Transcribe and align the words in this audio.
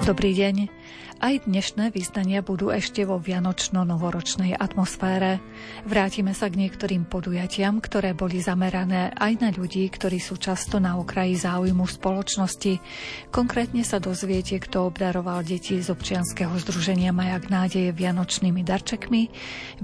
Dobrý 0.00 0.32
deň. 0.32 0.72
Aj 1.20 1.36
dnešné 1.36 1.92
význania 1.92 2.40
budú 2.40 2.72
ešte 2.72 3.04
vo 3.04 3.20
vianočno-novoročnej 3.20 4.56
atmosfére. 4.56 5.36
Vrátime 5.84 6.32
sa 6.32 6.48
k 6.48 6.56
niektorým 6.64 7.04
podujatiam, 7.04 7.76
ktoré 7.76 8.16
boli 8.16 8.40
zamerané 8.40 9.12
aj 9.12 9.32
na 9.44 9.52
ľudí, 9.52 9.84
ktorí 9.92 10.16
sú 10.16 10.40
často 10.40 10.80
na 10.80 10.96
okraji 10.96 11.36
záujmu 11.44 11.84
spoločnosti. 11.84 12.80
Konkrétne 13.28 13.84
sa 13.84 14.00
dozviete, 14.00 14.56
kto 14.56 14.88
obdaroval 14.88 15.44
deti 15.44 15.76
z 15.76 15.92
občianskeho 15.92 16.56
združenia 16.56 17.12
Majak 17.12 17.52
nádeje 17.52 17.92
vianočnými 17.92 18.64
darčekmi. 18.64 19.28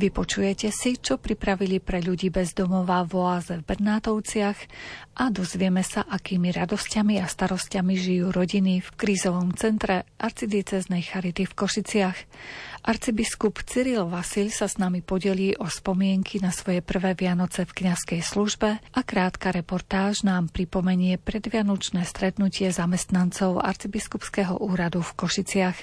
Vypočujete 0.00 0.72
si, 0.72 0.96
čo 0.96 1.20
pripravili 1.20 1.84
pre 1.84 2.00
ľudí 2.00 2.32
bez 2.32 2.56
domova 2.56 3.04
v 3.04 3.12
oáze 3.20 3.60
v 3.60 3.66
Bernátovciach 3.68 4.58
a 5.16 5.32
dozvieme 5.32 5.80
sa, 5.80 6.04
akými 6.04 6.52
radosťami 6.52 7.24
a 7.24 7.26
starostiami 7.26 7.96
žijú 7.96 8.28
rodiny 8.28 8.84
v 8.84 8.88
krízovom 9.00 9.56
centre 9.56 10.04
arcidieceznej 10.20 11.00
charity 11.00 11.48
v 11.48 11.56
Košiciach. 11.56 12.18
Arcibiskup 12.86 13.66
Cyril 13.66 14.06
Vasil 14.06 14.46
sa 14.54 14.70
s 14.70 14.78
nami 14.78 15.02
podelí 15.02 15.58
o 15.58 15.66
spomienky 15.66 16.38
na 16.38 16.54
svoje 16.54 16.86
prvé 16.86 17.18
Vianoce 17.18 17.66
v 17.66 17.82
kňazskej 17.82 18.22
službe 18.22 18.78
a 18.78 19.00
krátka 19.02 19.50
reportáž 19.50 20.22
nám 20.22 20.54
pripomenie 20.54 21.18
predvianočné 21.18 22.06
stretnutie 22.06 22.70
zamestnancov 22.70 23.58
arcibiskupského 23.58 24.62
úradu 24.62 25.02
v 25.02 25.16
Košiciach. 25.18 25.78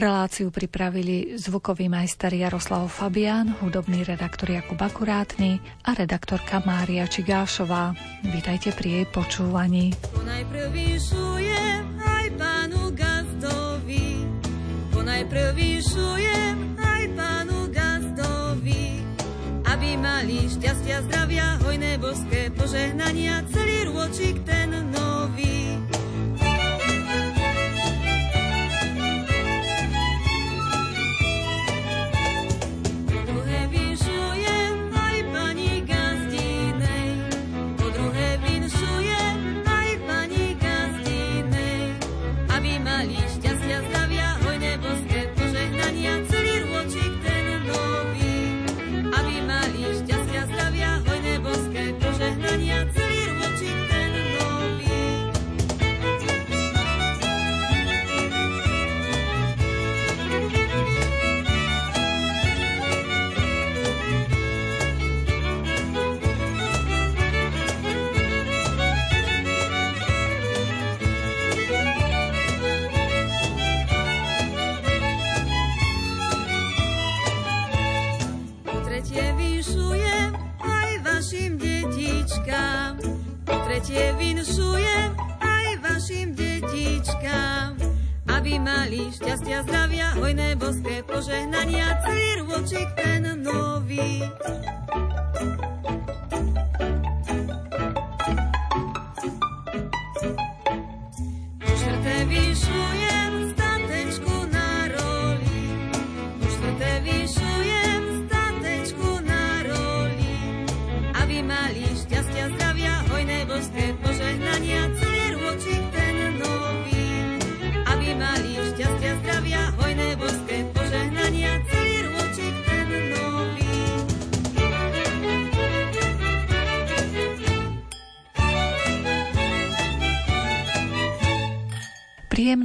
Reláciu 0.00 0.48
pripravili 0.48 1.36
zvukový 1.36 1.92
majster 1.92 2.32
Jaroslav 2.32 2.88
Fabián, 2.88 3.60
hudobný 3.60 4.00
redaktor 4.08 4.48
Jakub 4.48 4.80
Akurátny 4.80 5.60
a 5.84 5.92
redaktorka 5.92 6.64
Mária 6.64 7.04
Čigášová. 7.04 7.92
Vítajte 8.60 8.76
pri 8.76 8.90
jej 8.92 9.06
počúvaní. 9.08 9.84
Najprv 10.20 10.68
aj 11.96 12.26
pánu 12.36 12.92
najprv 15.00 15.56
vyšujem 15.56 16.76
aj 16.76 17.02
pánu 17.16 17.72
gazdovi, 17.72 19.00
aby 19.64 19.96
mali 19.96 20.44
šťastia, 20.44 21.08
zdravia, 21.08 21.56
hojné 21.64 21.96
boské 22.04 22.52
požehnania, 22.52 23.48
celý 23.48 23.88
rôčik 23.88 24.44
ten 24.44 24.76
nový. 24.92 25.80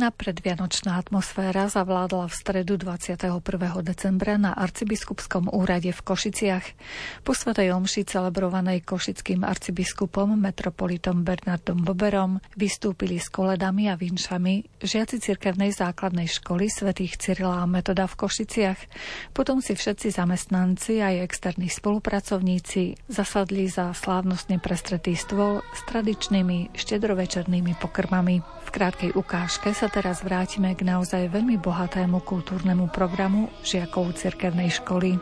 Príjemná 0.05 0.21
predvianočná 0.21 1.01
atmosféra 1.01 1.65
zavládla 1.65 2.29
v 2.29 2.37
stredu 2.37 2.77
21. 2.77 3.41
decembra 3.81 4.37
na 4.37 4.53
arcibiskupskom 4.53 5.49
úrade 5.49 5.89
v 5.89 5.97
Košiciach. 5.97 6.65
Po 7.25 7.33
svetej 7.33 7.73
omši 7.73 8.05
celebrovanej 8.05 8.85
košickým 8.85 9.41
arcibiskupom 9.41 10.37
metropolitom 10.37 11.25
Bernardom 11.25 11.81
Boberom 11.81 12.37
vystúpili 12.53 13.17
s 13.17 13.33
koledami 13.33 13.89
a 13.89 13.97
vinšami 13.97 14.77
žiaci 14.77 15.17
cirkevnej 15.17 15.73
základnej 15.73 16.29
školy 16.29 16.69
svätých 16.69 17.17
Cyrila 17.17 17.65
a 17.65 17.65
Metoda 17.65 18.05
v 18.05 18.29
Košiciach. 18.29 18.77
Potom 19.33 19.57
si 19.57 19.73
všetci 19.73 20.13
zamestnanci 20.13 21.01
aj 21.01 21.25
externí 21.25 21.65
spolupracovníci 21.65 23.09
zasadli 23.09 23.65
za 23.65 23.89
slávnostne 23.89 24.61
prestretý 24.61 25.17
stôl 25.17 25.65
s 25.73 25.81
tradičnými 25.89 26.77
štedrovečernými 26.77 27.73
pokrmami. 27.81 28.64
Krátkej 28.75 29.15
ukážke 29.15 29.71
sa 29.71 29.87
teraz 29.87 30.19
vrátime 30.19 30.75
k 30.75 30.83
naozaj 30.83 31.31
veľmi 31.31 31.55
bohatému 31.63 32.19
kultúrnemu 32.27 32.91
programu 32.91 33.47
žiakov 33.63 34.19
cirkevnej 34.19 34.67
školy. 34.67 35.15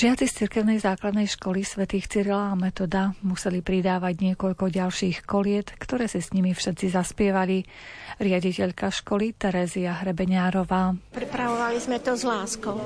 Žiaci 0.00 0.32
z 0.32 0.48
cirkevnej 0.48 0.80
základnej 0.80 1.28
školy 1.28 1.60
svätých 1.60 2.08
Cyrila 2.08 2.56
a 2.56 2.56
Metoda 2.56 3.12
museli 3.20 3.60
pridávať 3.60 4.32
niekoľko 4.32 4.72
ďalších 4.72 5.28
koliet, 5.28 5.76
ktoré 5.76 6.08
si 6.08 6.24
s 6.24 6.32
nimi 6.32 6.56
všetci 6.56 6.96
zaspievali. 6.96 7.68
Riaditeľka 8.16 8.88
školy 8.88 9.36
Terezia 9.36 10.00
Hrebeňárová. 10.00 10.96
Pripravovali 11.12 11.76
sme 11.84 12.00
to 12.00 12.16
s 12.16 12.24
láskou. 12.24 12.80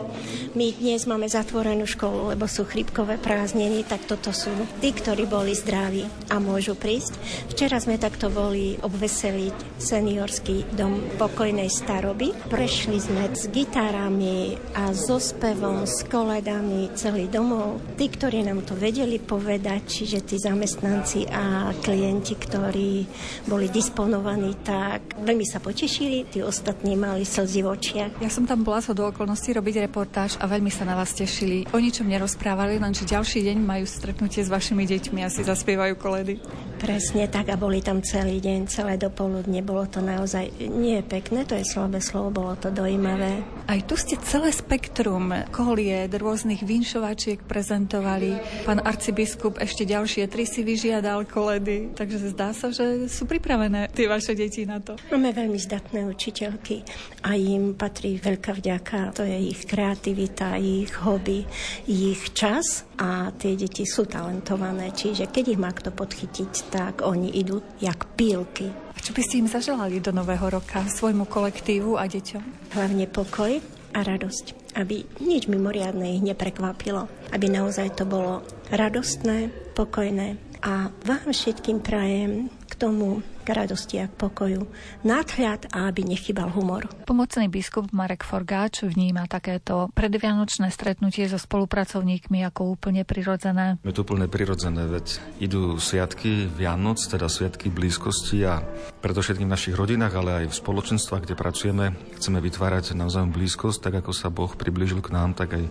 My 0.58 0.74
dnes 0.74 1.06
máme 1.06 1.30
zatvorenú 1.30 1.86
školu, 1.86 2.34
lebo 2.34 2.50
sú 2.50 2.66
chrípkové 2.66 3.22
prázdniny, 3.22 3.86
tak 3.86 4.10
toto 4.10 4.34
sú 4.34 4.50
tí, 4.82 4.90
ktorí 4.90 5.30
boli 5.30 5.54
zdraví 5.54 6.10
a 6.34 6.42
môžu 6.42 6.74
prísť. 6.74 7.14
Včera 7.46 7.78
sme 7.78 7.94
takto 7.94 8.26
boli 8.26 8.74
obveseliť 8.82 9.78
seniorský 9.78 10.66
dom 10.74 10.98
pokojnej 11.14 11.70
staroby. 11.70 12.34
Prešli 12.50 12.98
sme 12.98 13.30
s 13.30 13.46
gitarami 13.54 14.58
a 14.74 14.90
so 14.90 15.22
spevom, 15.22 15.86
s 15.86 16.02
koledami 16.10 16.90
chceli 17.04 17.28
domov. 17.28 17.84
Tí, 18.00 18.08
ktorí 18.08 18.48
nám 18.48 18.64
to 18.64 18.72
vedeli 18.80 19.20
povedať, 19.20 19.84
čiže 19.84 20.24
tí 20.24 20.40
zamestnanci 20.40 21.28
a 21.28 21.68
klienti, 21.84 22.32
ktorí 22.32 23.04
boli 23.44 23.68
disponovaní, 23.68 24.56
tak 24.64 25.20
veľmi 25.20 25.44
sa 25.44 25.60
potešili, 25.60 26.24
tí 26.32 26.40
ostatní 26.40 26.96
mali 26.96 27.28
slzy 27.28 27.60
v 27.60 27.68
očiach. 27.68 28.10
Ja 28.24 28.32
som 28.32 28.48
tam 28.48 28.64
bola 28.64 28.80
do 28.80 29.04
okolností 29.04 29.52
robiť 29.52 29.84
reportáž 29.84 30.40
a 30.40 30.48
veľmi 30.48 30.72
sa 30.72 30.88
na 30.88 30.96
vás 30.96 31.12
tešili. 31.12 31.68
O 31.76 31.78
ničom 31.78 32.08
nerozprávali, 32.08 32.80
lenže 32.80 33.04
ďalší 33.04 33.52
deň 33.52 33.58
majú 33.60 33.84
stretnutie 33.84 34.40
s 34.40 34.48
vašimi 34.48 34.88
deťmi 34.88 35.20
a 35.20 35.28
si 35.28 35.44
zaspievajú 35.44 36.00
koledy. 36.00 36.40
Presne 36.80 37.28
tak 37.28 37.52
a 37.52 37.60
boli 37.60 37.84
tam 37.84 38.00
celý 38.00 38.40
deň, 38.40 38.64
celé 38.72 38.96
dopoludne. 38.96 39.60
Bolo 39.60 39.84
to 39.92 40.00
naozaj 40.00 40.48
nie 40.72 41.04
pekné, 41.04 41.44
to 41.44 41.52
je 41.52 41.68
slabé 41.68 42.00
slovo, 42.00 42.32
bolo 42.32 42.56
to 42.56 42.72
dojímavé. 42.72 43.44
Aj 43.68 43.80
tu 43.84 43.92
ste 43.96 44.16
celé 44.24 44.52
spektrum 44.52 45.32
kolied, 45.52 46.12
rôznych 46.12 46.64
vinšovačiek 46.94 47.42
prezentovali. 47.50 48.38
Pán 48.62 48.78
arcibiskup 48.78 49.58
ešte 49.58 49.82
ďalšie 49.82 50.30
tri 50.30 50.46
si 50.46 50.62
vyžiadal 50.62 51.26
koledy, 51.26 51.90
takže 51.90 52.30
zdá 52.30 52.54
sa, 52.54 52.70
že 52.70 53.10
sú 53.10 53.26
pripravené 53.26 53.90
tie 53.90 54.06
vaše 54.06 54.38
deti 54.38 54.62
na 54.62 54.78
to. 54.78 54.94
Máme 55.10 55.34
veľmi 55.34 55.58
zdatné 55.58 56.06
učiteľky 56.06 56.86
a 57.26 57.34
im 57.34 57.74
patrí 57.74 58.22
veľká 58.22 58.54
vďaka. 58.62 59.10
To 59.18 59.26
je 59.26 59.34
ich 59.42 59.66
kreativita, 59.66 60.54
ich 60.54 60.94
hobby, 61.02 61.42
ich 61.90 62.30
čas 62.30 62.86
a 62.94 63.34
tie 63.34 63.58
deti 63.58 63.82
sú 63.82 64.06
talentované, 64.06 64.94
čiže 64.94 65.26
keď 65.26 65.44
ich 65.50 65.58
má 65.58 65.74
kto 65.74 65.90
podchytiť, 65.90 66.70
tak 66.70 67.02
oni 67.02 67.34
idú 67.34 67.58
jak 67.82 68.06
pílky. 68.14 68.70
A 68.70 69.02
čo 69.02 69.10
by 69.10 69.22
ste 69.26 69.42
im 69.42 69.50
zaželali 69.50 69.98
do 69.98 70.14
nového 70.14 70.46
roka 70.46 70.86
svojmu 70.86 71.26
kolektívu 71.26 71.98
a 71.98 72.06
deťom? 72.06 72.70
Hlavne 72.78 73.10
pokoj 73.10 73.58
a 73.94 73.98
radosť, 73.98 74.63
aby 74.74 75.06
nič 75.22 75.46
mimoriadne 75.46 76.18
ich 76.18 76.22
neprekvapilo, 76.22 77.06
aby 77.30 77.46
naozaj 77.50 77.94
to 77.94 78.04
bolo 78.04 78.42
radostné, 78.70 79.50
pokojné. 79.74 80.38
A 80.64 80.90
vám 81.04 81.30
všetkým 81.30 81.84
prajem 81.84 82.48
k 82.70 82.72
tomu 82.74 83.20
k 83.44 83.52
radosti 83.52 84.00
a 84.00 84.08
k 84.08 84.16
pokoju, 84.16 84.64
nadhľad 85.04 85.68
a 85.76 85.92
aby 85.92 86.08
nechybal 86.08 86.48
humor. 86.48 86.88
Pomocný 87.04 87.52
biskup 87.52 87.92
Marek 87.92 88.24
Forgáč 88.24 88.88
vníma 88.88 89.28
takéto 89.28 89.92
predvianočné 89.92 90.72
stretnutie 90.72 91.28
so 91.28 91.36
spolupracovníkmi 91.36 92.40
ako 92.48 92.72
úplne 92.72 93.04
prirodzené. 93.04 93.76
Je 93.84 93.92
to 93.92 94.08
úplne 94.08 94.24
prirodzené, 94.32 94.88
veď 94.88 95.20
idú 95.44 95.76
sviatky 95.76 96.48
Vianoc, 96.48 96.96
teda 97.04 97.28
sviatky 97.28 97.68
blízkosti 97.68 98.40
a 98.48 98.64
predovšetkým 99.04 99.44
v 99.44 99.54
našich 99.54 99.76
rodinách, 99.76 100.16
ale 100.16 100.30
aj 100.44 100.46
v 100.48 100.58
spoločenstvách, 100.64 101.28
kde 101.28 101.36
pracujeme, 101.36 101.92
chceme 102.16 102.40
vytvárať 102.40 102.96
navzájom 102.96 103.36
blízkosť, 103.36 103.78
tak 103.84 103.94
ako 104.00 104.16
sa 104.16 104.32
Boh 104.32 104.48
priblížil 104.48 105.04
k 105.04 105.12
nám, 105.12 105.36
tak 105.36 105.60
aj 105.60 105.64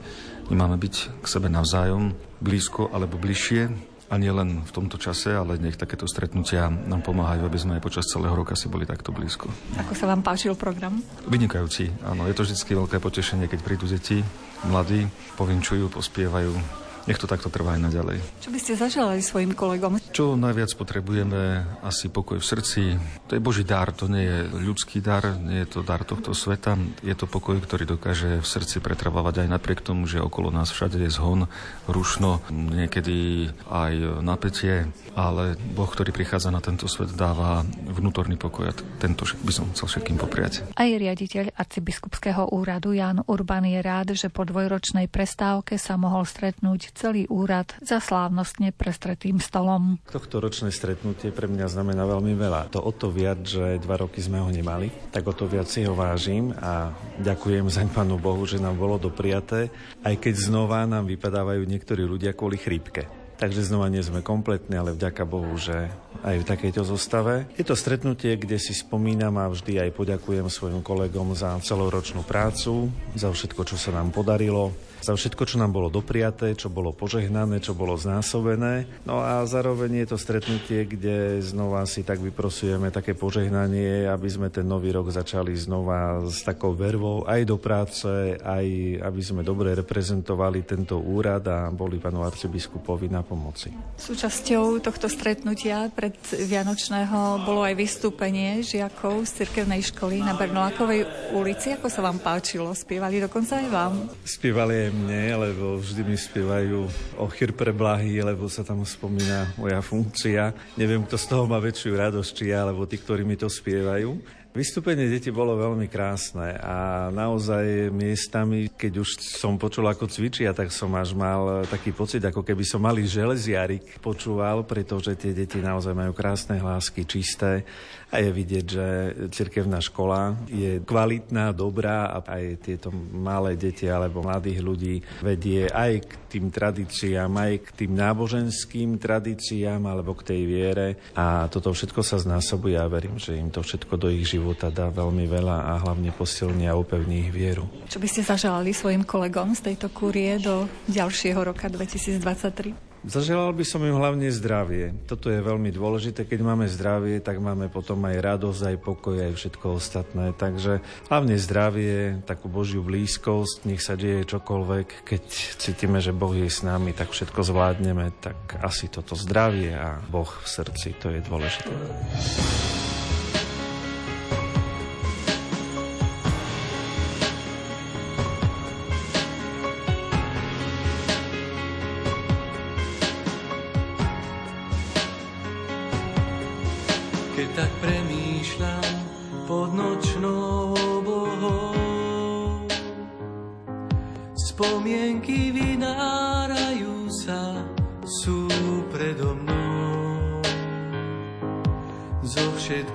my 0.52 0.56
máme 0.60 0.78
byť 0.78 1.24
k 1.24 1.26
sebe 1.26 1.50
navzájom 1.50 2.14
blízko 2.44 2.92
alebo 2.94 3.18
bližšie 3.18 3.93
a 4.14 4.22
nie 4.22 4.30
len 4.30 4.62
v 4.62 4.70
tomto 4.70 5.02
čase, 5.02 5.34
ale 5.34 5.58
nech 5.58 5.74
takéto 5.74 6.06
stretnutia 6.06 6.70
nám 6.70 7.02
pomáhajú, 7.02 7.50
aby 7.50 7.58
sme 7.58 7.74
aj 7.82 7.82
počas 7.82 8.06
celého 8.06 8.38
roka 8.38 8.54
si 8.54 8.70
boli 8.70 8.86
takto 8.86 9.10
blízko. 9.10 9.50
Ako 9.82 9.98
sa 9.98 10.06
vám 10.06 10.22
páčil 10.22 10.54
program? 10.54 11.02
Vynikajúci, 11.26 11.90
áno. 12.06 12.30
Je 12.30 12.38
to 12.38 12.46
vždy 12.46 12.54
veľké 12.78 13.02
potešenie, 13.02 13.50
keď 13.50 13.60
prídu 13.66 13.90
deti, 13.90 14.22
mladí, 14.70 15.10
povinčujú, 15.34 15.90
pospievajú 15.90 16.83
nech 17.10 17.20
to 17.20 17.28
takto 17.28 17.52
trvá 17.52 17.76
aj 17.76 17.82
naďalej. 17.90 18.18
Čo 18.40 18.50
by 18.54 18.60
ste 18.60 18.74
zaželali 18.80 19.22
svojim 19.24 19.52
kolegom? 19.52 20.00
Čo 20.14 20.40
najviac 20.40 20.72
potrebujeme, 20.78 21.66
asi 21.84 22.08
pokoj 22.08 22.40
v 22.40 22.46
srdci. 22.46 22.82
To 23.28 23.36
je 23.36 23.42
Boží 23.44 23.68
dar, 23.68 23.92
to 23.92 24.08
nie 24.08 24.24
je 24.24 24.40
ľudský 24.54 25.04
dar, 25.04 25.36
nie 25.40 25.66
je 25.66 25.68
to 25.68 25.80
dar 25.84 26.08
tohto 26.08 26.32
sveta. 26.32 26.80
Je 27.04 27.16
to 27.18 27.28
pokoj, 27.28 27.60
ktorý 27.60 27.84
dokáže 27.84 28.40
v 28.40 28.48
srdci 28.48 28.80
pretrvávať 28.80 29.44
aj 29.44 29.48
napriek 29.52 29.84
tomu, 29.84 30.08
že 30.08 30.24
okolo 30.24 30.54
nás 30.54 30.72
všade 30.72 31.02
je 31.02 31.12
zhon, 31.12 31.52
rušno, 31.90 32.40
niekedy 32.52 33.50
aj 33.68 34.24
napätie, 34.24 34.88
ale 35.18 35.60
Boh, 35.76 35.90
ktorý 35.90 36.16
prichádza 36.16 36.54
na 36.54 36.64
tento 36.64 36.88
svet, 36.88 37.12
dáva 37.14 37.66
vnútorný 37.90 38.40
pokoj 38.40 38.72
a 38.72 38.74
tento 39.02 39.28
by 39.44 39.52
som 39.52 39.68
chcel 39.76 39.90
všetkým 39.90 40.18
popriať. 40.22 40.64
Aj 40.78 40.88
riaditeľ 40.88 41.58
arcibiskupského 41.58 42.54
úradu 42.54 42.96
Jan 42.96 43.26
Urban 43.28 43.66
je 43.68 43.80
rád, 43.82 44.16
že 44.16 44.32
po 44.32 44.48
dvojročnej 44.48 45.10
prestávke 45.10 45.76
sa 45.76 46.00
mohol 46.00 46.24
stretnúť 46.24 46.93
celý 46.94 47.26
úrad 47.30 47.74
za 47.82 47.98
slávnostne 47.98 48.74
prestretým 48.74 49.42
stolom. 49.42 49.98
Tohto 50.10 50.40
ročné 50.42 50.70
stretnutie 50.70 51.34
pre 51.34 51.50
mňa 51.50 51.68
znamená 51.70 52.06
veľmi 52.06 52.34
veľa. 52.38 52.74
To 52.74 52.80
o 52.82 52.92
to 52.94 53.10
viac, 53.10 53.42
že 53.44 53.82
dva 53.82 54.02
roky 54.02 54.22
sme 54.22 54.40
ho 54.40 54.50
nemali, 54.50 54.90
tak 55.10 55.26
o 55.26 55.34
to 55.34 55.50
viac 55.50 55.68
si 55.68 55.84
ho 55.84 55.94
vážim 55.98 56.54
a 56.58 56.94
ďakujem 57.22 57.68
za 57.70 57.86
Pánu 57.94 58.18
Bohu, 58.18 58.48
že 58.48 58.58
nám 58.58 58.80
bolo 58.80 58.98
dopriaté, 58.98 59.70
aj 60.02 60.16
keď 60.18 60.34
znova 60.50 60.88
nám 60.88 61.06
vypadávajú 61.06 61.62
niektorí 61.68 62.02
ľudia 62.08 62.34
kvôli 62.34 62.58
chrípke. 62.58 63.06
Takže 63.38 63.66
znova 63.66 63.92
nie 63.92 64.00
sme 64.00 64.24
kompletní, 64.24 64.78
ale 64.78 64.96
vďaka 64.96 65.28
Bohu, 65.28 65.52
že 65.60 65.92
aj 66.22 66.46
v 66.46 66.48
takejto 66.48 66.86
zostave. 66.86 67.50
Je 67.58 67.66
to 67.66 67.74
stretnutie, 67.74 68.38
kde 68.38 68.62
si 68.62 68.76
spomínam 68.76 69.40
a 69.42 69.50
vždy 69.50 69.82
aj 69.88 69.98
poďakujem 69.98 70.46
svojim 70.52 70.86
kolegom 70.86 71.34
za 71.34 71.58
celoročnú 71.64 72.22
prácu, 72.22 72.94
za 73.18 73.34
všetko, 73.34 73.66
čo 73.66 73.76
sa 73.80 73.96
nám 73.96 74.14
podarilo, 74.14 74.70
za 75.04 75.12
všetko, 75.12 75.44
čo 75.44 75.60
nám 75.60 75.76
bolo 75.76 75.92
dopriaté, 75.92 76.56
čo 76.56 76.72
bolo 76.72 76.96
požehnané, 76.96 77.60
čo 77.60 77.76
bolo 77.76 78.00
znásobené. 78.00 78.88
No 79.04 79.20
a 79.20 79.44
zároveň 79.44 80.04
je 80.04 80.16
to 80.16 80.18
stretnutie, 80.18 80.88
kde 80.88 81.44
znova 81.44 81.84
si 81.84 82.08
tak 82.08 82.24
vyprosujeme 82.24 82.88
také 82.88 83.12
požehnanie, 83.12 84.08
aby 84.08 84.30
sme 84.32 84.48
ten 84.48 84.64
nový 84.64 84.96
rok 84.96 85.12
začali 85.12 85.52
znova 85.60 86.24
s 86.24 86.48
takou 86.48 86.72
vervou 86.72 87.28
aj 87.28 87.42
do 87.44 87.60
práce, 87.60 88.08
aj 88.40 88.66
aby 89.04 89.22
sme 89.22 89.44
dobre 89.44 89.76
reprezentovali 89.76 90.64
tento 90.64 90.96
úrad 90.96 91.44
a 91.52 91.68
boli 91.68 92.00
panu 92.00 92.24
arcibiskupovi 92.24 93.12
na 93.12 93.28
pomoci. 93.28 93.76
Súčasťou 94.00 94.80
tohto 94.80 95.12
stretnutia 95.12 95.92
pred 95.92 96.03
Vianočného 96.36 97.48
bolo 97.48 97.64
aj 97.64 97.80
vystúpenie 97.80 98.60
žiakov 98.60 99.24
z 99.24 99.44
cirkevnej 99.44 99.80
školy 99.88 100.20
na 100.20 100.36
Bernolákovej 100.36 101.32
ulici. 101.32 101.72
Ako 101.80 101.88
sa 101.88 102.04
vám 102.04 102.20
páčilo? 102.20 102.76
Spievali 102.76 103.24
dokonca 103.24 103.64
aj 103.64 103.68
vám? 103.72 103.94
Spievali 104.28 104.88
aj 104.88 104.92
mne, 104.92 105.24
lebo 105.48 105.80
vždy 105.80 106.02
mi 106.04 106.20
spievajú 106.20 106.80
o 107.16 107.26
chyr 107.32 107.56
pre 107.56 107.72
blahy, 107.72 108.20
lebo 108.20 108.52
sa 108.52 108.68
tam 108.68 108.84
spomína 108.84 109.56
moja 109.56 109.80
funkcia. 109.80 110.52
Neviem, 110.76 111.08
kto 111.08 111.16
z 111.16 111.26
toho 111.32 111.48
má 111.48 111.64
väčšiu 111.64 111.96
radosť, 111.96 112.32
či 112.36 112.52
ja, 112.52 112.68
alebo 112.68 112.84
tí, 112.84 113.00
ktorí 113.00 113.24
mi 113.24 113.40
to 113.40 113.48
spievajú. 113.48 114.43
Vystúpenie 114.54 115.10
detí 115.10 115.34
bolo 115.34 115.58
veľmi 115.58 115.90
krásne 115.90 116.54
a 116.62 117.10
naozaj 117.10 117.90
miestami, 117.90 118.70
keď 118.70 119.02
už 119.02 119.18
som 119.18 119.58
počul, 119.58 119.90
ako 119.90 120.06
cvičia, 120.06 120.54
tak 120.54 120.70
som 120.70 120.94
až 120.94 121.18
mal 121.18 121.66
taký 121.66 121.90
pocit, 121.90 122.22
ako 122.22 122.46
keby 122.46 122.62
som 122.62 122.86
malý 122.86 123.02
železiarik 123.02 123.98
počúval, 123.98 124.62
pretože 124.62 125.18
tie 125.18 125.34
deti 125.34 125.58
naozaj 125.58 125.98
majú 125.98 126.14
krásne 126.14 126.62
hlásky, 126.62 127.02
čisté 127.02 127.66
a 128.14 128.22
je 128.22 128.30
vidieť, 128.30 128.66
že 128.70 128.86
cirkevná 129.34 129.82
škola 129.82 130.38
je 130.46 130.78
kvalitná, 130.86 131.50
dobrá 131.50 132.14
a 132.14 132.22
aj 132.22 132.62
tieto 132.62 132.94
malé 132.94 133.58
deti 133.58 133.90
alebo 133.90 134.22
mladých 134.22 134.60
ľudí 134.62 134.96
vedie 135.26 135.66
aj 135.66 136.06
k 136.06 136.14
tým 136.38 136.54
tradíciám, 136.54 137.34
aj 137.34 137.54
k 137.66 137.68
tým 137.84 137.92
náboženským 137.98 139.02
tradíciám 139.02 139.82
alebo 139.82 140.14
k 140.14 140.30
tej 140.30 140.42
viere 140.46 140.88
a 141.18 141.50
toto 141.50 141.74
všetko 141.74 142.06
sa 142.06 142.22
znásobuje 142.22 142.78
a 142.78 142.86
verím, 142.86 143.18
že 143.18 143.34
im 143.34 143.50
to 143.50 143.66
všetko 143.66 143.98
do 143.98 144.14
ich 144.14 144.30
života 144.30 144.70
dá 144.70 144.94
veľmi 144.94 145.26
veľa 145.26 145.74
a 145.74 145.82
hlavne 145.82 146.14
posilní 146.14 146.70
a 146.70 146.78
upevní 146.78 147.26
ich 147.26 147.32
vieru. 147.34 147.66
Čo 147.90 147.98
by 147.98 148.08
ste 148.08 148.22
zaželali 148.22 148.78
svojim 148.78 149.02
kolegom 149.02 149.58
z 149.58 149.74
tejto 149.74 149.90
kúrie 149.90 150.38
do 150.38 150.70
ďalšieho 150.86 151.42
roka 151.42 151.66
2023? 151.66 152.93
Zaželal 153.04 153.52
by 153.52 153.68
som 153.68 153.84
im 153.84 154.00
hlavne 154.00 154.32
zdravie. 154.32 154.96
Toto 155.12 155.28
je 155.28 155.44
veľmi 155.44 155.76
dôležité. 155.76 156.24
Keď 156.24 156.40
máme 156.40 156.72
zdravie, 156.72 157.20
tak 157.20 157.44
máme 157.44 157.68
potom 157.68 158.00
aj 158.08 158.16
radosť, 158.16 158.62
aj 158.64 158.78
pokoj, 158.80 159.20
aj 159.20 159.36
všetko 159.36 159.66
ostatné. 159.76 160.32
Takže 160.32 160.80
hlavne 161.12 161.36
zdravie, 161.36 162.24
takú 162.24 162.48
Božiu 162.48 162.80
blízkosť, 162.80 163.68
nech 163.68 163.84
sa 163.84 164.00
deje 164.00 164.24
čokoľvek. 164.24 165.04
Keď 165.04 165.24
cítime, 165.60 166.00
že 166.00 166.16
Boh 166.16 166.32
je 166.32 166.48
s 166.48 166.64
nami, 166.64 166.96
tak 166.96 167.12
všetko 167.12 167.44
zvládneme. 167.44 168.16
Tak 168.24 168.64
asi 168.64 168.88
toto 168.88 169.20
zdravie 169.20 169.76
a 169.76 170.00
Boh 170.08 170.32
v 170.32 170.48
srdci, 170.48 170.96
to 170.96 171.12
je 171.12 171.20
dôležité. 171.20 171.72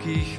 Je 0.08 0.37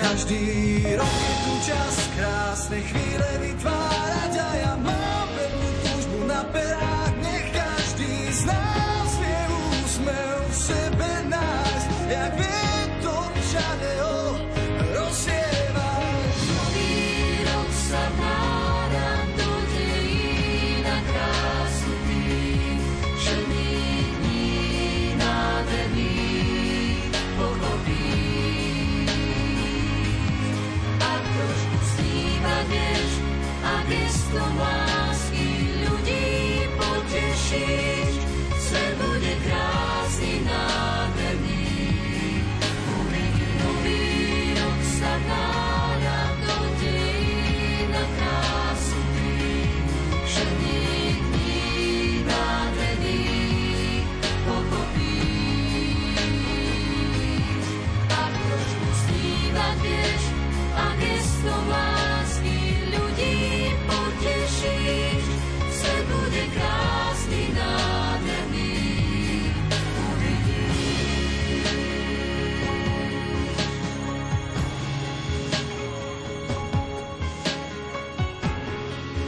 Každý 0.00 0.96
rok 0.96 1.12
je 1.12 1.34
tu 1.44 1.52
čas 1.68 1.94
krásne 2.16 2.80
chvíle 2.80 3.28
vytvárať 3.44 3.89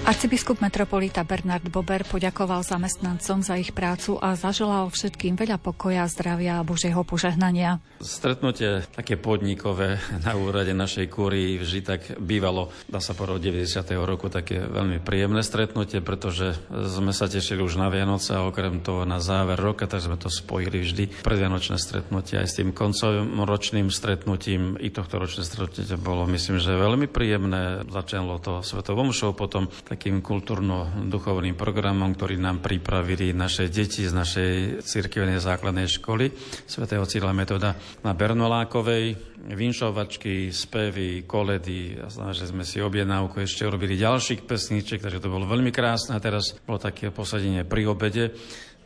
Arcibiskup 0.02 0.58
metropolita 0.58 1.22
Bernard 1.22 1.62
Bober 1.70 2.02
poďakoval 2.02 2.66
zamestnancom 2.66 3.38
za 3.38 3.54
ich 3.54 3.70
prácu 3.70 4.18
a 4.18 4.34
zaželal 4.34 4.90
všetkým 4.90 5.38
veľa 5.38 5.62
pokoja, 5.62 6.10
zdravia 6.10 6.58
a 6.58 6.66
Božieho 6.66 7.06
požehnania. 7.06 7.78
Stretnutie 8.02 8.82
také 8.90 9.14
podnikové 9.14 10.02
na 10.26 10.34
úrade 10.34 10.74
našej 10.74 11.06
kúrii 11.06 11.54
vždy 11.62 11.80
tak 11.86 12.00
bývalo, 12.18 12.74
dá 12.90 12.98
sa 12.98 13.14
povedať, 13.14 13.54
90. 13.54 13.94
roku 14.02 14.26
také 14.26 14.66
veľmi 14.66 14.98
príjemné 14.98 15.38
stretnutie, 15.46 16.02
pretože 16.02 16.58
sme 16.66 17.14
sa 17.14 17.30
tešili 17.30 17.62
už 17.62 17.78
na 17.78 17.86
Vianoce 17.86 18.34
a 18.34 18.42
okrem 18.42 18.82
toho 18.82 19.06
na 19.06 19.22
záver 19.22 19.54
roka, 19.54 19.86
tak 19.86 20.02
sme 20.02 20.18
to 20.18 20.26
spojili 20.26 20.82
vždy 20.82 21.22
predvianočné 21.22 21.78
stretnutie 21.78 22.42
aj 22.42 22.50
s 22.50 22.58
tým 22.58 22.74
koncovým 22.74 23.38
ročným 23.46 23.86
stretnutím. 23.86 24.74
I 24.82 24.90
tohto 24.90 25.22
ročné 25.22 25.46
stretnutie 25.46 25.86
bolo, 25.94 26.26
myslím, 26.26 26.58
že 26.58 26.74
veľmi 26.74 27.06
príjemné. 27.06 27.86
Začalo 27.86 28.42
to 28.42 28.66
svetovom 28.66 29.14
show, 29.14 29.30
potom 29.30 29.70
takým 30.02 30.18
kultúrno-duchovným 30.18 31.54
programom, 31.54 32.10
ktorý 32.18 32.34
nám 32.34 32.58
pripravili 32.58 33.30
naše 33.30 33.70
deti 33.70 34.02
z 34.02 34.10
našej 34.10 34.82
cirkevnej 34.82 35.38
základnej 35.38 35.86
školy 35.86 36.34
svätého 36.66 37.06
Cíla 37.06 37.30
Metoda 37.30 37.78
na 38.02 38.10
Bernolákovej. 38.10 39.30
Vinšovačky, 39.46 40.50
spevy, 40.50 41.22
koledy. 41.22 42.02
Ja 42.02 42.10
znamená, 42.10 42.34
že 42.34 42.50
sme 42.50 42.66
si 42.66 42.82
objednávku 42.82 43.46
ešte 43.46 43.62
urobili 43.62 43.94
ďalších 43.94 44.42
pesníček, 44.42 45.06
takže 45.06 45.22
to 45.22 45.30
bolo 45.30 45.46
veľmi 45.46 45.70
krásne. 45.70 46.18
A 46.18 46.22
teraz 46.22 46.58
bolo 46.66 46.82
také 46.82 47.14
posadenie 47.14 47.62
pri 47.62 47.86
obede 47.86 48.34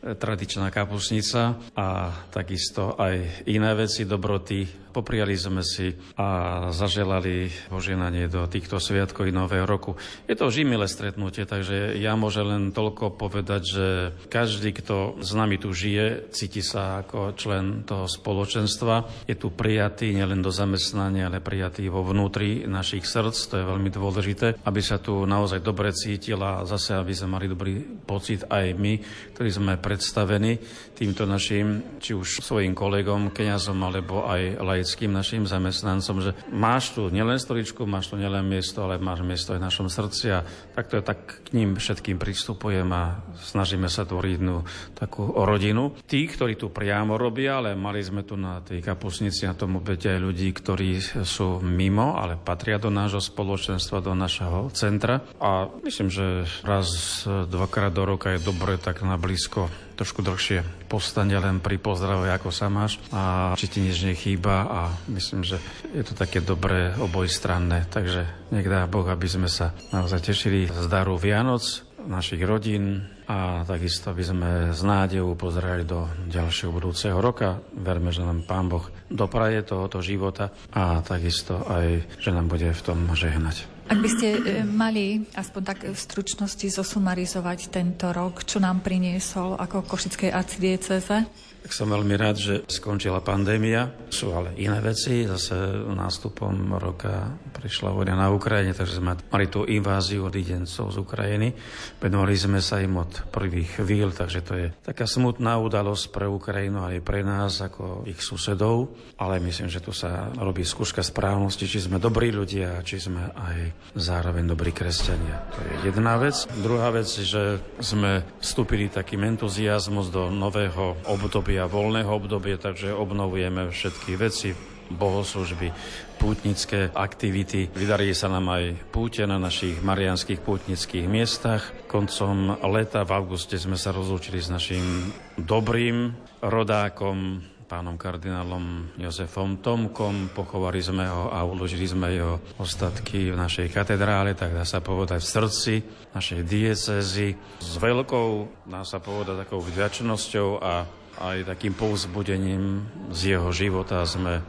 tradičná 0.01 0.69
kapusnica 0.69 1.57
a 1.73 2.13
takisto 2.29 2.93
aj 2.95 3.45
iné 3.49 3.71
veci, 3.73 4.05
dobroty. 4.05 4.87
Popriali 4.87 5.37
sme 5.37 5.61
si 5.61 5.93
a 6.17 6.73
zaželali 6.73 7.53
poženanie 7.69 8.25
do 8.25 8.49
týchto 8.49 8.81
sviatkov 8.81 9.29
i 9.29 9.35
Nového 9.35 9.69
roku. 9.69 9.93
Je 10.25 10.33
to 10.33 10.49
vždy 10.49 10.65
milé 10.65 10.89
stretnutie, 10.89 11.45
takže 11.45 11.93
ja 12.01 12.17
môžem 12.17 12.49
len 12.49 12.63
toľko 12.73 13.13
povedať, 13.13 13.61
že 13.61 13.85
každý, 14.25 14.73
kto 14.73 15.21
s 15.21 15.37
nami 15.37 15.61
tu 15.61 15.69
žije, 15.69 16.33
cíti 16.33 16.65
sa 16.65 17.05
ako 17.05 17.37
člen 17.37 17.85
toho 17.85 18.09
spoločenstva. 18.09 19.29
Je 19.29 19.37
tu 19.37 19.53
prijatý 19.53 20.17
nielen 20.17 20.41
do 20.41 20.49
zamestnania, 20.49 21.29
ale 21.29 21.45
prijatý 21.45 21.93
vo 21.93 22.01
vnútri 22.01 22.65
našich 22.65 23.05
srdc. 23.05 23.37
To 23.37 23.55
je 23.61 23.69
veľmi 23.69 23.93
dôležité, 23.93 24.65
aby 24.65 24.81
sa 24.81 24.97
tu 24.97 25.29
naozaj 25.29 25.61
dobre 25.61 25.93
cítil 25.93 26.41
a 26.41 26.65
zase, 26.65 26.97
aby 26.97 27.13
sme 27.13 27.37
mali 27.37 27.45
dobrý 27.45 27.85
pocit 28.01 28.49
aj 28.49 28.73
my, 28.73 28.97
ktorí 29.37 29.49
sme 29.53 29.77
predstavení 29.97 30.61
týmto 30.93 31.25
našim, 31.25 31.97
či 31.97 32.13
už 32.13 32.45
svojim 32.45 32.77
kolegom, 32.77 33.33
kňazom, 33.33 33.77
alebo 33.81 34.29
aj 34.29 34.61
laickým 34.61 35.09
našim 35.09 35.49
zamestnancom, 35.49 36.21
že 36.21 36.31
máš 36.53 36.93
tu 36.93 37.09
nielen 37.09 37.37
stoličku, 37.37 37.85
máš 37.89 38.13
tu 38.13 38.15
nielen 38.17 38.45
miesto, 38.45 38.85
ale 38.85 39.01
máš 39.01 39.25
miesto 39.25 39.57
aj 39.57 39.61
v 39.61 39.65
našom 39.65 39.87
srdci 39.89 40.25
a 40.37 40.45
takto 40.77 41.01
tak 41.01 41.45
k 41.45 41.57
ním 41.57 41.77
všetkým 41.77 42.21
pristupujem 42.21 42.85
a 42.93 43.25
snažíme 43.41 43.89
sa 43.89 44.05
tvoriť 44.05 44.33
jednu 44.37 44.65
takú 44.93 45.33
rodinu. 45.33 45.97
Tí, 46.05 46.29
ktorí 46.29 46.57
tu 46.57 46.69
priamo 46.69 47.17
robia, 47.17 47.57
ale 47.57 47.73
mali 47.73 48.01
sme 48.01 48.21
tu 48.21 48.37
na 48.37 48.61
tej 48.61 48.85
kapusnici 48.85 49.49
na 49.49 49.57
tom 49.57 49.81
obete 49.81 50.13
aj 50.13 50.21
ľudí, 50.21 50.49
ktorí 50.53 51.01
sú 51.25 51.61
mimo, 51.61 52.17
ale 52.17 52.37
patria 52.37 52.77
do 52.77 52.93
nášho 52.93 53.21
spoločenstva, 53.21 54.05
do 54.05 54.13
našeho 54.13 54.69
centra. 54.73 55.25
A 55.41 55.69
myslím, 55.85 56.09
že 56.09 56.45
raz, 56.61 57.21
dvakrát 57.25 57.93
do 57.93 58.05
roka 58.05 58.33
je 58.33 58.41
dobre 58.41 58.81
tak 58.81 59.01
na 59.05 59.17
blízko 59.17 59.69
trošku 59.97 60.21
dlhšie 60.21 60.61
postane 60.87 61.33
len 61.33 61.57
pri 61.57 61.81
pozdrave, 61.81 62.29
ako 62.29 62.53
sa 62.53 62.69
máš 62.69 63.01
a 63.09 63.53
či 63.57 63.65
ti 63.67 63.79
nič 63.81 63.97
nechýba 64.05 64.55
a 64.69 64.81
myslím, 65.09 65.41
že 65.41 65.57
je 65.91 66.03
to 66.05 66.13
také 66.13 66.39
dobré 66.39 66.93
obojstranné. 66.95 67.89
Takže 67.89 68.51
nech 68.53 68.67
dá 68.69 68.85
Boh, 68.85 69.05
aby 69.09 69.25
sme 69.25 69.49
sa 69.49 69.73
naozaj 69.89 70.31
tešili 70.31 70.69
z 70.69 70.85
daru 70.85 71.17
Vianoc, 71.17 71.65
našich 72.07 72.39
rodín, 72.45 73.03
a 73.27 73.67
takisto 73.67 74.15
by 74.15 74.23
sme 74.23 74.49
z 74.71 74.81
nádejou 74.87 75.35
pozerali 75.35 75.83
do 75.83 76.07
ďalšieho 76.31 76.71
budúceho 76.71 77.19
roka. 77.19 77.59
Verme, 77.75 78.15
že 78.15 78.23
nám 78.23 78.47
Pán 78.47 78.71
Boh 78.71 78.87
dopraje 79.11 79.67
tohoto 79.67 79.99
života 79.99 80.55
a 80.71 81.03
takisto 81.03 81.59
aj, 81.67 82.07
že 82.23 82.31
nám 82.31 82.47
bude 82.47 82.71
v 82.71 82.81
tom 82.87 83.03
žehnať. 83.11 83.76
Ak 83.87 84.03
by 84.03 84.09
ste 84.11 84.27
e, 84.35 84.39
mali 84.67 85.23
aspoň 85.31 85.61
tak 85.63 85.79
v 85.87 85.95
stručnosti 85.95 86.67
zosumarizovať 86.67 87.71
tento 87.71 88.11
rok, 88.11 88.43
čo 88.43 88.59
nám 88.59 88.83
priniesol 88.83 89.55
ako 89.55 89.87
Košickej 89.87 90.27
arcidieceze? 90.27 91.23
Tak 91.67 91.75
som 91.75 91.91
veľmi 91.91 92.15
rád, 92.15 92.39
že 92.39 92.55
skončila 92.71 93.19
pandémia. 93.19 93.91
Sú 94.07 94.31
ale 94.31 94.55
iné 94.55 94.79
veci. 94.79 95.27
Zase 95.27 95.83
nástupom 95.83 96.79
roka 96.79 97.35
prišla 97.59 97.91
vojna 97.91 98.15
na 98.15 98.31
Ukrajine, 98.31 98.71
takže 98.71 99.03
sme 99.03 99.19
mali 99.19 99.51
tú 99.51 99.67
inváziu 99.67 100.31
odidencov 100.31 100.95
z 100.95 100.97
Ukrajiny. 101.03 101.51
Venovali 101.99 102.39
sme 102.39 102.63
sa 102.63 102.79
im 102.79 102.95
od 102.95 103.11
prvých 103.35 103.83
chvíľ, 103.83 104.15
takže 104.15 104.39
to 104.47 104.53
je 104.55 104.67
taká 104.79 105.03
smutná 105.03 105.59
udalosť 105.59 106.15
pre 106.15 106.31
Ukrajinu 106.31 106.87
aj 106.87 107.03
pre 107.03 107.27
nás 107.27 107.59
ako 107.59 108.07
ich 108.07 108.23
susedov. 108.23 108.95
Ale 109.19 109.43
myslím, 109.43 109.67
že 109.67 109.83
tu 109.83 109.91
sa 109.91 110.31
robí 110.39 110.63
skúška 110.63 111.03
správnosti, 111.03 111.67
či 111.67 111.83
sme 111.83 111.99
dobrí 111.99 112.31
ľudia, 112.31 112.79
či 112.87 112.95
sme 112.95 113.27
aj 113.35 113.91
zároveň 113.91 114.47
dobrí 114.47 114.71
kresťania. 114.71 115.51
To 115.51 115.59
je 115.67 115.91
jedna 115.91 116.15
vec. 116.15 116.47
Druhá 116.63 116.95
vec, 116.95 117.11
že 117.11 117.59
sme 117.83 118.23
vstúpili 118.39 118.87
takým 118.87 119.27
entuziasmus 119.27 120.07
do 120.15 120.31
nového 120.31 120.95
obdobia 121.11 121.56
obdobia, 121.57 121.73
voľného 121.73 122.11
obdobia, 122.13 122.57
takže 122.61 122.93
obnovujeme 122.93 123.73
všetky 123.73 124.13
veci, 124.13 124.53
bohoslužby, 124.93 125.73
pútnické 126.21 126.93
aktivity. 126.93 127.65
Vydarí 127.73 128.13
sa 128.13 128.29
nám 128.29 128.53
aj 128.53 128.93
púte 128.93 129.25
na 129.25 129.41
našich 129.41 129.81
marianských 129.81 130.37
pútnických 130.45 131.09
miestach. 131.09 131.73
Koncom 131.89 132.61
leta 132.69 133.01
v 133.01 133.11
auguste 133.17 133.57
sme 133.57 133.75
sa 133.75 133.89
rozlúčili 133.89 134.37
s 134.37 134.53
našim 134.53 135.09
dobrým 135.33 136.13
rodákom, 136.45 137.41
pánom 137.67 137.99
kardinálom 137.99 138.95
Jozefom 138.95 139.59
Tomkom. 139.59 140.31
Pochovali 140.31 140.79
sme 140.79 141.03
ho 141.03 141.27
a 141.27 141.43
uložili 141.43 141.83
sme 141.83 142.15
jeho 142.15 142.39
ostatky 142.63 143.33
v 143.33 143.35
našej 143.35 143.75
katedrále, 143.75 144.39
tak 144.39 144.55
dá 144.55 144.63
sa 144.63 144.79
povedať 144.79 145.19
v 145.19 145.31
srdci 145.35 145.73
našej 146.15 146.47
diecezy. 146.47 147.35
S 147.59 147.75
veľkou, 147.75 148.29
dá 148.71 148.87
sa 148.87 149.03
povedať, 149.03 149.43
takou 149.43 149.59
vďačnosťou 149.59 150.49
a 150.63 150.87
aj 151.17 151.49
takým 151.49 151.73
povzbudením 151.73 152.85
z 153.09 153.37
jeho 153.37 153.49
života 153.49 154.05
sme 154.05 154.45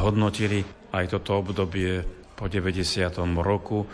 hodnotili 0.00 0.64
aj 0.90 1.12
toto 1.12 1.44
obdobie 1.44 2.02
po 2.36 2.48
90. 2.48 3.08
roku, 3.40 3.84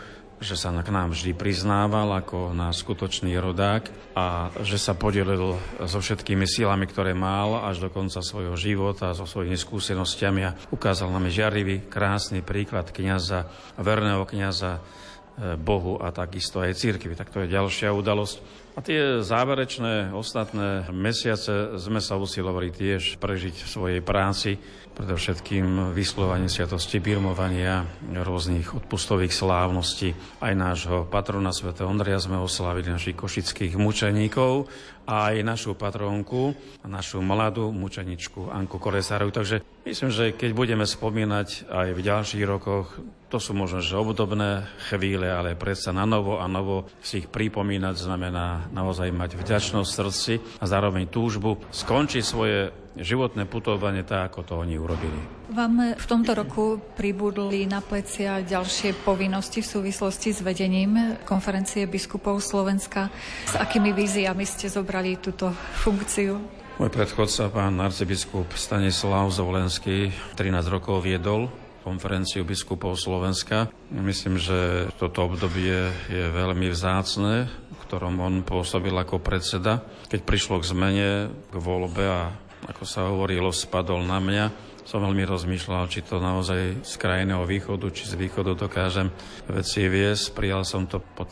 že 0.43 0.59
sa 0.59 0.75
k 0.75 0.91
nám 0.91 1.15
vždy 1.15 1.31
priznával 1.31 2.19
ako 2.19 2.51
na 2.51 2.75
skutočný 2.75 3.31
rodák 3.39 3.87
a 4.15 4.51
že 4.59 4.75
sa 4.75 4.91
podelil 4.91 5.55
so 5.87 5.99
všetkými 6.03 6.43
silami, 6.43 6.83
ktoré 6.83 7.15
mal 7.15 7.63
až 7.63 7.87
do 7.87 7.89
konca 7.91 8.19
svojho 8.19 8.59
života, 8.59 9.15
so 9.15 9.23
svojimi 9.23 9.55
skúsenostiami 9.55 10.41
a 10.43 10.55
ukázal 10.75 11.07
nám 11.07 11.31
žiarivý, 11.31 11.87
krásny 11.87 12.43
príklad 12.43 12.91
kniaza, 12.91 13.47
verného 13.79 14.27
kniaza 14.27 14.79
eh, 14.79 15.55
Bohu 15.55 15.95
a 16.03 16.11
takisto 16.11 16.59
aj 16.59 16.75
církvi. 16.75 17.15
Tak 17.15 17.31
to 17.31 17.47
je 17.47 17.53
ďalšia 17.55 17.95
udalosť. 17.95 18.62
A 18.73 18.81
tie 18.81 19.21
záverečné 19.21 20.09
ostatné 20.17 20.89
mesiace 20.89 21.77
sme 21.77 22.01
sa 22.01 22.17
usilovali 22.17 22.73
tiež 22.73 23.21
prežiť 23.21 23.55
v 23.61 23.69
svojej 23.69 24.01
práci, 24.01 24.57
predovšetkým 24.93 25.91
vyslovanie 25.91 26.47
sviatosti 26.47 27.01
birmovania, 27.01 27.85
rôznych 28.13 28.77
odpustových 28.77 29.33
slávností. 29.33 30.13
Aj 30.39 30.53
nášho 30.53 31.09
patrona 31.09 31.49
Sv. 31.49 31.73
Ondreja 31.81 32.21
sme 32.21 32.37
oslávili 32.37 32.93
našich 32.93 33.17
košických 33.17 33.73
mučeníkov 33.75 34.69
a 35.03 35.33
aj 35.33 35.43
našu 35.43 35.75
patrónku, 35.75 36.55
našu 36.87 37.19
mladú 37.19 37.73
mučeničku 37.75 38.47
Anku 38.53 38.79
Koresárovu. 38.79 39.35
Takže 39.35 39.59
myslím, 39.83 40.11
že 40.13 40.31
keď 40.31 40.51
budeme 40.55 40.85
spomínať 40.87 41.67
aj 41.67 41.87
v 41.91 42.01
ďalších 42.01 42.43
rokoch, 42.47 43.03
to 43.27 43.41
sú 43.41 43.57
možno, 43.57 43.81
že 43.81 43.97
obdobné 43.97 44.69
chvíle, 44.93 45.25
ale 45.25 45.57
predsa 45.57 45.89
na 45.89 46.05
novo 46.05 46.37
a 46.37 46.45
novo 46.45 46.85
si 47.01 47.25
ich 47.25 47.27
pripomínať 47.27 47.97
znamená 47.97 48.69
naozaj 48.69 49.09
mať 49.09 49.41
vďačnosť 49.41 49.89
v 49.89 49.97
srdci 49.97 50.33
a 50.61 50.65
zároveň 50.69 51.09
túžbu 51.09 51.57
skončiť 51.73 52.23
svoje 52.23 52.82
životné 52.97 53.49
putovanie 53.49 54.05
tak, 54.05 54.33
ako 54.33 54.39
to 54.45 54.53
oni 54.61 54.77
urobili. 54.77 55.17
Vám 55.53 55.97
v 55.97 56.05
tomto 56.05 56.37
roku 56.37 56.77
pribudli 56.93 57.65
na 57.65 57.81
plecia 57.81 58.41
ďalšie 58.45 58.93
povinnosti 59.01 59.65
v 59.65 59.67
súvislosti 59.67 60.29
s 60.33 60.39
vedením 60.45 61.17
konferencie 61.25 61.89
biskupov 61.89 62.41
Slovenska. 62.41 63.09
S 63.49 63.57
akými 63.57 63.93
víziami 63.93 64.45
ste 64.45 64.69
zobrali 64.69 65.17
túto 65.17 65.49
funkciu? 65.83 66.37
Môj 66.81 66.89
predchodca, 66.89 67.53
pán 67.53 67.77
arcibiskup 67.77 68.49
Stanislav 68.57 69.29
Zvolenský, 69.29 70.09
13 70.33 70.73
rokov 70.73 71.05
viedol 71.05 71.53
konferenciu 71.83 72.47
biskupov 72.47 72.95
Slovenska. 72.95 73.67
Myslím, 73.91 74.39
že 74.39 74.87
toto 74.95 75.27
obdobie 75.27 75.91
je 76.07 76.25
veľmi 76.31 76.71
vzácne, 76.71 77.45
v 77.51 77.79
ktorom 77.83 78.23
on 78.23 78.41
pôsobil 78.41 78.95
ako 78.95 79.19
predseda. 79.19 79.83
Keď 80.07 80.23
prišlo 80.23 80.63
k 80.63 80.69
zmene, 80.71 81.09
k 81.51 81.55
voľbe 81.59 82.05
a 82.07 82.31
ako 82.67 82.83
sa 82.87 83.07
hovorilo, 83.11 83.51
spadol 83.51 84.03
na 84.03 84.19
mňa, 84.23 84.45
som 84.83 84.99
veľmi 84.99 85.23
rozmýšľal, 85.23 85.87
či 85.87 86.03
to 86.03 86.19
naozaj 86.19 86.83
z 86.83 86.93
krajného 86.99 87.47
východu, 87.47 87.87
či 87.95 88.03
z 88.03 88.19
východu 88.19 88.55
dokážem 88.55 89.07
veci 89.47 89.87
viesť. 89.87 90.35
Prijal 90.35 90.67
som 90.67 90.83
to 90.87 90.99
pod 90.99 91.31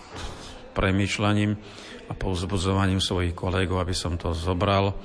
premýšľaním 0.71 1.59
a 2.07 2.13
povzbudzovaním 2.15 3.03
svojich 3.03 3.35
kolegov, 3.35 3.83
aby 3.83 3.95
som 3.95 4.15
to 4.15 4.31
zobral, 4.31 4.95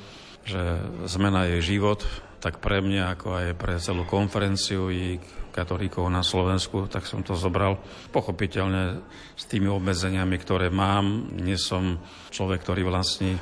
že 0.46 0.62
zmena 1.10 1.50
je 1.50 1.58
život, 1.58 2.06
tak 2.38 2.62
pre 2.62 2.78
mňa, 2.78 3.18
ako 3.18 3.28
aj 3.34 3.46
pre 3.58 3.74
celú 3.82 4.06
konferenciu 4.06 4.86
i 4.94 5.18
katolíkov 5.50 6.06
na 6.12 6.22
Slovensku, 6.22 6.86
tak 6.86 7.08
som 7.08 7.24
to 7.26 7.34
zobral 7.34 7.82
pochopiteľne 8.14 9.02
s 9.34 9.44
tými 9.48 9.66
obmedzeniami, 9.72 10.36
ktoré 10.38 10.68
mám. 10.70 11.32
Nie 11.34 11.58
som 11.58 11.98
človek, 12.30 12.62
ktorý 12.62 12.86
vlastní 12.86 13.40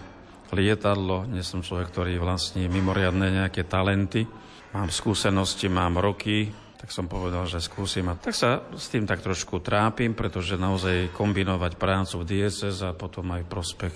lietadlo, 0.54 1.26
nie 1.26 1.42
som 1.42 1.60
človek, 1.60 1.90
ktorý 1.90 2.22
vlastní 2.22 2.70
mimoriadne 2.70 3.44
nejaké 3.44 3.66
talenty. 3.66 4.24
Mám 4.74 4.90
skúsenosti, 4.94 5.66
mám 5.66 5.98
roky, 5.98 6.50
tak 6.84 6.92
som 6.92 7.08
povedal, 7.08 7.48
že 7.48 7.64
skúsim. 7.64 8.04
A 8.12 8.18
tak 8.18 8.36
sa 8.36 8.60
s 8.76 8.92
tým 8.92 9.08
tak 9.08 9.24
trošku 9.24 9.64
trápim, 9.64 10.12
pretože 10.12 10.60
naozaj 10.60 11.16
kombinovať 11.16 11.80
prácu 11.80 12.20
v 12.20 12.28
diecez 12.28 12.76
a 12.84 12.92
potom 12.92 13.32
aj 13.32 13.48
prospech 13.48 13.94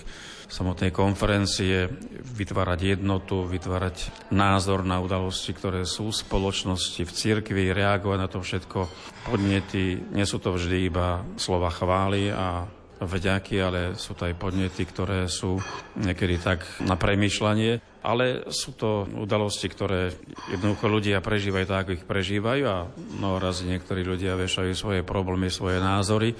samotnej 0.49 0.89
konferencie, 0.89 1.85
vytvárať 2.33 2.97
jednotu, 2.97 3.45
vytvárať 3.45 4.33
názor 4.33 4.89
na 4.89 5.05
udalosti, 5.05 5.53
ktoré 5.53 5.85
sú 5.85 6.09
v 6.09 6.21
spoločnosti, 6.25 7.05
v 7.05 7.13
cirkvi, 7.13 7.77
reagovať 7.77 8.19
na 8.25 8.29
to 8.33 8.41
všetko. 8.41 8.79
Podnety, 9.29 10.09
nie 10.09 10.25
sú 10.25 10.41
to 10.41 10.57
vždy 10.57 10.89
iba 10.89 11.21
slova 11.37 11.69
chvály 11.69 12.33
a 12.33 12.65
vďaky, 12.99 13.57
ale 13.63 13.81
sú 13.95 14.15
to 14.19 14.27
aj 14.27 14.35
podnety, 14.35 14.83
ktoré 14.83 15.31
sú 15.31 15.59
niekedy 15.99 16.39
tak 16.43 16.67
na 16.83 16.99
premýšľanie 16.99 17.98
ale 18.09 18.49
sú 18.49 18.73
to 18.73 19.05
udalosti, 19.05 19.69
ktoré 19.69 20.17
jednoducho 20.49 20.89
ľudia 20.89 21.21
prežívajú 21.21 21.67
tak, 21.69 21.81
ako 21.85 21.91
ich 22.01 22.09
prežívajú 22.09 22.65
a 22.65 22.89
mnoho 23.21 23.37
razy 23.37 23.69
niektorí 23.69 24.01
ľudia 24.01 24.33
vešajú 24.33 24.73
svoje 24.73 25.01
problémy, 25.05 25.53
svoje 25.53 25.77
názory 25.77 26.33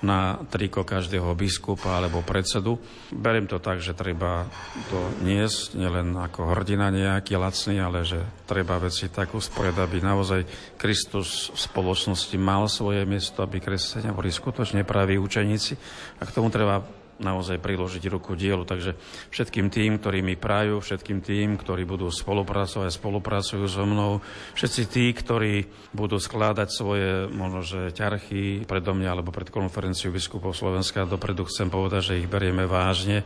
na 0.00 0.40
triko 0.48 0.88
každého 0.88 1.36
biskupa 1.36 2.00
alebo 2.00 2.24
predsedu. 2.24 2.80
Beriem 3.12 3.44
to 3.44 3.60
tak, 3.60 3.84
že 3.84 3.92
treba 3.92 4.48
to 4.88 4.98
niesť 5.20 5.76
nielen 5.76 6.16
ako 6.16 6.48
hrdina 6.56 6.88
nejaký 6.88 7.36
lacný, 7.36 7.76
ale 7.76 8.08
že 8.08 8.24
treba 8.48 8.80
veci 8.80 9.12
tak 9.12 9.36
usporiadať, 9.36 9.84
aby 9.84 9.98
naozaj 10.00 10.40
Kristus 10.80 11.52
v 11.52 11.60
spoločnosti 11.60 12.36
mal 12.40 12.72
svoje 12.72 13.04
miesto, 13.04 13.44
aby 13.44 13.60
kresťania 13.60 14.16
boli 14.16 14.32
skutočne 14.32 14.80
praví 14.88 15.20
učeníci 15.20 15.76
a 16.18 16.22
k 16.24 16.32
tomu 16.32 16.48
treba 16.48 17.01
naozaj 17.22 17.62
priložiť 17.62 18.02
ruku 18.10 18.34
dielu. 18.34 18.66
Takže 18.66 18.98
všetkým 19.30 19.70
tým, 19.70 20.02
ktorí 20.02 20.20
mi 20.20 20.34
prajú, 20.34 20.82
všetkým 20.82 21.22
tým, 21.22 21.54
ktorí 21.56 21.86
budú 21.86 22.10
spolupracovať, 22.10 22.90
spolupracujú 22.90 23.64
so 23.70 23.86
mnou, 23.86 24.20
všetci 24.58 24.82
tí, 24.90 25.14
ktorí 25.14 25.70
budú 25.94 26.18
skladať 26.18 26.68
svoje 26.68 27.30
možno, 27.30 27.62
že 27.62 27.94
ťarchy 27.94 28.66
predo 28.66 28.92
mňa 28.92 29.08
alebo 29.14 29.30
pred 29.30 29.48
konferenciu 29.48 30.10
biskupov 30.10 30.52
Slovenska, 30.52 31.08
dopredu 31.08 31.46
chcem 31.46 31.70
povedať, 31.70 32.12
že 32.12 32.18
ich 32.20 32.28
berieme 32.28 32.66
vážne 32.66 33.22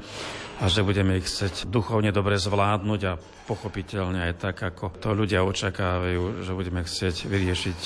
a 0.60 0.68
že 0.68 0.84
budeme 0.84 1.20
ich 1.20 1.28
chcieť 1.28 1.68
duchovne 1.68 2.12
dobre 2.12 2.40
zvládnuť 2.40 3.00
a 3.08 3.18
pochopiteľne 3.48 4.32
aj 4.32 4.34
tak, 4.40 4.56
ako 4.60 4.96
to 5.00 5.12
ľudia 5.12 5.44
očakávajú, 5.44 6.44
že 6.44 6.52
budeme 6.56 6.80
chcieť 6.84 7.28
vyriešiť 7.28 7.80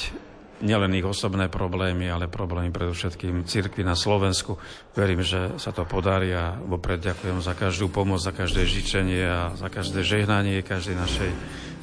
nielen 0.60 0.92
ich 0.96 1.04
osobné 1.04 1.48
problémy, 1.48 2.08
ale 2.08 2.30
problémy 2.30 2.72
predovšetkým 2.72 3.44
cirkvi 3.48 3.82
na 3.84 3.96
Slovensku. 3.96 4.60
Verím, 4.92 5.24
že 5.24 5.56
sa 5.56 5.72
to 5.72 5.88
podarí 5.88 6.32
a 6.32 6.56
vopred 6.56 7.00
ďakujem 7.00 7.40
za 7.40 7.56
každú 7.56 7.88
pomoc, 7.88 8.20
za 8.20 8.32
každé 8.32 8.68
žičenie 8.68 9.24
a 9.24 9.40
za 9.56 9.68
každé 9.72 10.04
žehnanie 10.04 10.60
každej 10.60 10.96
našej 10.96 11.30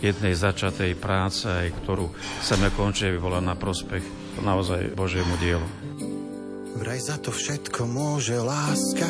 jednej 0.01 0.37
začatej 0.37 0.93
práce, 0.97 1.49
aj 1.49 1.73
ktorú 1.83 2.13
chceme 2.45 2.69
končiť, 2.69 3.09
aby 3.11 3.19
bola 3.19 3.41
na 3.41 3.57
prospech 3.57 4.05
naozaj 4.45 4.93
Božiemu 4.93 5.33
dielu. 5.41 5.67
Vraj 6.77 7.01
za 7.01 7.17
to 7.17 7.33
všetko 7.33 7.89
môže 7.89 8.37
láska, 8.37 9.09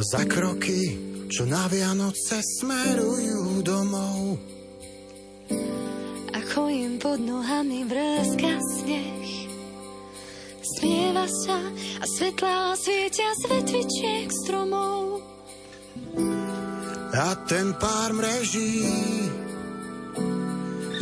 Za 0.00 0.24
kroky, 0.24 0.96
čo 1.28 1.44
na 1.44 1.68
Vianoce 1.68 2.40
smerujú 2.40 3.60
domov. 3.60 4.40
Ako 6.30 6.70
im 6.70 7.02
pod 7.02 7.18
nohami 7.18 7.82
vrska 7.86 8.54
sneh. 8.78 9.30
Smieva 10.62 11.26
sa 11.26 11.58
a 11.98 12.04
svetlá 12.06 12.78
svietia 12.78 13.30
z 13.34 13.42
vetvičiek 13.50 14.28
stromov. 14.30 15.26
A 17.10 17.34
ten 17.50 17.74
pár 17.74 18.14
mreží, 18.14 18.86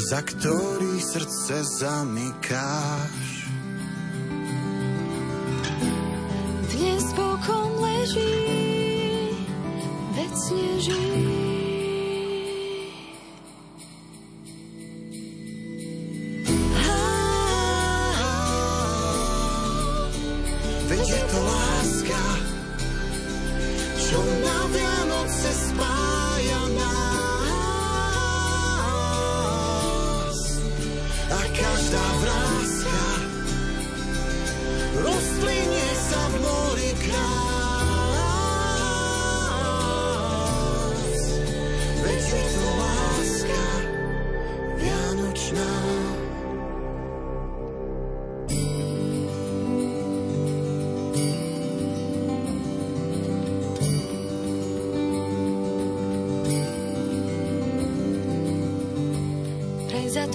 za 0.08 0.24
ktorý 0.24 0.96
srdce 1.04 1.60
zamykáš. 1.76 3.26
Dnes 6.72 7.04
bokom 7.12 7.70
leží, 7.84 8.36
veď 10.16 10.32
sneží. 10.32 11.47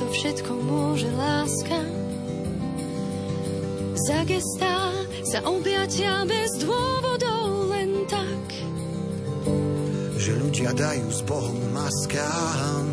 To 0.04 0.12
všetko 0.12 0.52
môže 0.68 1.08
láska. 1.16 1.80
Za 4.04 4.20
gestá, 4.28 4.92
za 5.24 5.40
objatia 5.48 6.28
bez 6.28 6.60
dôvodov 6.60 7.72
len 7.72 8.04
tak. 8.12 8.44
že 10.20 10.36
ľudia 10.36 10.76
dajú 10.76 11.08
s 11.08 11.24
Bohom 11.24 11.56
maskám. 11.72 12.84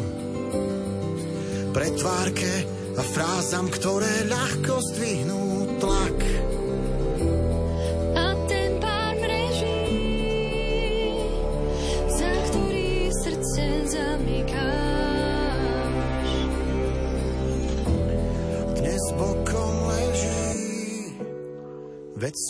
Pretvárke 1.75 2.67
a 2.95 3.03
frázam, 3.03 3.67
ktoré 3.71 4.31
ľahko 4.31 4.79
zdvihnú 4.95 5.43
tlak. 5.83 6.20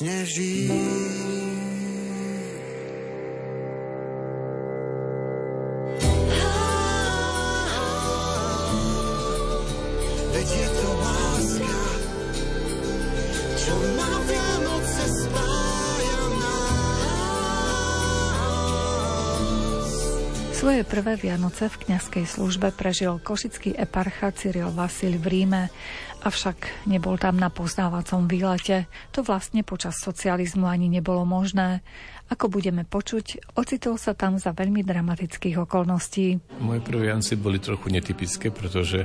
Sneží. 0.00 0.72
Svoje 20.60 20.84
prvé 20.84 21.16
Vianoce 21.16 21.72
v 21.72 21.88
kňazskej 21.88 22.24
službe 22.28 22.68
prežil 22.76 23.16
košický 23.20 23.76
eparcha 23.80 24.28
Cyril 24.32 24.68
Vasil 24.72 25.16
v 25.16 25.24
Ríme, 25.28 25.72
avšak 26.20 26.86
nebol 26.88 27.16
tam 27.16 27.40
na 27.40 27.48
poznávacom 27.48 28.28
výlete. 28.28 28.88
To 29.16 29.24
vlastne 29.24 29.64
počas 29.64 30.00
socializmu 30.00 30.68
ani 30.68 30.92
nebolo 30.92 31.24
možné. 31.24 31.80
Ako 32.30 32.46
budeme 32.46 32.86
počuť, 32.86 33.58
ocitol 33.58 33.98
sa 33.98 34.14
tam 34.14 34.38
za 34.38 34.54
veľmi 34.54 34.86
dramatických 34.86 35.66
okolností. 35.66 36.38
Moje 36.62 36.78
prvé 36.78 37.10
Vianoce 37.10 37.34
boli 37.34 37.58
trochu 37.58 37.90
netypické, 37.90 38.54
pretože 38.54 39.02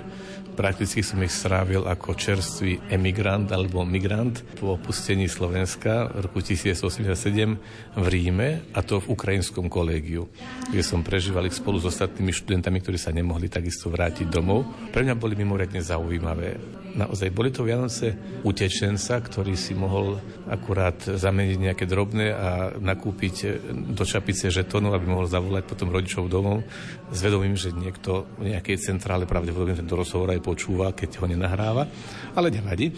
prakticky 0.54 1.01
som 1.01 1.17
ich 1.25 1.34
strávil 1.34 1.89
ako 1.89 2.13
čerstvý 2.13 2.93
emigrant 2.93 3.49
alebo 3.49 3.82
migrant 3.82 4.45
po 4.62 4.78
opustení 4.78 5.25
Slovenska 5.25 6.13
v 6.13 6.30
roku 6.30 6.45
1987 6.45 7.97
v 7.97 8.06
Ríme 8.13 8.69
a 8.78 8.86
to 8.86 9.01
v 9.01 9.17
ukrajinskom 9.17 9.73
kolégiu, 9.73 10.30
kde 10.69 10.86
som 10.86 11.01
prežíval 11.01 11.49
ich 11.49 11.58
spolu 11.58 11.82
s 11.82 11.89
ostatnými 11.89 12.30
študentami, 12.30 12.78
ktorí 12.78 13.01
sa 13.01 13.10
nemohli 13.10 13.49
takisto 13.49 13.89
vrátiť 13.89 14.30
domov. 14.30 14.69
Pre 14.93 15.01
mňa 15.01 15.17
boli 15.17 15.34
mimoriadne 15.34 15.82
zaujímavé. 15.82 16.62
Naozaj 17.06 17.30
boli 17.30 17.54
to 17.54 17.62
Vianoce 17.62 18.18
utečenca, 18.41 19.22
ktorý 19.22 19.54
si 19.54 19.78
mohol 19.78 20.18
akurát 20.50 20.98
zameniť 20.98 21.58
nejaké 21.62 21.86
drobné 21.86 22.34
a 22.34 22.50
nakúpiť 22.82 23.62
do 23.94 24.02
čapice 24.02 24.50
žetónov, 24.50 24.98
aby 24.98 25.06
mohol 25.06 25.30
zavolať 25.30 25.70
potom 25.70 25.94
rodičov 25.94 26.26
domov 26.26 26.65
s 27.13 27.20
vedomím, 27.22 27.54
že 27.54 27.70
niekto 27.70 28.26
v 28.41 28.58
nejakej 28.58 28.82
centrále 28.82 29.30
pravdepodobne 29.30 29.78
tento 29.78 29.94
rozhovor 29.94 30.34
aj 30.34 30.41
počúva, 30.41 30.98
keď 30.98 31.22
ho 31.22 31.30
nenahráva. 31.30 31.86
Ale 32.34 32.50
nevadí. 32.50 32.89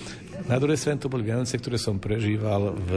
Na 0.48 0.56
druhej 0.56 0.80
strane 0.80 1.04
to 1.04 1.12
boli 1.12 1.28
Vianoce, 1.28 1.60
ktoré 1.60 1.76
som 1.76 2.00
prežíval 2.00 2.80
v 2.80 2.92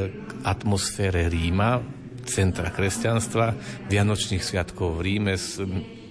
atmosfére 0.46 1.26
Ríma, 1.26 1.82
centra 2.22 2.70
kresťanstva, 2.70 3.58
Vianočných 3.90 4.46
sviatkov 4.46 4.94
v 4.94 5.02
Ríme 5.02 5.34
s 5.34 5.58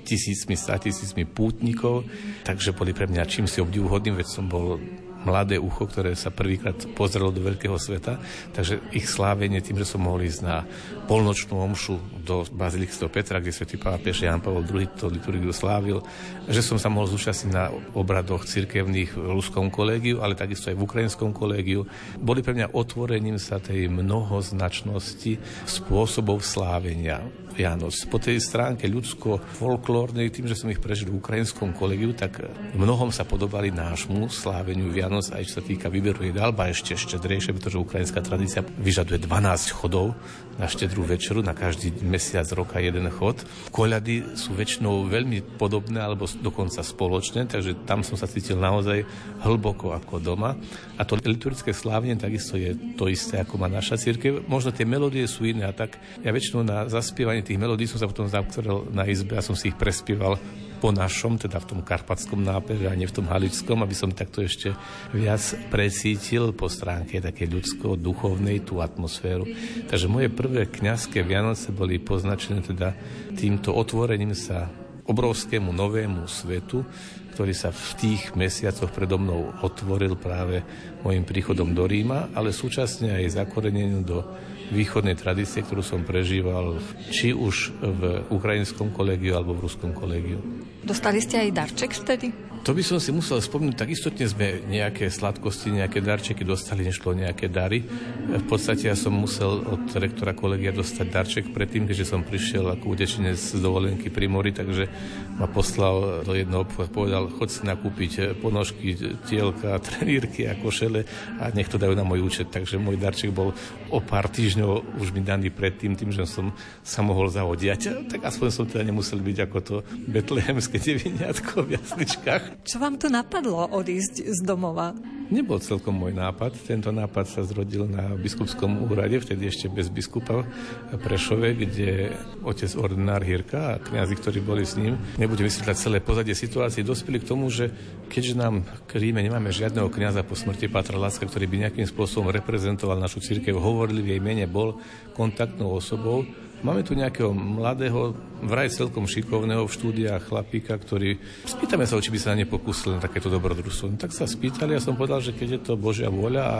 tisícmi, 0.10 0.58
tisícmi 0.58 1.24
pútnikov, 1.30 2.10
takže 2.42 2.74
boli 2.74 2.98
pre 2.98 3.06
mňa 3.06 3.30
čím 3.30 3.46
si 3.46 3.62
obdivuhodným, 3.62 4.18
veď 4.18 4.28
som 4.28 4.50
bol 4.50 4.82
mladé 5.24 5.60
ucho, 5.60 5.84
ktoré 5.84 6.16
sa 6.16 6.32
prvýkrát 6.32 6.76
pozrelo 6.96 7.32
do 7.32 7.44
veľkého 7.44 7.76
sveta, 7.76 8.20
takže 8.56 8.80
ich 8.96 9.08
slávenie 9.08 9.60
tým, 9.60 9.80
že 9.84 9.90
som 9.96 10.04
mohol 10.04 10.24
ísť 10.24 10.42
na 10.44 10.64
polnočnú 11.12 11.60
omšu 11.60 12.00
do 12.24 12.48
Baziliky. 12.48 12.92
Petra, 13.12 13.44
kde 13.44 13.52
svätý 13.52 13.76
pápež 13.76 14.24
Jan 14.24 14.40
Pavel 14.40 14.64
II 14.64 14.88
to 14.96 15.12
liturgiu 15.12 15.52
slávil, 15.52 16.00
že 16.48 16.64
som 16.64 16.80
sa 16.80 16.88
mohol 16.88 17.12
zúčastniť 17.12 17.52
na 17.52 17.68
obradoch 17.96 18.48
cirkevných 18.48 19.18
v 19.18 19.30
ruskom 19.36 19.68
kolégiu, 19.68 20.24
ale 20.24 20.40
takisto 20.40 20.72
aj 20.72 20.78
v 20.80 20.86
ukrajinskom 20.86 21.36
kolégiu. 21.36 21.84
Boli 22.16 22.40
pre 22.40 22.56
mňa 22.56 22.72
otvorením 22.72 23.42
sa 23.42 23.60
tej 23.60 23.92
mnohoznačnosti 23.92 25.42
spôsobov 25.68 26.40
slávenia 26.46 27.28
Vianoc. 27.54 27.96
Po 28.08 28.18
tej 28.22 28.40
stránke 28.40 28.88
ľudsko-folklórnej, 28.88 30.32
tým, 30.32 30.48
že 30.48 30.56
som 30.56 30.72
ich 30.72 30.80
prežil 30.80 31.12
v 31.12 31.20
ukrajinskom 31.20 31.76
kolegiu, 31.76 32.16
tak 32.16 32.44
v 32.46 32.78
mnohom 32.78 33.10
sa 33.12 33.26
podobali 33.28 33.74
nášmu 33.74 34.30
sláveniu 34.32 34.88
Vianoc, 34.94 35.30
aj 35.34 35.44
čo 35.50 35.54
sa 35.60 35.64
týka 35.66 35.92
výberu 35.92 36.24
jedál, 36.24 36.52
a 36.56 36.68
ešte 36.68 36.94
štedrejšie, 36.94 37.56
pretože 37.56 37.80
ukrajinská 37.80 38.20
tradícia 38.20 38.62
vyžaduje 38.62 39.24
12 39.24 39.72
chodov 39.74 40.14
na 40.60 40.68
štedrú 40.68 41.08
večeru, 41.08 41.40
na 41.40 41.56
každý 41.56 41.96
mesiac 42.04 42.44
roka 42.52 42.84
jeden 42.84 43.08
chod. 43.16 43.48
Koľady 43.72 44.36
sú 44.36 44.52
väčšinou 44.52 45.08
veľmi 45.08 45.56
podobné 45.56 46.04
alebo 46.04 46.28
dokonca 46.28 46.84
spoločné, 46.84 47.48
takže 47.48 47.88
tam 47.88 48.04
som 48.04 48.20
sa 48.20 48.28
cítil 48.28 48.60
naozaj 48.60 49.08
hlboko 49.48 49.96
ako 49.96 50.20
doma. 50.20 50.60
A 51.00 51.08
to 51.08 51.16
liturgické 51.16 51.72
slávenie 51.72 52.20
takisto 52.20 52.60
je 52.60 52.76
to 53.00 53.08
isté, 53.08 53.40
ako 53.40 53.56
má 53.56 53.72
naša 53.72 53.96
církev. 53.96 54.44
Možno 54.52 54.76
tie 54.76 54.84
melódie 54.84 55.24
sú 55.32 55.48
iné 55.48 55.64
a 55.64 55.72
tak 55.72 55.96
ja 56.20 56.36
väčšinou 56.36 56.68
na 56.68 56.92
zaspievanie 56.92 57.40
tých 57.50 57.58
melódií 57.58 57.90
som 57.90 57.98
sa 57.98 58.06
potom 58.06 58.30
zakrel 58.30 58.86
na 58.94 59.10
izbe 59.10 59.34
a 59.34 59.42
som 59.42 59.58
si 59.58 59.74
ich 59.74 59.78
prespieval 59.78 60.38
po 60.80 60.94
našom, 60.94 61.36
teda 61.36 61.60
v 61.60 61.76
tom 61.76 61.80
karpatskom 61.84 62.40
nápeve 62.40 62.88
a 62.88 62.96
nie 62.96 63.10
v 63.10 63.18
tom 63.20 63.28
halickom, 63.28 63.84
aby 63.84 63.92
som 63.98 64.14
takto 64.14 64.46
ešte 64.46 64.72
viac 65.12 65.42
precítil 65.74 66.56
po 66.56 66.72
stránke 66.72 67.20
také 67.20 67.50
ľudsko-duchovnej 67.50 68.64
tú 68.64 68.80
atmosféru. 68.80 69.50
Takže 69.90 70.08
moje 70.08 70.32
prvé 70.32 70.70
kňazské 70.70 71.26
Vianoce 71.26 71.76
boli 71.76 72.00
poznačené 72.00 72.64
teda 72.64 72.96
týmto 73.36 73.76
otvorením 73.76 74.32
sa 74.38 74.72
obrovskému 75.10 75.74
novému 75.74 76.30
svetu, 76.30 76.86
ktorý 77.34 77.52
sa 77.58 77.74
v 77.74 77.92
tých 77.98 78.38
mesiacoch 78.38 78.94
predo 78.94 79.18
mnou 79.18 79.52
otvoril 79.66 80.16
práve 80.16 80.62
môjim 81.02 81.26
príchodom 81.26 81.74
do 81.74 81.90
Ríma, 81.90 82.30
ale 82.38 82.54
súčasne 82.54 83.18
aj 83.18 83.42
zakorenením 83.42 84.06
do 84.06 84.22
východnej 84.70 85.18
tradície, 85.18 85.66
ktorú 85.66 85.82
som 85.82 86.06
prežíval 86.06 86.78
či 87.10 87.34
už 87.34 87.74
v 87.82 88.02
ukrajinskom 88.30 88.94
kolegiu 88.94 89.36
alebo 89.38 89.58
v 89.58 89.66
ruskom 89.66 89.92
kolegiu. 89.94 90.40
Dostali 90.86 91.20
ste 91.20 91.44
aj 91.44 91.50
darček 91.54 91.92
vtedy? 91.94 92.32
To 92.60 92.76
by 92.76 92.84
som 92.84 93.00
si 93.00 93.16
musel 93.16 93.40
spomnúť, 93.40 93.76
tak 93.80 93.96
istotne 93.96 94.28
sme 94.28 94.60
nejaké 94.68 95.08
sladkosti, 95.08 95.80
nejaké 95.80 96.04
darčeky 96.04 96.44
dostali, 96.44 96.84
nešlo 96.84 97.16
nejaké 97.16 97.48
dary. 97.48 97.88
V 98.30 98.46
podstate 98.52 98.92
ja 98.92 99.00
som 99.00 99.16
musel 99.16 99.64
od 99.64 99.88
rektora 99.96 100.36
kolegia 100.36 100.76
dostať 100.76 101.08
darček 101.08 101.46
predtým, 101.56 101.88
keďže 101.88 102.12
som 102.12 102.22
prišiel 102.22 102.68
ako 102.76 103.00
utečenec 103.00 103.40
z 103.40 103.64
dovolenky 103.64 104.12
pri 104.12 104.28
mori, 104.28 104.52
takže 104.52 104.92
ma 105.40 105.48
poslal 105.48 106.22
do 106.28 106.36
jedného 106.36 106.68
obchodu, 106.68 106.92
povedal, 106.92 107.32
chod 107.32 107.48
si 107.48 107.64
nakúpiť 107.64 108.36
ponožky, 108.44 109.18
tielka, 109.24 109.80
trenírky 109.88 110.52
a 110.52 110.54
košele 110.60 111.08
a 111.40 111.56
nech 111.56 111.72
to 111.72 111.80
dajú 111.80 111.96
na 111.96 112.04
môj 112.04 112.28
účet. 112.28 112.52
Takže 112.52 112.76
môj 112.76 113.00
darček 113.00 113.32
bol 113.32 113.56
o 113.88 114.00
pár 114.04 114.28
týždňov 114.28 115.00
už 115.00 115.16
mi 115.16 115.24
daný 115.24 115.48
predtým, 115.48 115.96
tým, 115.96 116.12
že 116.12 116.28
som 116.28 116.52
sa 116.84 117.00
mohol 117.02 117.32
zavodiať. 117.32 118.12
Tak 118.12 118.20
aspoň 118.28 118.48
som 118.52 118.68
teda 118.68 118.84
nemusel 118.84 119.24
byť 119.24 119.38
ako 119.48 119.58
to 119.64 119.76
betlehemské 120.12 120.76
deviniatko 120.92 121.64
v 121.64 121.80
jasličkách. 121.80 122.49
Čo 122.66 122.78
vám 122.78 123.02
to 123.02 123.10
napadlo 123.10 123.66
odísť 123.70 124.30
z 124.30 124.40
domova? 124.46 124.94
Nebol 125.30 125.62
celkom 125.62 125.94
môj 125.94 126.18
nápad. 126.18 126.58
Tento 126.66 126.90
nápad 126.90 127.26
sa 127.30 127.46
zrodil 127.46 127.86
na 127.86 128.18
biskupskom 128.18 128.82
úrade, 128.90 129.22
vtedy 129.22 129.46
ešte 129.46 129.70
bez 129.70 129.86
biskupa 129.86 130.42
Prešove, 130.90 131.54
kde 131.54 132.18
otec 132.42 132.74
ordinár 132.74 133.22
Hirka 133.22 133.78
a 133.78 133.82
kniazy, 133.82 134.18
ktorí 134.18 134.42
boli 134.42 134.66
s 134.66 134.74
ním, 134.74 134.98
nebudem 135.22 135.46
vysvetľať 135.46 135.78
celé 135.78 135.98
pozadie 136.02 136.34
situácie, 136.34 136.82
dospeli 136.82 137.22
k 137.22 137.30
tomu, 137.30 137.46
že 137.54 137.70
keďže 138.10 138.34
nám 138.42 138.66
k 138.90 138.98
Ríme 138.98 139.22
nemáme 139.22 139.54
žiadneho 139.54 139.94
kniaza 139.94 140.26
po 140.26 140.34
smrti 140.34 140.66
Patra 140.66 140.98
Láska, 140.98 141.30
ktorý 141.30 141.46
by 141.46 141.70
nejakým 141.70 141.86
spôsobom 141.86 142.34
reprezentoval 142.34 142.98
našu 142.98 143.22
církev, 143.22 143.54
hovorili 143.54 144.02
v 144.02 144.10
jej 144.18 144.22
mene, 144.26 144.50
bol 144.50 144.82
kontaktnou 145.14 145.78
osobou, 145.78 146.26
Máme 146.60 146.84
tu 146.84 146.92
nejakého 146.92 147.32
mladého, 147.32 148.12
vraj 148.44 148.68
celkom 148.68 149.08
šikovného 149.08 149.64
v 149.64 149.76
štúdiách 149.80 150.28
chlapíka, 150.28 150.76
ktorý... 150.76 151.16
Spýtame 151.48 151.88
sa, 151.88 152.04
či 152.04 152.12
by 152.12 152.20
sa 152.20 152.36
na 152.36 152.44
ne 152.44 152.46
pokúsil 152.52 153.00
na 153.00 153.04
takéto 153.04 153.32
dobrodružstvo. 153.32 153.86
No, 153.88 153.96
tak 153.96 154.12
sa 154.12 154.28
spýtali 154.28 154.76
a 154.76 154.84
som 154.84 155.00
povedal, 155.00 155.24
že 155.24 155.32
keď 155.32 155.48
je 155.56 155.62
to 155.72 155.74
Božia 155.80 156.12
vôľa 156.12 156.44
a 156.44 156.60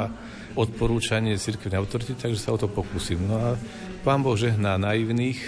odporúčanie 0.56 1.36
cirkevnej 1.36 1.84
autority, 1.84 2.16
takže 2.16 2.40
sa 2.40 2.56
o 2.56 2.60
to 2.60 2.72
pokúsim. 2.72 3.20
No 3.28 3.36
a 3.36 3.48
pán 4.08 4.24
Boh 4.24 4.40
žehná 4.40 4.80
naivných 4.80 5.40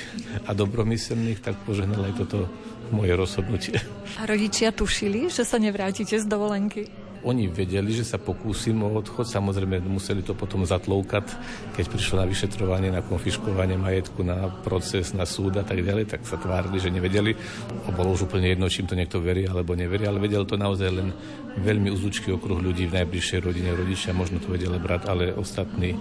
a 0.43 0.51
dobromyselných, 0.51 1.39
tak 1.39 1.55
požehnal 1.63 2.11
aj 2.11 2.27
toto 2.27 2.51
moje 2.91 3.15
rozhodnutie. 3.15 3.79
A 4.19 4.27
rodičia 4.27 4.75
tušili, 4.75 5.31
že 5.31 5.47
sa 5.47 5.55
nevrátite 5.63 6.19
z 6.19 6.27
dovolenky? 6.27 7.00
Oni 7.21 7.45
vedeli, 7.45 7.93
že 7.93 8.01
sa 8.01 8.17
pokúsim 8.17 8.81
o 8.81 8.89
odchod, 8.97 9.29
samozrejme 9.29 9.77
museli 9.85 10.25
to 10.25 10.33
potom 10.33 10.65
zatloukať, 10.65 11.29
keď 11.77 11.85
prišlo 11.85 12.15
na 12.21 12.25
vyšetrovanie, 12.25 12.89
na 12.89 13.05
konfiškovanie 13.05 13.77
majetku, 13.77 14.25
na 14.25 14.49
proces, 14.65 15.13
na 15.13 15.29
súd 15.29 15.61
a 15.61 15.65
tak 15.65 15.85
ďalej, 15.85 16.09
tak 16.09 16.25
sa 16.25 16.41
tvárili, 16.41 16.81
že 16.81 16.89
nevedeli. 16.89 17.37
A 17.85 17.93
bolo 17.93 18.17
už 18.17 18.25
úplne 18.25 18.49
jedno, 18.49 18.65
čím 18.71 18.89
to 18.89 18.97
niekto 18.97 19.21
verí 19.21 19.45
alebo 19.45 19.77
neverí, 19.77 20.09
ale 20.09 20.17
vedel 20.17 20.49
to 20.49 20.57
naozaj 20.57 20.89
len 20.89 21.13
veľmi 21.61 21.93
uzúčky 21.93 22.33
okruh 22.33 22.57
ľudí 22.57 22.89
v 22.89 23.03
najbližšej 23.03 23.39
rodine, 23.43 23.75
rodičia 23.75 24.17
možno 24.17 24.41
to 24.41 24.49
vedeli 24.49 24.81
brať, 24.81 25.01
ale 25.05 25.35
ostatní 25.37 25.93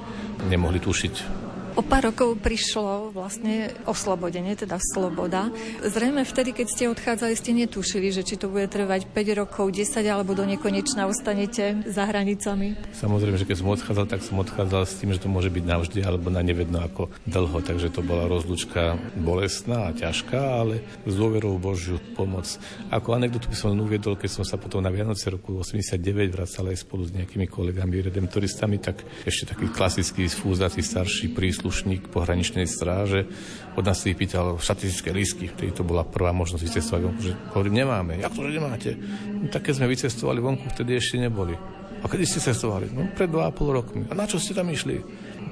nemohli 0.49 0.81
tušiť 0.81 1.50
O 1.81 1.89
pár 1.89 2.13
rokov 2.13 2.37
prišlo 2.45 3.09
vlastne 3.09 3.73
oslobodenie, 3.89 4.53
teda 4.53 4.77
sloboda. 4.77 5.49
Zrejme 5.81 6.29
vtedy, 6.29 6.53
keď 6.53 6.67
ste 6.69 6.85
odchádzali, 6.93 7.33
ste 7.33 7.57
netušili, 7.57 8.13
že 8.13 8.21
či 8.21 8.37
to 8.37 8.53
bude 8.53 8.69
trvať 8.69 9.09
5 9.09 9.41
rokov, 9.41 9.73
10 9.73 10.05
alebo 10.05 10.37
do 10.37 10.45
nekonečna 10.45 11.09
ostanete 11.09 11.81
za 11.89 12.05
hranicami. 12.05 12.77
Samozrejme, 12.93 13.41
že 13.41 13.49
keď 13.49 13.65
som 13.65 13.73
odchádzal, 13.73 14.07
tak 14.13 14.21
som 14.21 14.37
odchádzal 14.45 14.83
s 14.85 15.01
tým, 15.01 15.17
že 15.17 15.25
to 15.25 15.33
môže 15.33 15.49
byť 15.49 15.65
navždy 15.65 16.05
alebo 16.05 16.29
na 16.29 16.45
nevedno 16.45 16.85
ako 16.85 17.09
dlho, 17.25 17.65
takže 17.65 17.89
to 17.89 18.05
bola 18.05 18.29
rozlučka 18.29 19.01
bolestná 19.17 19.89
a 19.89 19.97
ťažká, 19.97 20.37
ale 20.37 20.85
s 21.09 21.17
dôverou 21.17 21.57
Božiu 21.57 21.97
pomoc. 22.13 22.45
Ako 22.93 23.17
anekdotu 23.17 23.49
by 23.49 23.57
som 23.57 23.73
uviedol, 23.81 24.21
keď 24.21 24.29
som 24.37 24.45
sa 24.45 24.61
potom 24.61 24.85
na 24.85 24.93
Vianoce 24.93 25.33
roku 25.33 25.57
89 25.57 26.29
vracal 26.29 26.77
aj 26.77 26.85
spolu 26.85 27.09
s 27.09 27.17
nejakými 27.17 27.49
kolegami 27.49 28.05
redemptoristami, 28.05 28.77
tak 28.77 29.01
ešte 29.25 29.57
taký 29.57 29.73
klasický 29.73 30.29
sfúzatý 30.29 30.85
starší 30.85 31.33
príslušník 31.33 31.70
príslušník 31.71 32.11
pohraničnej 32.11 32.67
stráže 32.67 33.31
od 33.79 33.87
nás 33.87 34.03
vypýtal 34.03 34.59
štatistické 34.59 35.15
lístky, 35.15 35.47
vtedy 35.47 35.71
to 35.71 35.87
bola 35.87 36.03
prvá 36.03 36.35
možnosť 36.35 36.67
vycestovať 36.67 37.01
vonku, 37.07 37.23
že 37.23 37.33
hovorím, 37.55 37.87
nemáme. 37.87 38.19
Jak 38.19 38.35
to, 38.35 38.43
že 38.43 38.59
nemáte? 38.59 38.91
No, 39.31 39.47
tak 39.55 39.71
keď 39.71 39.79
sme 39.79 39.87
vycestovali 39.87 40.43
vonku, 40.43 40.67
vtedy 40.75 40.99
ešte 40.99 41.23
neboli. 41.23 41.55
A 42.03 42.05
kedy 42.11 42.27
ste 42.27 42.43
cestovali? 42.43 42.91
No 42.91 43.07
pred 43.15 43.31
2,5 43.31 43.79
rokmi. 43.79 44.03
A 44.11 44.19
na 44.19 44.27
čo 44.27 44.43
ste 44.43 44.51
tam 44.51 44.67
išli? 44.67 44.99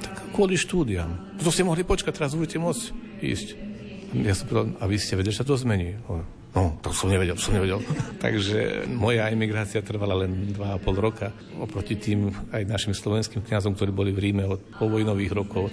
Tak 0.02 0.34
kvôli 0.34 0.58
štúdiam. 0.58 1.38
To 1.38 1.54
ste 1.54 1.62
mohli 1.62 1.86
počkať, 1.86 2.18
teraz 2.18 2.34
budete 2.34 2.58
môcť 2.58 2.82
ísť. 3.22 3.48
Ja 4.18 4.34
som 4.34 4.50
povedal, 4.50 4.74
a 4.82 4.84
vy 4.90 4.98
ste 4.98 5.14
vedeli, 5.14 5.30
že 5.30 5.46
sa 5.46 5.46
to 5.46 5.54
zmení. 5.54 6.02
No, 6.58 6.74
to 6.82 6.90
som 6.90 7.06
nevedel, 7.06 7.38
som 7.38 7.54
nevedel. 7.54 7.78
Takže 8.24 8.90
moja 8.90 9.30
emigrácia 9.30 9.78
trvala 9.78 10.26
len 10.26 10.50
2,5 10.50 10.90
roka. 10.98 11.30
Oproti 11.54 11.94
tým 11.94 12.34
aj 12.50 12.66
našim 12.66 12.90
slovenským 12.98 13.46
kňazom, 13.46 13.78
ktorí 13.78 13.94
boli 13.94 14.10
v 14.10 14.26
Ríme 14.26 14.42
od 14.42 14.58
povojnových 14.74 15.32
rokov, 15.38 15.70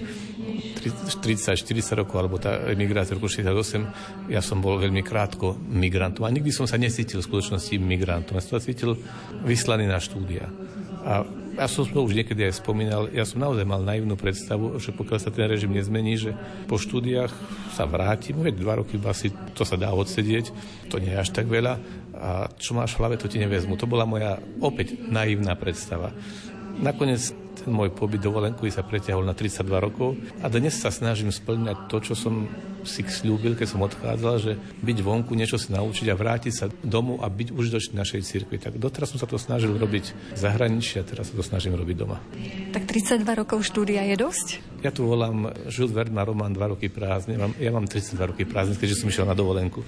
30-40 1.18 1.58
rokov, 1.98 2.14
alebo 2.22 2.38
tá 2.38 2.70
emigrácia 2.70 3.18
roku 3.18 3.26
68, 3.26 4.30
ja 4.30 4.38
som 4.38 4.62
bol 4.62 4.78
veľmi 4.78 5.02
krátko 5.02 5.58
migrantom. 5.58 6.22
A 6.22 6.30
nikdy 6.30 6.54
som 6.54 6.70
sa 6.70 6.78
nesítil 6.78 7.18
v 7.18 7.26
skutočnosti 7.34 7.74
migrantom. 7.82 8.38
Ja 8.38 8.46
som 8.46 8.62
sa 8.62 8.62
cítil 8.62 8.94
vyslaný 9.42 9.90
na 9.90 9.98
štúdia. 9.98 10.46
A 11.02 11.26
ja 11.56 11.66
som 11.66 11.88
to 11.88 12.04
už 12.04 12.12
niekedy 12.12 12.44
aj 12.44 12.60
spomínal, 12.60 13.08
ja 13.08 13.24
som 13.24 13.40
naozaj 13.40 13.64
mal 13.64 13.80
naivnú 13.80 14.14
predstavu, 14.14 14.76
že 14.76 14.92
pokiaľ 14.92 15.18
sa 15.18 15.32
ten 15.32 15.48
režim 15.48 15.72
nezmení, 15.72 16.20
že 16.20 16.36
po 16.68 16.76
štúdiách 16.76 17.32
sa 17.72 17.88
vrátim, 17.88 18.36
veď 18.36 18.54
dva 18.60 18.74
roky 18.84 19.00
asi 19.00 19.32
to 19.56 19.64
sa 19.64 19.80
dá 19.80 19.90
odsedieť, 19.96 20.52
to 20.92 21.00
nie 21.00 21.16
je 21.16 21.20
až 21.20 21.32
tak 21.32 21.48
veľa 21.48 21.80
a 22.16 22.52
čo 22.56 22.76
máš 22.76 22.96
v 22.96 23.00
hlave, 23.00 23.20
to 23.20 23.28
ti 23.28 23.40
nevezmu. 23.40 23.76
To 23.80 23.88
bola 23.88 24.08
moja 24.08 24.40
opäť 24.60 24.96
naivná 25.08 25.56
predstava. 25.56 26.12
Nakoniec 26.76 27.32
môj 27.66 27.92
pobyt 27.92 28.22
dovolenkový 28.22 28.70
sa 28.70 28.86
preťahol 28.86 29.26
na 29.26 29.34
32 29.34 29.66
rokov 29.78 30.16
a 30.40 30.46
dnes 30.46 30.74
sa 30.74 30.88
snažím 30.94 31.34
splňať 31.34 31.90
to, 31.90 31.96
čo 32.00 32.14
som 32.14 32.46
si 32.86 33.02
slúbil, 33.02 33.58
keď 33.58 33.66
som 33.66 33.82
odchádzal, 33.82 34.34
že 34.38 34.52
byť 34.56 34.98
vonku, 35.02 35.34
niečo 35.34 35.58
si 35.58 35.74
naučiť 35.74 36.06
a 36.08 36.14
vrátiť 36.14 36.52
sa 36.54 36.66
domov 36.86 37.20
a 37.20 37.26
byť 37.26 37.50
užitočný 37.50 37.98
našej 37.98 38.22
cirkvi. 38.22 38.62
Tak 38.62 38.78
doteraz 38.78 39.10
som 39.12 39.18
sa 39.18 39.26
to 39.26 39.36
snažil 39.36 39.74
robiť 39.74 40.14
v 40.32 40.38
zahraničí 40.38 41.02
a 41.02 41.04
teraz 41.04 41.28
sa 41.28 41.34
to 41.34 41.42
snažím 41.42 41.74
robiť 41.74 41.96
doma. 41.98 42.22
Tak 42.70 42.86
32 42.86 43.26
rokov 43.26 43.66
štúdia 43.66 44.06
je 44.06 44.16
dosť? 44.16 44.48
Ja 44.86 44.94
tu 44.94 45.10
volám 45.10 45.50
Jules 45.66 45.90
Verne 45.90 46.14
má 46.14 46.22
román 46.22 46.54
2 46.54 46.78
roky 46.78 46.86
prázdne. 46.86 47.36
Ja 47.58 47.74
mám 47.74 47.90
32 47.90 48.32
roky 48.32 48.46
prázdne, 48.46 48.78
keďže 48.78 49.02
som 49.02 49.10
išiel 49.10 49.26
na 49.26 49.34
dovolenku. 49.34 49.82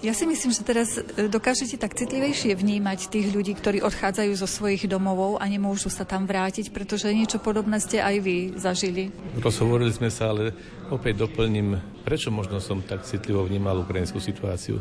Ja 0.00 0.16
si 0.16 0.24
myslím, 0.24 0.50
že 0.56 0.64
teraz 0.64 0.96
e, 0.96 1.28
dokážete 1.28 1.76
tak 1.76 1.92
citlivejšie 1.92 2.56
vnímať 2.56 3.12
tých 3.12 3.28
ľudí, 3.28 3.52
ktorí 3.52 3.84
odchádzajú 3.84 4.32
zo 4.40 4.48
svojich 4.48 4.88
domovov 4.88 5.36
a 5.36 5.44
nemôžu 5.44 5.92
sa 5.92 6.08
tam 6.08 6.24
vrátiť, 6.24 6.72
pretože 6.72 7.12
niečo 7.18 7.42
podobné 7.42 7.82
ste 7.82 7.98
aj 7.98 8.16
vy 8.22 8.36
zažili. 8.54 9.10
Rozhovorili 9.42 9.90
sme 9.90 10.06
sa, 10.06 10.30
ale 10.30 10.54
opäť 10.86 11.26
doplním, 11.26 11.74
prečo 12.06 12.30
možno 12.30 12.62
som 12.62 12.78
tak 12.78 13.02
citlivo 13.02 13.42
vnímal 13.42 13.82
ukrajinskú 13.82 14.22
situáciu. 14.22 14.78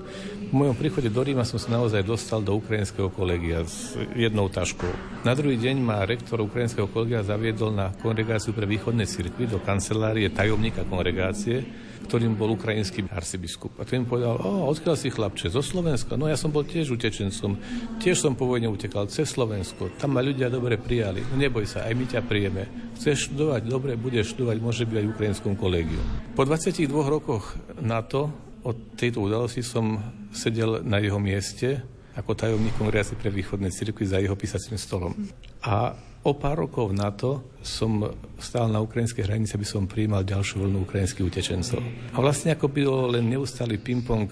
V 0.48 0.54
mojom 0.54 0.78
príchode 0.78 1.10
do 1.10 1.22
Ríma 1.26 1.42
som 1.42 1.58
sa 1.58 1.74
naozaj 1.74 2.06
dostal 2.06 2.46
do 2.46 2.54
ukrajinského 2.54 3.10
kolegia 3.10 3.66
s 3.66 3.98
jednou 4.14 4.48
taškou. 4.54 4.88
Na 5.26 5.34
druhý 5.34 5.58
deň 5.58 5.76
ma 5.82 6.06
rektor 6.06 6.38
ukrajinského 6.46 6.86
kolegia 6.88 7.26
zaviedol 7.26 7.74
na 7.74 7.90
kongregáciu 7.98 8.54
pre 8.54 8.70
východné 8.70 9.10
cirkvy 9.10 9.50
do 9.50 9.58
kancelárie 9.58 10.30
tajomníka 10.30 10.86
kongregácie, 10.86 11.66
ktorým 12.06 12.38
bol 12.38 12.54
ukrajinský 12.54 13.10
arcibiskup. 13.10 13.74
A 13.82 13.88
ten 13.88 14.06
povedal, 14.06 14.38
o, 14.38 14.70
odkiaľ 14.70 14.96
si 15.00 15.10
chlapče, 15.10 15.50
zo 15.50 15.66
Slovenska? 15.66 16.14
No 16.14 16.30
ja 16.30 16.38
som 16.38 16.54
bol 16.54 16.68
tiež 16.68 16.94
utečencom, 16.94 17.58
tiež 17.98 18.18
som 18.22 18.38
po 18.38 18.46
vojne 18.46 18.70
utekal 18.70 19.10
cez 19.10 19.34
Slovensko, 19.34 19.90
tam 19.98 20.14
ma 20.14 20.22
ľudia 20.22 20.52
dobre 20.52 20.78
prijali. 20.78 21.26
No 21.34 21.42
neboj 21.42 21.66
sa, 21.66 21.88
aj 21.90 21.94
my 21.98 22.06
ťa 22.06 22.22
prijeme. 22.26 22.70
Chceš 22.98 23.32
študovať? 23.32 23.62
Dobre, 23.66 23.92
budeš 23.98 24.38
študovať, 24.38 24.58
môže 24.62 24.84
byť 24.86 24.98
aj 24.98 25.06
v 25.06 25.14
ukrajinskom 25.14 25.54
kolégiu. 25.58 26.02
Po 26.38 26.46
22 26.46 26.88
rokoch 26.90 27.58
na 27.82 28.02
to, 28.06 28.30
od 28.68 29.00
tejto 29.00 29.24
udalosti 29.24 29.64
som 29.64 30.02
sedel 30.36 30.84
na 30.84 31.00
jeho 31.00 31.22
mieste 31.22 31.80
ako 32.18 32.34
tajomník 32.34 32.74
kongregácie 32.82 33.14
pre 33.14 33.30
východné 33.30 33.70
cirkvi 33.70 34.10
za 34.10 34.18
jeho 34.18 34.34
písacím 34.34 34.82
stolom. 34.82 35.14
A 35.62 35.94
O 36.28 36.36
pár 36.36 36.60
rokov 36.68 36.92
na 36.92 37.08
to 37.16 37.40
som 37.64 38.04
stál 38.36 38.68
na 38.68 38.84
ukrajinskej 38.84 39.24
hranici, 39.24 39.56
aby 39.56 39.64
som 39.64 39.88
prijímal 39.88 40.28
ďalšiu 40.28 40.60
vlnu 40.60 40.84
ukrajinských 40.84 41.24
utečencov. 41.24 41.80
A 42.12 42.18
vlastne 42.20 42.52
ako 42.52 42.68
bylo 42.68 43.08
len 43.16 43.32
neustály 43.32 43.80
ping-pong 43.80 44.28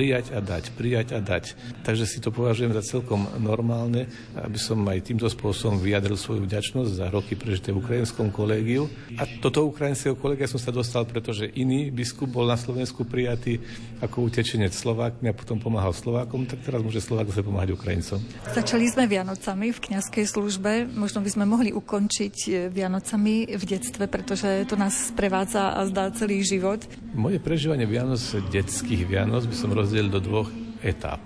prijať 0.00 0.32
a 0.32 0.40
dať, 0.40 0.64
prijať 0.80 1.08
a 1.12 1.20
dať. 1.20 1.52
Takže 1.84 2.08
si 2.08 2.24
to 2.24 2.32
považujem 2.32 2.72
za 2.72 2.80
celkom 2.80 3.28
normálne, 3.36 4.08
aby 4.32 4.56
som 4.56 4.80
aj 4.88 5.12
týmto 5.12 5.28
spôsobom 5.28 5.76
vyjadril 5.76 6.16
svoju 6.16 6.48
vďačnosť 6.48 6.90
za 6.96 7.12
roky 7.12 7.36
prežité 7.36 7.68
v 7.68 7.84
ukrajinskom 7.84 8.32
kolégiu. 8.32 8.88
A 9.20 9.28
toto 9.44 9.68
ukrajinského 9.68 10.16
kolégia 10.16 10.48
som 10.48 10.56
sa 10.56 10.72
dostal, 10.72 11.04
pretože 11.04 11.52
iný 11.52 11.92
biskup 11.92 12.32
bol 12.32 12.48
na 12.48 12.56
Slovensku 12.56 13.04
prijatý 13.04 13.60
ako 14.00 14.32
utečenec 14.32 14.72
Slovákmi 14.72 15.28
a 15.28 15.36
potom 15.36 15.60
pomáhal 15.60 15.92
Slovákom, 15.92 16.48
tak 16.48 16.64
teraz 16.64 16.80
môže 16.80 17.04
Slovák 17.04 17.28
zase 17.28 17.44
pomáhať 17.44 17.76
Ukrajincom. 17.76 18.24
Začali 18.56 18.88
sme 18.88 19.04
Vianocami 19.04 19.68
v 19.76 19.84
kňazskej 19.84 20.24
službe. 20.24 20.88
Možno 20.96 21.20
by 21.20 21.28
sme 21.28 21.44
mohli 21.44 21.76
ukončiť 21.76 22.36
e, 22.48 22.52
Vianocami 22.72 23.52
v 23.52 23.64
detstve, 23.68 24.08
pretože 24.08 24.64
to 24.64 24.80
nás 24.80 25.12
sprevádza 25.12 25.76
a 25.76 25.84
zdá 25.84 26.08
celý 26.16 26.40
život. 26.40 26.80
Moje 27.12 27.36
prežívanie 27.36 27.84
Vianoc, 27.84 28.22
detských 28.48 29.04
Vianoc 29.04 29.44
by 29.44 29.56
som 29.58 29.76
rozdelil 29.90 30.06
do 30.06 30.22
dvoch 30.22 30.46
etáp. 30.86 31.18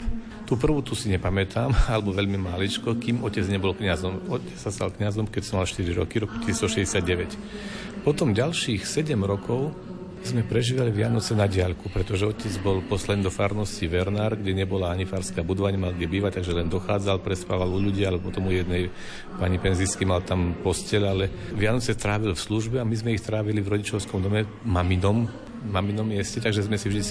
Tú 0.48 0.56
prvú 0.56 0.80
tu 0.80 0.96
si 0.96 1.12
nepamätám, 1.12 1.68
alebo 1.92 2.16
veľmi 2.16 2.40
maličko, 2.40 2.96
kým 2.96 3.20
otec 3.20 3.44
nebol 3.52 3.76
kňazom. 3.76 4.32
Otec 4.32 4.56
sa 4.56 4.72
stal 4.72 4.88
kňazom, 4.88 5.28
keď 5.28 5.42
som 5.44 5.60
mal 5.60 5.68
4 5.68 5.84
roky, 6.00 6.24
roku 6.24 6.40
1969. 6.40 8.08
Potom 8.08 8.32
ďalších 8.32 8.88
7 8.88 9.20
rokov 9.20 9.76
sme 10.24 10.40
prežívali 10.40 10.88
Vianoce 10.88 11.36
na 11.36 11.44
diaľku, 11.44 11.92
pretože 11.92 12.24
otec 12.24 12.48
bol 12.64 12.80
posledný 12.80 13.28
do 13.28 13.32
farnosti 13.32 13.84
Vernár, 13.84 14.40
kde 14.40 14.56
nebola 14.56 14.88
ani 14.88 15.04
farská 15.04 15.44
budova, 15.44 15.68
nemal 15.68 15.92
kde 15.92 16.08
bývať, 16.08 16.40
takže 16.40 16.56
len 16.56 16.72
dochádzal, 16.72 17.20
prespával 17.20 17.68
u 17.68 17.76
ľudí, 17.76 18.08
ale 18.08 18.16
potom 18.16 18.48
u 18.48 18.52
jednej 18.56 18.88
pani 19.36 19.60
penzisky 19.60 20.08
mal 20.08 20.24
tam 20.24 20.56
postel, 20.64 21.04
ale 21.04 21.28
Vianoce 21.52 21.92
trávil 21.92 22.32
v 22.32 22.40
službe 22.40 22.80
a 22.80 22.88
my 22.88 22.96
sme 22.96 23.12
ich 23.12 23.20
trávili 23.20 23.60
v 23.60 23.76
rodičovskom 23.76 24.24
dome 24.24 24.48
maminom, 24.64 25.28
maminom 25.68 26.08
mieste, 26.08 26.40
takže 26.40 26.64
sme 26.64 26.80
si 26.80 26.88
vždy 26.88 27.02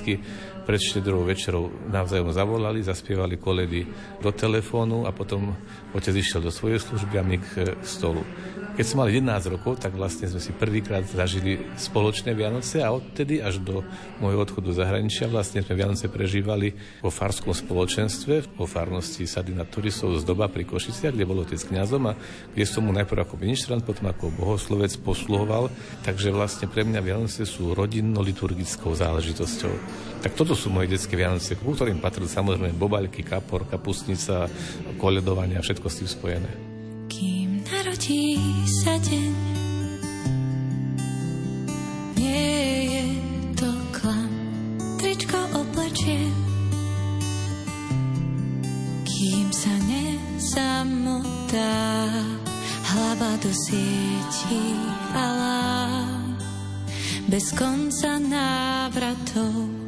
pred 0.64 0.80
štedrou 0.80 1.28
večerou 1.28 1.70
navzájom 1.92 2.32
zavolali, 2.32 2.84
zaspievali 2.84 3.36
koledy 3.38 3.88
do 4.24 4.32
telefónu 4.32 5.04
a 5.04 5.12
potom 5.12 5.54
otec 5.92 6.16
išiel 6.16 6.42
do 6.44 6.52
svojej 6.52 6.80
služby 6.80 7.16
a 7.20 7.24
my 7.24 7.38
k 7.40 7.48
stolu. 7.84 8.24
Keď 8.74 8.86
som 8.90 9.06
mal 9.06 9.14
11 9.14 9.54
rokov, 9.54 9.78
tak 9.78 9.94
vlastne 9.94 10.26
sme 10.26 10.42
si 10.42 10.50
prvýkrát 10.50 11.06
zažili 11.06 11.62
spoločné 11.78 12.34
Vianoce 12.34 12.82
a 12.82 12.90
odtedy 12.90 13.38
až 13.38 13.62
do 13.62 13.86
môjho 14.18 14.42
odchodu 14.42 14.66
do 14.66 14.74
zahraničia 14.74 15.30
vlastne 15.30 15.62
sme 15.62 15.78
Vianoce 15.78 16.10
prežívali 16.10 16.74
vo 16.98 17.14
farskom 17.14 17.54
spoločenstve, 17.54 18.58
vo 18.58 18.66
farnosti 18.66 19.30
Sadina 19.30 19.62
Turisov 19.62 20.18
z 20.18 20.26
doba 20.26 20.50
pri 20.50 20.66
Košiciach, 20.66 21.14
kde 21.14 21.30
bol 21.30 21.46
otec 21.46 21.62
kňazom 21.62 22.02
a 22.10 22.18
kde 22.58 22.66
som 22.66 22.82
mu 22.82 22.90
najprv 22.98 23.22
ako 23.22 23.38
ministrant, 23.38 23.86
potom 23.86 24.10
ako 24.10 24.34
bohoslovec 24.34 24.90
posluhoval. 25.06 25.70
Takže 26.02 26.34
vlastne 26.34 26.66
pre 26.66 26.82
mňa 26.82 27.06
Vianoce 27.06 27.46
sú 27.46 27.78
rodinno-liturgickou 27.78 28.90
záležitosťou. 28.98 29.74
Tak 30.26 30.34
toto 30.34 30.53
sú 30.54 30.74
moje 30.74 30.94
detské 30.94 31.14
Vianoce, 31.18 31.60
ku 31.60 31.74
ktorým 31.74 32.02
patrili 32.02 32.30
samozrejme 32.30 32.78
bobaľky, 32.78 33.22
kapor, 33.22 33.68
kapustnica, 33.68 34.50
koledovanie 34.98 35.58
a 35.58 35.66
všetko 35.66 35.88
s 35.90 35.98
tým 36.02 36.10
spojené 36.10 36.74
narodí 37.84 38.38
sa 38.66 38.98
deň. 38.98 39.34
Nie 42.16 42.88
je 42.90 43.06
to 43.60 43.70
klam, 43.92 44.32
tričko 44.98 45.38
oblečie, 45.52 46.32
kým 49.04 49.48
sa 49.52 49.76
nesamotá 49.90 51.76
hlava 52.94 53.36
do 53.44 53.52
sieti 53.52 54.64
alá. 55.12 56.08
Bez 57.28 57.52
konca 57.58 58.22
návratov 58.22 59.83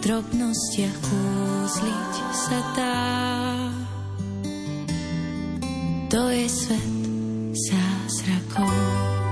drobnostiach 0.00 0.96
kúzliť 1.04 2.14
sa 2.32 2.58
dá. 2.72 3.00
To 6.10 6.22
je 6.32 6.46
svet 6.48 6.90
zázrakov. 7.54 9.29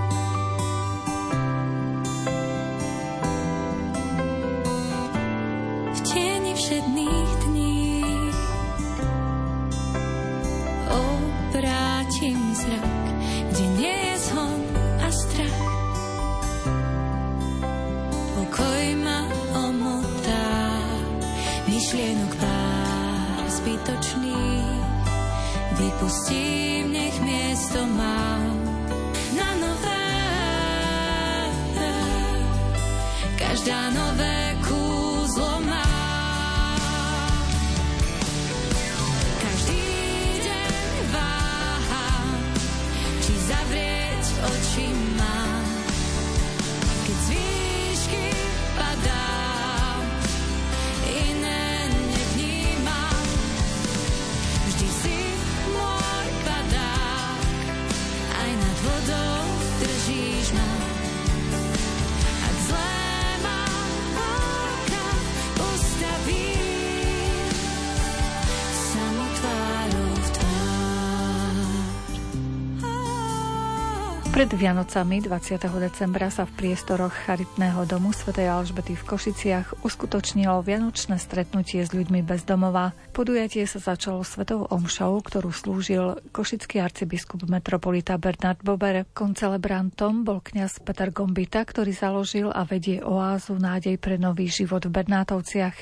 Pred 74.38 74.55
Vianocami 74.55 75.18
20. 75.18 75.59
decembra 75.83 76.31
sa 76.31 76.46
v 76.46 76.55
priestoroch 76.55 77.11
Charitného 77.11 77.83
domu 77.90 78.14
Sv. 78.14 78.38
Alžbety 78.38 78.94
v 78.94 79.03
Košiciach 79.03 79.83
uskutočnilo 79.83 80.62
vianočné 80.62 81.18
stretnutie 81.18 81.83
s 81.83 81.90
ľuďmi 81.90 82.22
bez 82.22 82.46
domova. 82.46 82.94
Podujatie 83.11 83.66
sa 83.66 83.83
začalo 83.83 84.22
svetou 84.22 84.62
omšou, 84.70 85.27
ktorú 85.27 85.51
slúžil 85.51 86.22
košický 86.31 86.79
arcibiskup 86.79 87.51
metropolita 87.51 88.14
Bernard 88.14 88.62
Bober. 88.62 89.11
Koncelebrantom 89.11 90.22
bol 90.22 90.38
kňaz 90.38 90.87
Peter 90.87 91.11
Gombita, 91.11 91.66
ktorý 91.66 91.90
založil 91.90 92.46
a 92.55 92.62
vedie 92.62 93.03
oázu 93.03 93.59
nádej 93.59 93.98
pre 93.98 94.22
nový 94.22 94.46
život 94.46 94.87
v 94.87 95.03
Bernátovciach. 95.03 95.74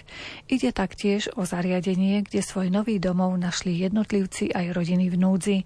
Ide 0.48 0.72
taktiež 0.72 1.28
o 1.36 1.44
zariadenie, 1.44 2.24
kde 2.24 2.40
svoj 2.40 2.72
nový 2.72 2.96
domov 3.04 3.36
našli 3.36 3.84
jednotlivci 3.84 4.48
aj 4.56 4.72
rodiny 4.72 5.12
v 5.12 5.16
núdzi. 5.20 5.56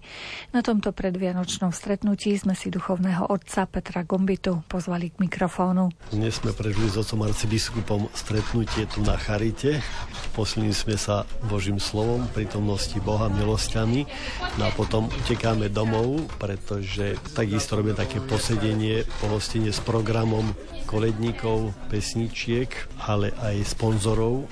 Na 0.51 0.59
tomto 0.59 0.91
predvianočnom 0.91 1.71
stretnutí 1.71 2.35
sme 2.35 2.51
si 2.51 2.67
duchovného 2.81 3.29
otca 3.29 3.69
Petra 3.69 4.01
Gombitu 4.01 4.65
pozvali 4.65 5.13
k 5.13 5.21
mikrofónu. 5.21 5.93
Dnes 6.09 6.41
sme 6.41 6.49
prežili 6.49 6.89
s 6.89 6.97
otcom 6.97 7.29
arcibiskupom 7.29 8.09
stretnutie 8.09 8.89
tu 8.89 9.05
na 9.05 9.21
Charite. 9.21 9.85
Posilnili 10.33 10.73
sme 10.73 10.97
sa 10.97 11.29
Božím 11.45 11.77
slovom, 11.77 12.25
prítomnosti 12.33 12.97
Boha, 13.05 13.29
milosťami. 13.29 14.09
No 14.57 14.65
a 14.65 14.73
potom 14.73 15.13
utekáme 15.13 15.69
domov, 15.69 16.25
pretože 16.41 17.21
takisto 17.37 17.77
robíme 17.77 17.93
také 17.93 18.17
posedenie, 18.17 19.05
pohostenie 19.21 19.69
s 19.69 19.77
programom 19.77 20.49
koledníkov, 20.89 21.77
pesničiek, 21.93 22.73
ale 23.05 23.29
aj 23.45 23.77
sponzorov. 23.77 24.49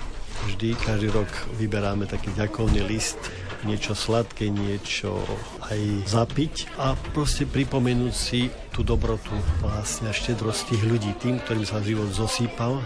Vždy, 0.54 0.78
každý 0.78 1.10
rok 1.10 1.28
vyberáme 1.58 2.06
taký 2.06 2.30
ďakovný 2.38 2.86
list, 2.86 3.18
niečo 3.64 3.98
sladké, 3.98 4.48
niečo 4.48 5.20
aj 5.68 6.08
zapiť 6.08 6.80
a 6.80 6.96
proste 7.12 7.44
pripomenúť 7.44 8.14
si 8.14 8.48
tú 8.72 8.86
dobrotu 8.86 9.34
vlastne 9.60 10.08
a 10.08 10.16
štedrosť 10.16 10.72
tých 10.72 10.84
ľudí, 10.88 11.12
tým, 11.20 11.42
ktorým 11.44 11.66
sa 11.68 11.84
život 11.84 12.12
zosýpal, 12.14 12.80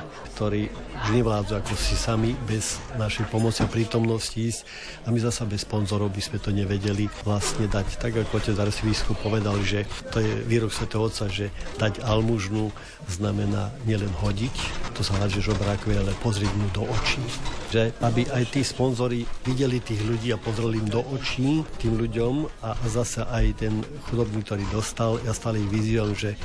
ktorí 0.43 0.67
nevládzu 1.15 1.55
ako 1.55 1.71
si 1.79 1.95
sami 1.95 2.35
bez 2.43 2.75
našej 2.99 3.31
pomoci 3.31 3.63
a 3.63 3.71
prítomnosti 3.71 4.35
ísť 4.35 4.67
a 5.07 5.15
my 5.15 5.15
zasa 5.23 5.47
bez 5.47 5.63
sponzorov 5.63 6.11
by 6.11 6.19
sme 6.19 6.35
to 6.35 6.51
nevedeli 6.51 7.07
vlastne 7.23 7.63
dať. 7.71 7.95
Tak 7.95 8.27
ako 8.27 8.43
otec 8.43 8.59
arcibiskup 8.59 9.15
povedal, 9.23 9.55
že 9.63 9.87
to 10.11 10.19
je 10.19 10.43
výrok 10.43 10.75
svätého 10.75 11.07
Otca, 11.07 11.31
že 11.31 11.47
dať 11.79 12.03
almužnu 12.03 12.75
znamená 13.07 13.71
nielen 13.87 14.11
hodiť, 14.19 14.51
to 14.91 14.99
sa 14.99 15.15
hádže 15.23 15.47
žobrákve, 15.47 15.95
ale 15.95 16.11
pozrieť 16.19 16.51
mu 16.59 16.67
do 16.75 16.83
očí. 16.91 17.23
Že 17.71 17.95
aby 18.03 18.27
aj 18.27 18.43
tí 18.51 18.67
sponzori 18.67 19.23
videli 19.47 19.79
tých 19.79 20.03
ľudí 20.03 20.35
a 20.35 20.43
pozreli 20.43 20.83
im 20.83 20.91
do 20.91 21.07
očí 21.07 21.63
tým 21.79 21.95
ľuďom 21.95 22.67
a 22.67 22.75
zase 22.91 23.23
aj 23.31 23.63
ten 23.63 23.79
chudobný, 24.11 24.43
ktorý 24.43 24.67
dostal, 24.75 25.23
ja 25.23 25.31
stále 25.31 25.63
ich 25.63 25.71
vyzývam, 25.71 26.11
že 26.11 26.35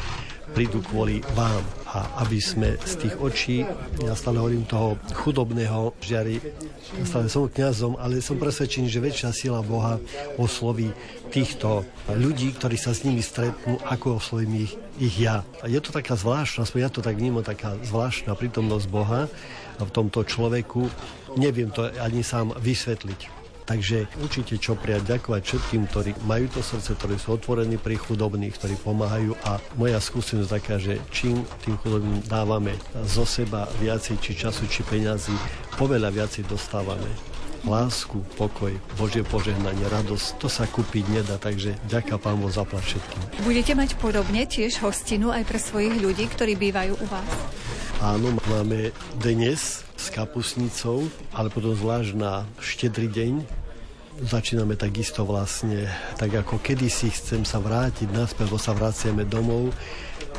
prídu 0.53 0.81
kvôli 0.85 1.21
vám 1.37 1.61
a 1.89 2.25
aby 2.25 2.39
sme 2.41 2.77
z 2.85 3.07
tých 3.07 3.15
očí, 3.17 3.57
ja 4.05 4.13
stále 4.13 4.41
hovorím 4.41 4.69
toho 4.69 5.01
chudobného 5.17 5.97
žiari, 6.05 6.41
ja 7.01 7.05
stále 7.09 7.33
som 7.33 7.49
kňazom, 7.49 7.97
ale 7.97 8.21
som 8.21 8.37
presvedčený, 8.37 8.93
že 8.93 9.01
väčšia 9.01 9.31
sila 9.33 9.65
Boha 9.65 9.97
osloví 10.37 10.93
týchto 11.33 11.85
ľudí, 12.13 12.57
ktorí 12.57 12.77
sa 12.77 12.93
s 12.93 13.05
nimi 13.05 13.25
stretnú, 13.25 13.81
ako 13.89 14.21
oslovím 14.21 14.69
ich, 14.69 14.73
ich 15.01 15.17
ja. 15.17 15.45
A 15.65 15.69
je 15.69 15.81
to 15.81 15.93
taká 15.93 16.17
zvláštna, 16.17 16.65
aspoň 16.65 16.81
ja 16.81 16.91
to 16.93 17.01
tak 17.05 17.17
vnímam, 17.17 17.45
taká 17.45 17.77
zvláštna 17.85 18.37
prítomnosť 18.37 18.87
Boha 18.89 19.29
v 19.79 19.91
tomto 19.95 20.25
človeku. 20.27 20.91
Neviem 21.39 21.71
to 21.71 21.87
ani 22.03 22.27
sám 22.27 22.53
vysvetliť. 22.59 23.38
Takže 23.69 24.09
určite 24.25 24.57
čo 24.57 24.81
prijať, 24.81 25.21
ďakovať 25.21 25.43
všetkým, 25.45 25.83
ktorí 25.93 26.11
majú 26.25 26.49
to 26.49 26.65
srdce, 26.65 26.97
ktorí 26.97 27.21
sú 27.21 27.37
otvorení 27.37 27.77
pri 27.77 28.01
chudobných, 28.01 28.57
ktorí 28.57 28.81
pomáhajú 28.81 29.37
a 29.45 29.61
moja 29.77 30.01
skúsenosť 30.01 30.49
taká, 30.49 30.81
že 30.81 30.97
čím 31.13 31.45
tým 31.69 31.77
chudobným 31.85 32.25
dávame 32.25 32.73
zo 33.05 33.29
seba 33.29 33.69
viacej, 33.77 34.17
či 34.25 34.33
času, 34.33 34.65
či 34.73 34.81
peňazí, 34.89 35.37
poveľa 35.77 36.09
viacej 36.09 36.49
dostávame. 36.49 37.13
lásku, 37.69 38.23
pokoj, 38.41 38.73
Božie 38.97 39.27
požehnanie, 39.27 39.85
radosť, 39.91 40.41
to 40.41 40.49
sa 40.49 40.65
kúpiť 40.65 41.05
nedá, 41.11 41.37
takže 41.37 41.77
ďaká 41.91 42.17
Pán 42.17 42.41
Boh 42.41 42.49
zaplať 42.49 42.97
všetkým. 42.97 43.23
Budete 43.45 43.73
mať 43.77 43.91
podobne 44.01 44.49
tiež 44.49 44.81
hostinu 44.81 45.29
aj 45.29 45.45
pre 45.45 45.61
svojich 45.61 46.01
ľudí, 46.01 46.25
ktorí 46.33 46.57
bývajú 46.57 46.97
u 46.97 47.07
vás? 47.11 47.29
Áno, 47.99 48.31
máme 48.47 48.95
dnes 49.19 49.83
s 49.99 50.07
kapusnicou, 50.15 51.11
ale 51.35 51.51
potom 51.51 51.75
zvlášť 51.75 52.15
na 52.15 52.47
štedrý 52.63 53.11
deň 53.11 53.43
začíname 54.23 54.75
takisto 54.75 55.23
vlastne, 55.23 55.87
tak 56.19 56.35
ako 56.35 56.59
kedysi 56.59 57.11
chcem 57.11 57.43
sa 57.47 57.63
vrátiť 57.63 58.11
naspäť, 58.11 58.55
sa 58.59 58.75
vraciame 58.75 59.23
domov, 59.23 59.71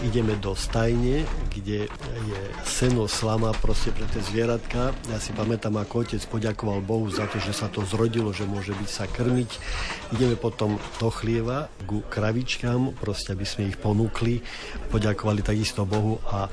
ideme 0.04 0.36
do 0.40 0.56
stajne, 0.56 1.24
kde 1.52 1.88
je 2.28 2.42
seno, 2.64 3.08
slama 3.08 3.52
proste 3.60 3.92
pre 3.92 4.08
tie 4.12 4.24
zvieratka. 4.24 4.96
Ja 5.12 5.20
si 5.20 5.36
pamätám, 5.36 5.76
ako 5.80 6.08
otec 6.08 6.24
poďakoval 6.28 6.80
Bohu 6.84 7.08
za 7.12 7.28
to, 7.28 7.40
že 7.40 7.52
sa 7.52 7.68
to 7.68 7.84
zrodilo, 7.84 8.32
že 8.32 8.48
môže 8.48 8.72
byť 8.76 8.90
sa 8.90 9.04
krmiť. 9.08 9.50
Ideme 10.16 10.36
potom 10.40 10.80
do 11.00 11.10
chlieva 11.12 11.68
ku 11.84 12.04
kravičkám, 12.08 13.00
proste 13.00 13.36
aby 13.36 13.44
sme 13.44 13.72
ich 13.72 13.80
ponúkli. 13.80 14.44
Poďakovali 14.92 15.44
takisto 15.44 15.84
Bohu 15.84 16.20
a 16.28 16.48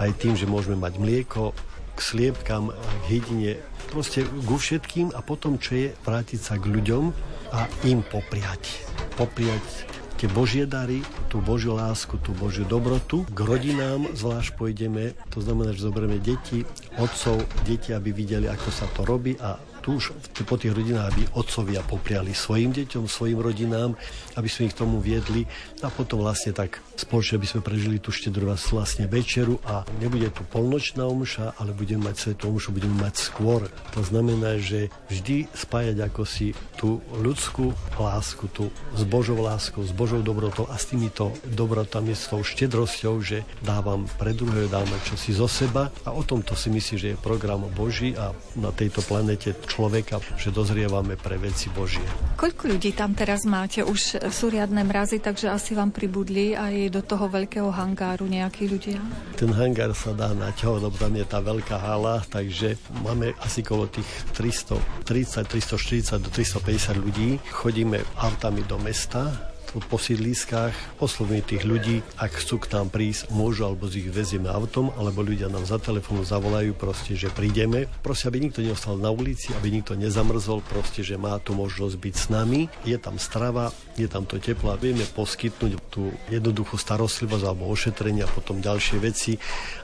aj 0.00 0.10
tým, 0.16 0.34
že 0.34 0.48
môžeme 0.48 0.80
mať 0.80 0.96
mlieko, 0.96 1.52
k 1.94 1.98
sliepkam, 2.00 2.72
k 2.72 3.02
hydine, 3.12 3.52
proste 3.92 4.24
ku 4.24 4.56
všetkým 4.56 5.12
a 5.12 5.20
potom, 5.20 5.60
čo 5.60 5.76
je, 5.76 5.88
vrátiť 6.00 6.40
sa 6.40 6.56
k 6.56 6.64
ľuďom 6.64 7.12
a 7.52 7.68
im 7.84 8.00
popriať. 8.00 8.80
Popriať 9.20 9.84
tie 10.16 10.28
Božie 10.32 10.68
dary, 10.68 11.00
tú 11.32 11.40
Božiu 11.40 11.72
lásku, 11.72 12.20
tú 12.20 12.36
Božiu 12.36 12.68
dobrotu. 12.68 13.24
K 13.28 13.40
rodinám 13.40 14.04
zvlášť 14.12 14.52
pôjdeme, 14.52 15.16
to 15.32 15.40
znamená, 15.40 15.72
že 15.72 15.88
zoberieme 15.88 16.20
deti, 16.20 16.64
otcov, 17.00 17.40
deti, 17.64 17.96
aby 17.96 18.12
videli, 18.12 18.44
ako 18.44 18.68
sa 18.68 18.84
to 18.92 19.08
robí 19.08 19.36
a 19.40 19.56
tu 19.80 19.96
už 19.96 20.12
po 20.44 20.60
tých 20.60 20.76
rodinách, 20.76 21.08
aby 21.16 21.24
otcovia 21.40 21.80
popriali 21.80 22.36
svojim 22.36 22.68
deťom, 22.68 23.08
svojim 23.08 23.40
rodinám, 23.40 23.96
aby 24.40 24.48
sme 24.48 24.72
ich 24.72 24.76
tomu 24.76 24.98
viedli 25.04 25.44
a 25.84 25.92
potom 25.92 26.24
vlastne 26.24 26.56
tak 26.56 26.80
spoločne 26.96 27.36
by 27.36 27.46
sme 27.46 27.60
prežili 27.60 27.96
tú 28.00 28.08
štedrú 28.08 28.48
vlastne 28.72 29.04
večeru 29.04 29.60
a 29.68 29.84
nebude 30.00 30.32
tu 30.32 30.42
polnočná 30.48 31.04
omša, 31.04 31.60
ale 31.60 31.76
budeme 31.76 32.08
mať 32.08 32.16
svetú 32.16 32.50
omšu, 32.50 32.72
budeme 32.72 32.96
mať 32.96 33.20
skôr. 33.20 33.68
To 33.92 34.00
znamená, 34.00 34.56
že 34.56 34.88
vždy 35.12 35.52
spájať 35.52 35.96
ako 36.08 36.22
si 36.24 36.56
tú 36.80 37.04
ľudskú 37.12 37.76
lásku, 38.00 38.48
tú 38.48 38.72
s 38.96 39.02
Božou 39.04 39.36
láskou, 39.44 39.84
s 39.84 39.92
Božou 39.92 40.24
dobrotou 40.24 40.64
a 40.72 40.80
s 40.80 40.88
týmito 40.88 41.36
dobrotami, 41.52 42.16
s 42.16 42.32
tou 42.32 42.40
štedrosťou, 42.40 43.20
že 43.20 43.44
dávam 43.60 44.08
pre 44.16 44.32
druhého, 44.32 44.72
dávam 44.72 44.88
čosi 45.04 45.36
zo 45.36 45.46
seba 45.46 45.92
a 46.08 46.16
o 46.16 46.24
tomto 46.24 46.56
si 46.56 46.72
myslím, 46.72 46.96
že 46.96 47.08
je 47.12 47.20
program 47.20 47.68
Boží 47.76 48.16
a 48.16 48.32
na 48.56 48.72
tejto 48.72 49.04
planete 49.04 49.52
človeka, 49.68 50.22
že 50.40 50.48
dozrievame 50.48 51.20
pre 51.20 51.36
veci 51.36 51.68
Božie. 51.74 52.04
Koľko 52.40 52.72
ľudí 52.72 52.96
tam 52.96 53.12
teraz 53.12 53.44
máte? 53.44 53.84
Už 53.84 54.16
sú 54.30 54.48
riadne 54.48 54.86
mrazy, 54.86 55.18
takže 55.18 55.50
asi 55.50 55.74
vám 55.74 55.90
pribudli 55.90 56.54
aj 56.54 56.94
do 56.94 57.02
toho 57.02 57.26
veľkého 57.26 57.68
hangáru 57.68 58.30
nejakí 58.30 58.70
ľudia? 58.70 59.02
Ten 59.34 59.50
hangár 59.50 59.90
sa 59.92 60.14
dá 60.14 60.30
naťahovať, 60.30 60.80
lebo 60.86 60.96
tam 60.96 61.14
je 61.18 61.26
tá 61.26 61.38
veľká 61.42 61.76
hala, 61.76 62.22
takže 62.30 62.78
máme 63.02 63.34
asi 63.42 63.66
kolo 63.66 63.90
tých 63.90 64.06
330, 64.38 65.50
340 65.50 66.22
do 66.22 66.30
350 66.30 67.02
ľudí. 67.02 67.42
Chodíme 67.50 67.98
autami 68.22 68.62
do 68.64 68.78
mesta, 68.78 69.49
po 69.78 69.98
sídliskách, 70.02 70.98
oslovíme 70.98 71.46
tých 71.46 71.62
ľudí, 71.62 72.02
ak 72.18 72.42
chcú 72.42 72.58
k 72.58 72.74
nám 72.74 72.90
prísť, 72.90 73.30
môžu, 73.30 73.70
alebo 73.70 73.86
z 73.86 74.02
ich 74.02 74.10
vezieme 74.10 74.50
autom, 74.50 74.90
alebo 74.98 75.22
ľudia 75.22 75.46
nám 75.46 75.62
za 75.62 75.78
telefónu 75.78 76.26
zavolajú 76.26 76.74
proste, 76.74 77.14
že 77.14 77.30
prídeme. 77.30 77.86
Proste, 78.02 78.26
aby 78.26 78.42
nikto 78.42 78.64
neostal 78.64 78.98
na 78.98 79.14
ulici, 79.14 79.54
aby 79.54 79.70
nikto 79.70 79.94
nezamrzol, 79.94 80.66
proste, 80.66 81.06
že 81.06 81.14
má 81.14 81.38
tu 81.38 81.54
možnosť 81.54 81.94
byť 81.94 82.14
s 82.18 82.26
nami. 82.34 82.66
Je 82.82 82.98
tam 82.98 83.22
strava, 83.22 83.70
je 83.94 84.10
tam 84.10 84.26
to 84.26 84.42
teplo 84.42 84.74
a 84.74 84.80
vieme 84.80 85.06
poskytnúť 85.06 85.72
tú 85.92 86.10
jednoduchú 86.26 86.74
starostlivosť 86.74 87.44
alebo 87.46 87.70
ošetrenia 87.70 88.26
a 88.26 88.32
potom 88.34 88.58
ďalšie 88.58 88.96
veci 88.98 89.38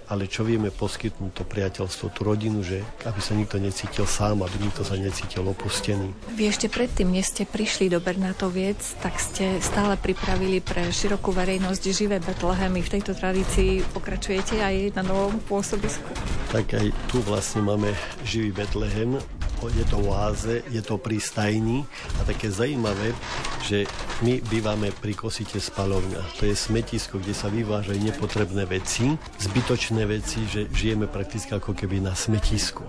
ale 0.07 0.31
čo 0.31 0.47
vieme 0.47 0.71
poskytnúť 0.71 1.33
to 1.35 1.45
priateľstvo, 1.47 2.15
tú 2.15 2.21
rodinu, 2.23 2.63
že 2.63 2.83
aby 3.03 3.21
sa 3.23 3.35
nikto 3.35 3.59
necítil 3.59 4.07
sám, 4.07 4.47
aby 4.47 4.57
nikto 4.63 4.87
sa 4.87 4.95
necítil 4.95 5.43
opustený. 5.47 6.15
Vy 6.39 6.51
ešte 6.51 6.71
predtým, 6.71 7.11
než 7.11 7.35
ste 7.35 7.43
prišli 7.47 7.91
do 7.91 7.99
Bernatoviec, 7.99 8.79
tak 9.03 9.19
ste 9.19 9.59
stále 9.59 9.99
pripravili 9.99 10.63
pre 10.63 10.89
širokú 10.91 11.35
verejnosť 11.35 11.83
živé 11.91 12.23
Betlehemy. 12.23 12.83
V 12.83 12.93
tejto 12.99 13.13
tradícii 13.19 13.83
pokračujete 13.91 14.63
aj 14.63 14.95
na 14.95 15.03
novom 15.03 15.39
pôsobisku? 15.51 16.07
Tak 16.55 16.79
aj 16.79 16.87
tu 17.11 17.19
vlastne 17.27 17.67
máme 17.67 17.91
živý 18.23 18.55
Betlehem 18.55 19.19
je 19.65 19.85
to 19.89 19.97
oáze, 20.05 20.61
je 20.69 20.83
to 20.85 21.01
pri 21.01 21.17
stajni 21.17 21.89
a 22.21 22.29
také 22.29 22.53
zaujímavé, 22.53 23.17
že 23.65 23.89
my 24.21 24.45
bývame 24.53 24.93
pri 24.93 25.17
Kosite 25.17 25.57
spalovňa. 25.57 26.21
To 26.37 26.45
je 26.45 26.53
smetisko, 26.53 27.17
kde 27.19 27.33
sa 27.33 27.49
vyvážajú 27.49 27.97
nepotrebné 27.97 28.69
veci, 28.69 29.17
zbytočné 29.41 29.96
veci, 30.05 30.45
že 30.45 30.69
žijeme 30.69 31.09
prakticky 31.09 31.57
ako 31.57 31.73
keby 31.73 32.05
na 32.05 32.13
smetisku. 32.13 32.85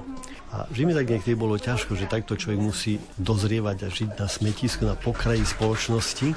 A 0.51 0.67
vždy 0.67 0.83
mi 0.83 0.93
tak 0.97 1.07
niekedy 1.07 1.37
bolo 1.37 1.55
ťažko, 1.55 1.95
že 1.95 2.11
takto 2.11 2.35
človek 2.35 2.59
musí 2.59 2.99
dozrievať 3.15 3.77
a 3.85 3.87
žiť 3.87 4.09
na 4.19 4.27
smetisku, 4.27 4.83
na 4.83 4.99
pokraji 4.99 5.45
spoločnosti. 5.47 6.35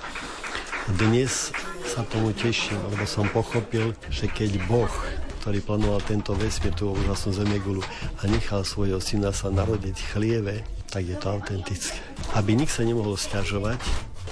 Dnes 1.01 1.51
sa 1.83 2.07
tomu 2.07 2.31
teším, 2.31 2.79
lebo 2.95 3.03
som 3.09 3.27
pochopil, 3.33 3.97
že 4.12 4.31
keď 4.31 4.62
Boh 4.71 4.93
ktorý 5.41 5.64
plánoval 5.64 6.05
tento 6.05 6.37
vesmír, 6.37 6.77
tú 6.77 6.93
úžasnú 6.93 7.33
zemegulu 7.33 7.81
a 8.21 8.29
nechal 8.29 8.61
svojho 8.61 9.01
syna 9.01 9.33
sa 9.33 9.49
narodiť 9.49 9.97
chlieve, 10.12 10.61
tak 10.93 11.09
je 11.09 11.16
to 11.16 11.33
autentické. 11.33 11.97
Aby 12.37 12.61
nik 12.61 12.68
sa 12.68 12.85
nemohol 12.85 13.16
stiažovať, 13.16 13.81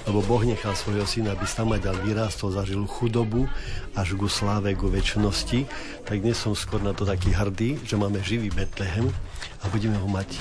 lebo 0.08 0.24
Boh 0.24 0.40
nechal 0.40 0.72
svojho 0.72 1.04
syna, 1.04 1.36
aby 1.36 1.44
ďal 1.76 2.00
vyrástol, 2.00 2.56
zažil 2.56 2.80
chudobu 2.88 3.44
až 3.92 4.16
ku 4.16 4.24
sláve, 4.24 4.72
ku 4.72 4.88
väčšnosti, 4.88 5.68
tak 6.08 6.24
dnes 6.24 6.40
som 6.40 6.56
skôr 6.56 6.80
na 6.80 6.96
to 6.96 7.04
taký 7.04 7.28
hrdý, 7.28 7.76
že 7.84 8.00
máme 8.00 8.24
živý 8.24 8.48
Betlehem 8.48 9.12
a 9.60 9.68
budeme 9.68 10.00
ho 10.00 10.08
mať 10.08 10.40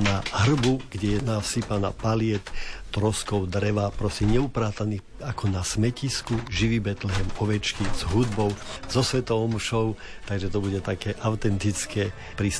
na 0.00 0.24
hrbu, 0.32 0.80
kde 0.90 1.16
je 1.16 1.20
nasypaná 1.22 1.92
paliet 1.92 2.42
troskov 2.90 3.46
dreva, 3.46 3.88
prosím, 3.94 4.42
neuprátaný 4.42 4.98
ako 5.22 5.46
na 5.48 5.62
smetisku, 5.62 6.34
živý 6.50 6.82
Betlehem, 6.82 7.26
ovečky 7.38 7.86
s 7.94 8.02
hudbou, 8.10 8.50
so 8.90 9.00
svetou 9.06 9.46
omšou, 9.46 9.94
takže 10.26 10.50
to 10.50 10.58
bude 10.58 10.82
také 10.82 11.14
autentické 11.22 12.10
pri 12.34 12.50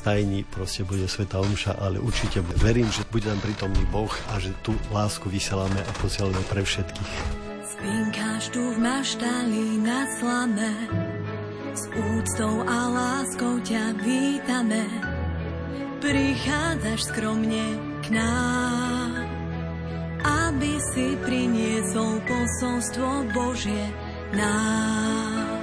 proste 0.47 0.86
bude 0.86 1.11
sveta 1.11 1.43
omša, 1.43 1.82
ale 1.82 1.99
určite 1.99 2.41
verím, 2.62 2.86
že 2.95 3.03
bude 3.11 3.26
nám 3.26 3.43
prítomný 3.43 3.82
Boh 3.91 4.12
a 4.30 4.38
že 4.38 4.55
tú 4.62 4.72
lásku 4.95 5.26
vysielame 5.26 5.82
a 5.82 5.91
posielame 5.99 6.41
pre 6.47 6.62
všetkých. 6.62 7.12
Spinkáš 7.66 8.55
tu 8.55 8.61
v 8.61 8.78
maštali 8.78 9.82
na 9.82 10.01
slame, 10.20 10.72
s 11.74 11.82
úctou 11.91 12.55
a 12.68 12.78
láskou 12.93 13.59
ťa 13.66 13.99
vítame, 14.05 14.84
prichádzaš 16.01 17.01
skromne 17.12 17.64
k 18.05 18.07
nám 18.16 19.30
aby 20.61 20.72
si 20.92 21.16
priniesol 21.24 22.20
posolstvo 22.28 23.32
Božie 23.32 23.86
nám. 24.36 25.57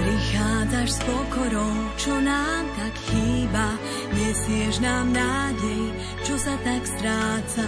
Prichádzaš 0.00 0.88
s 0.96 1.00
pokorou, 1.04 1.74
čo 2.00 2.14
nám 2.18 2.64
tak 2.74 2.94
chýba, 3.12 3.68
nesieš 4.16 4.80
nám 4.82 5.12
nádej, 5.12 5.82
čo 6.24 6.34
sa 6.40 6.56
tak 6.66 6.82
stráca. 6.82 7.66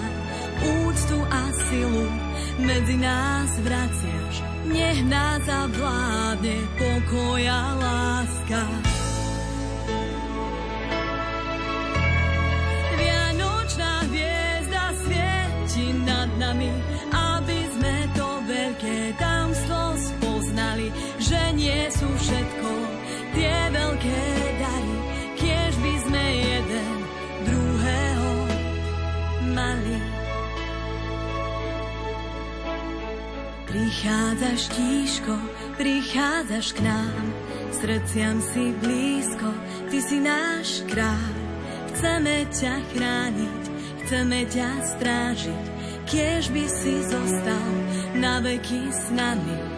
Úctu 0.62 1.18
a 1.22 1.43
silu 1.68 2.07
medzi 2.62 2.97
nás 2.99 3.51
vraciaš, 3.62 4.35
nech 4.70 5.01
nás 5.07 5.43
zavládne 5.45 6.59
pokoja 6.78 7.61
láska. 7.78 8.91
Nami, 16.53 16.69
aby 17.17 17.61
sme 17.73 17.97
to 18.13 18.29
veľké 18.45 19.17
tamstvo 19.17 19.97
spoznali, 19.97 20.93
že 21.17 21.41
nie 21.57 21.89
sú 21.89 22.05
všetko 22.05 22.71
tie 23.33 23.57
veľké 23.73 24.21
dary, 24.61 24.97
kiež 25.41 25.73
by 25.81 25.95
sme 26.05 26.25
jeden 26.45 26.93
druhého 27.49 28.33
mali. 29.57 29.99
Prichádzaš 33.73 34.61
tíško, 34.77 35.35
prichádzaš 35.81 36.67
k 36.77 36.79
nám, 36.85 37.25
srdciam 37.73 38.37
si 38.45 38.77
blízko, 38.77 39.49
ty 39.89 40.05
si 40.05 40.21
náš 40.21 40.85
kráľ. 40.85 41.33
Chceme 41.97 42.45
ťa 42.53 42.77
chrániť, 42.93 43.63
chceme 44.05 44.45
ťa 44.53 44.69
strážiť, 44.85 45.72
kiež 46.07 46.51
by 46.51 46.65
si 46.69 46.95
zostal 47.05 47.73
na 48.19 48.41
veky 48.41 48.91
s 48.93 49.11
nami. 49.11 49.72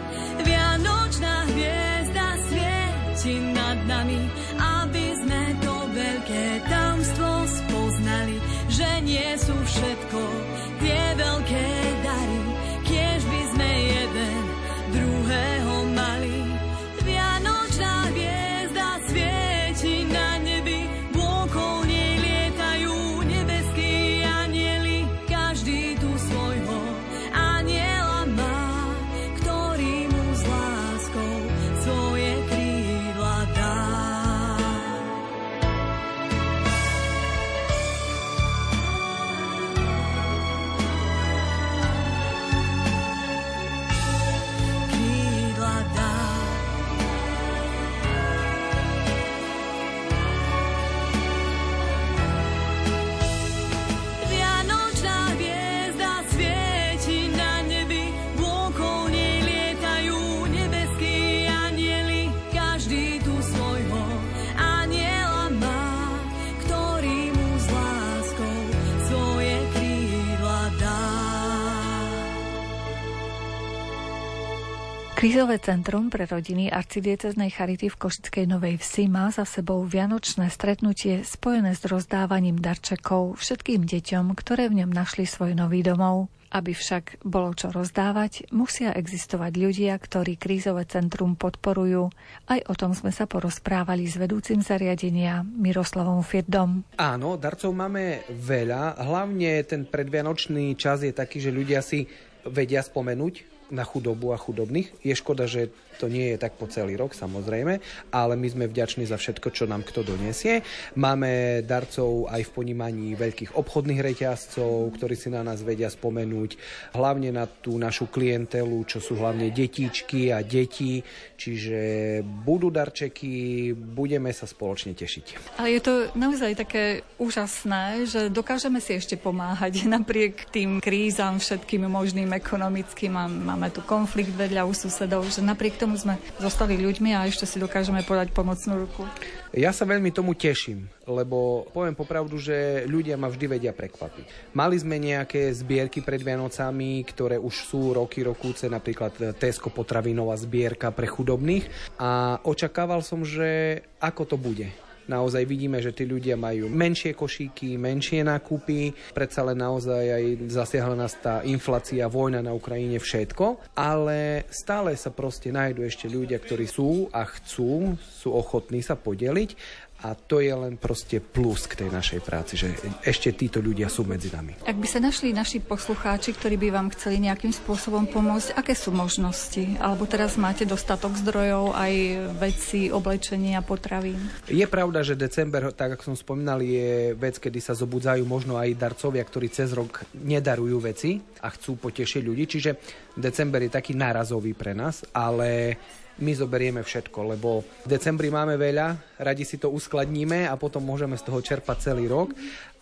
Krízové 75.25 75.57
centrum 75.57 76.13
pre 76.13 76.29
rodiny 76.29 76.69
arcidieceznej 76.69 77.49
Charity 77.49 77.89
v 77.89 77.97
Košickej 77.97 78.45
Novej 78.45 78.77
Vsi 78.77 79.09
má 79.09 79.33
za 79.33 79.41
sebou 79.41 79.81
vianočné 79.81 80.53
stretnutie 80.53 81.25
spojené 81.25 81.73
s 81.73 81.81
rozdávaním 81.81 82.61
darčekov 82.61 83.41
všetkým 83.41 83.89
deťom, 83.89 84.37
ktoré 84.37 84.69
v 84.69 84.85
ňom 84.85 84.93
našli 84.93 85.25
svoj 85.25 85.57
nový 85.57 85.81
domov. 85.81 86.29
Aby 86.53 86.77
však 86.77 87.25
bolo 87.25 87.57
čo 87.57 87.73
rozdávať, 87.73 88.53
musia 88.53 88.93
existovať 88.93 89.57
ľudia, 89.57 89.97
ktorí 89.97 90.37
krízové 90.37 90.85
centrum 90.85 91.33
podporujú. 91.33 92.13
Aj 92.45 92.61
o 92.69 92.77
tom 92.77 92.93
sme 92.93 93.09
sa 93.09 93.25
porozprávali 93.25 94.05
s 94.05 94.21
vedúcim 94.21 94.61
zariadenia 94.61 95.41
Miroslavom 95.41 96.21
Firdom. 96.21 96.85
Áno, 97.01 97.41
darcov 97.41 97.73
máme 97.73 98.29
veľa. 98.29 99.01
Hlavne 99.01 99.57
ten 99.65 99.89
predvianočný 99.89 100.77
čas 100.77 101.01
je 101.01 101.09
taký, 101.09 101.41
že 101.41 101.49
ľudia 101.49 101.81
si 101.81 102.05
vedia 102.45 102.85
spomenúť 102.85 103.54
na 103.73 103.83
chudobu 103.83 104.33
a 104.33 104.37
chudobných. 104.37 104.93
Je 105.01 105.15
škoda, 105.15 105.49
že 105.49 105.73
to 105.97 106.11
nie 106.11 106.33
je 106.33 106.37
tak 106.41 106.59
po 106.59 106.67
celý 106.67 106.95
rok, 106.95 107.13
samozrejme, 107.13 107.79
ale 108.11 108.33
my 108.35 108.47
sme 108.49 108.65
vďační 108.67 109.05
za 109.05 109.15
všetko, 109.15 109.47
čo 109.53 109.69
nám 109.69 109.85
kto 109.85 110.03
donesie. 110.03 110.65
Máme 110.97 111.61
darcov 111.61 112.27
aj 112.27 112.41
v 112.49 112.53
ponímaní 112.55 113.13
veľkých 113.13 113.53
obchodných 113.53 114.01
reťazcov, 114.01 114.95
ktorí 114.97 115.15
si 115.15 115.29
na 115.29 115.45
nás 115.45 115.61
vedia 115.61 115.87
spomenúť, 115.87 116.57
hlavne 116.97 117.29
na 117.29 117.45
tú 117.45 117.77
našu 117.77 118.09
klientelu, 118.09 118.81
čo 118.89 118.97
sú 118.97 119.19
hlavne 119.21 119.53
detičky 119.53 120.33
a 120.33 120.41
deti, 120.41 121.05
čiže 121.37 122.21
budú 122.25 122.73
darčeky, 122.73 123.71
budeme 123.75 124.33
sa 124.33 124.49
spoločne 124.49 124.97
tešiť. 124.97 125.55
Ale 125.61 125.77
je 125.77 125.81
to 125.85 125.93
naozaj 126.17 126.57
také 126.57 127.05
úžasné, 127.21 128.09
že 128.09 128.33
dokážeme 128.33 128.81
si 128.81 128.97
ešte 128.97 129.13
pomáhať 129.15 129.85
napriek 129.95 130.49
tým 130.49 130.81
krízam 130.81 131.37
všetkým 131.37 131.85
možným 131.85 132.33
ekonomickým. 132.33 133.13
a 133.13 133.29
Máme 133.29 133.69
tu 133.69 133.85
konflikt 133.85 134.33
vedľa 134.33 134.65
u 134.65 134.73
susedov, 134.73 135.29
že 135.29 135.45
napriek 135.45 135.77
tomu 135.77 135.84
sme 135.93 136.17
zostali 136.41 136.81
ľuďmi 136.81 137.13
a 137.13 137.29
ešte 137.29 137.45
si 137.45 137.61
dokážeme 137.61 138.01
podať 138.01 138.33
pomocnú 138.33 138.89
ruku. 138.89 139.05
Ja 139.53 139.69
sa 139.69 139.85
veľmi 139.85 140.09
tomu 140.09 140.33
teším, 140.33 140.89
lebo 141.05 141.69
poviem 141.69 141.93
popravdu, 141.93 142.41
že 142.41 142.89
ľudia 142.89 143.15
ma 143.15 143.29
vždy 143.29 143.45
vedia 143.45 143.71
prekvapiť. 143.71 144.57
Mali 144.57 144.75
sme 144.81 144.97
nejaké 144.97 145.53
zbierky 145.53 146.01
pred 146.01 146.19
Vianocami, 146.25 147.05
ktoré 147.05 147.37
už 147.37 147.55
sú 147.69 147.93
roky, 147.93 148.25
rokúce, 148.25 148.65
napríklad 148.65 149.37
Tesco 149.37 149.69
potravinová 149.69 150.33
zbierka 150.35 150.89
pre 150.89 151.05
chudobných 151.05 151.69
a 152.01 152.41
očakával 152.41 153.05
som, 153.05 153.21
že 153.21 153.79
ako 154.01 154.23
to 154.25 154.37
bude. 154.41 154.84
Naozaj 155.05 155.43
vidíme, 155.45 155.77
že 155.81 155.93
tí 155.93 156.03
ľudia 156.09 156.33
majú 156.33 156.65
menšie 156.65 157.13
košíky, 157.13 157.77
menšie 157.77 158.25
nákupy, 158.25 159.13
predsa 159.13 159.45
len 159.45 159.61
naozaj 159.61 160.01
aj 160.01 160.23
zasiahla 160.49 160.97
nás 160.97 161.13
tá 161.21 161.45
inflácia, 161.45 162.09
vojna 162.09 162.41
na 162.41 162.57
Ukrajine, 162.57 162.97
všetko, 162.97 163.75
ale 163.77 164.49
stále 164.49 164.97
sa 164.97 165.13
proste 165.13 165.53
nájdú 165.53 165.85
ešte 165.85 166.09
ľudia, 166.09 166.41
ktorí 166.41 166.65
sú 166.65 167.07
a 167.13 167.21
chcú, 167.25 167.93
sú 168.01 168.33
ochotní 168.33 168.81
sa 168.81 168.97
podeliť 168.97 169.84
a 170.03 170.11
to 170.13 170.43
je 170.43 170.51
len 170.51 170.75
proste 170.75 171.23
plus 171.23 171.65
k 171.65 171.85
tej 171.85 171.89
našej 171.89 172.19
práci, 172.21 172.59
že 172.59 172.75
ešte 173.01 173.31
títo 173.31 173.63
ľudia 173.63 173.87
sú 173.87 174.03
medzi 174.03 174.27
nami. 174.29 174.53
Ak 174.67 174.75
by 174.75 174.87
sa 174.87 174.99
našli 174.99 175.31
naši 175.31 175.63
poslucháči, 175.63 176.35
ktorí 176.35 176.59
by 176.59 176.69
vám 176.69 176.87
chceli 176.93 177.23
nejakým 177.23 177.55
spôsobom 177.55 178.05
pomôcť, 178.11 178.53
aké 178.59 178.75
sú 178.75 178.91
možnosti? 178.91 179.79
Alebo 179.79 180.03
teraz 180.05 180.35
máte 180.35 180.67
dostatok 180.67 181.15
zdrojov, 181.15 181.73
aj 181.73 181.93
veci, 182.37 182.91
oblečenia, 182.91 183.63
potravín? 183.63 184.19
Je 184.45 184.67
pravda, 184.67 185.01
že 185.01 185.17
december, 185.17 185.71
tak 185.71 185.95
ako 185.97 186.13
som 186.13 186.15
spomínal, 186.19 186.59
je 186.59 187.15
vec, 187.15 187.39
kedy 187.39 187.57
sa 187.63 187.73
zobudzajú 187.73 188.27
možno 188.27 188.59
aj 188.59 188.77
darcovia, 188.77 189.23
ktorí 189.23 189.47
cez 189.49 189.71
rok 189.73 190.05
nedarujú 190.13 190.77
veci 190.85 191.17
a 191.41 191.47
chcú 191.49 191.79
potešiť 191.79 192.21
ľudí, 192.21 192.43
čiže 192.45 192.71
december 193.15 193.63
je 193.65 193.71
taký 193.73 193.95
nárazový 193.95 194.53
pre 194.53 194.75
nás, 194.75 195.01
ale 195.15 195.79
my 196.19 196.31
zoberieme 196.31 196.79
všetko, 196.79 197.35
lebo 197.35 197.65
v 197.83 197.87
decembri 197.91 198.31
máme 198.31 198.55
veľa, 198.55 199.19
radi 199.19 199.43
si 199.43 199.59
to 199.59 199.67
uskladníme 199.71 200.47
a 200.47 200.55
potom 200.55 200.83
môžeme 200.83 201.19
z 201.19 201.27
toho 201.27 201.43
čerpať 201.43 201.91
celý 201.91 202.07
rok. 202.07 202.31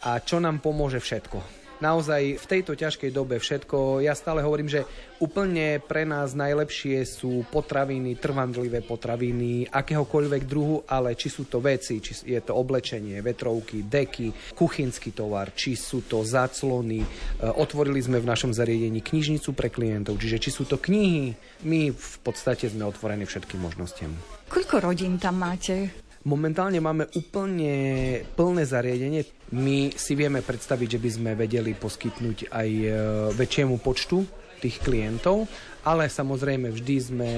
A 0.03 0.19
čo 0.21 0.38
nám 0.38 0.59
pomôže 0.59 0.99
všetko? 0.99 1.62
Naozaj 1.84 2.39
v 2.39 2.45
tejto 2.47 2.79
ťažkej 2.79 3.11
dobe 3.11 3.43
všetko, 3.43 3.99
ja 3.99 4.15
stále 4.15 4.39
hovorím, 4.39 4.71
že 4.71 4.88
úplne 5.19 5.84
pre 5.84 6.07
nás 6.07 6.31
najlepšie 6.31 7.03
sú 7.03 7.43
potraviny, 7.51 8.15
trvandlivé 8.15 8.79
potraviny, 8.79 9.67
akéhokoľvek 9.67 10.47
druhu, 10.47 10.88
ale 10.88 11.19
či 11.19 11.27
sú 11.27 11.43
to 11.51 11.59
veci, 11.59 11.99
či 11.99 12.15
je 12.23 12.39
to 12.39 12.55
oblečenie, 12.55 13.19
vetrovky, 13.19 13.84
deky, 13.84 14.55
kuchynský 14.55 15.11
tovar, 15.11 15.51
či 15.51 15.75
sú 15.75 16.07
to 16.07 16.23
záclony. 16.23 17.03
E, 17.03 17.07
Otvorili 17.51 17.99
sme 17.99 18.23
v 18.23 18.31
našom 18.31 18.55
zariadení 18.55 19.03
knižnicu 19.03 19.51
pre 19.51 19.67
klientov, 19.67 20.23
čiže 20.23 20.39
či 20.39 20.55
sú 20.55 20.63
to 20.63 20.79
knihy, 20.79 21.36
my 21.67 21.91
v 21.91 22.15
podstate 22.23 22.71
sme 22.71 22.88
otvorení 22.88 23.27
všetkým 23.27 23.59
možnostiam. 23.59 24.15
Koľko 24.47 24.88
rodín 24.88 25.19
tam 25.19 25.36
máte? 25.36 26.03
Momentálne 26.24 26.80
máme 26.80 27.11
úplne 27.19 28.24
plné 28.39 28.63
zariadenie. 28.63 29.28
My 29.51 29.91
si 29.91 30.15
vieme 30.15 30.39
predstaviť, 30.39 30.95
že 30.95 30.99
by 31.03 31.09
sme 31.11 31.32
vedeli 31.36 31.76
poskytnúť 31.76 32.47
aj 32.47 32.69
e, 32.71 32.88
väčšiemu 33.36 33.76
počtu 33.84 34.24
tých 34.63 34.80
klientov, 34.80 35.43
ale 35.84 36.07
samozrejme 36.07 36.71
vždy 36.71 36.95
sme 36.95 37.32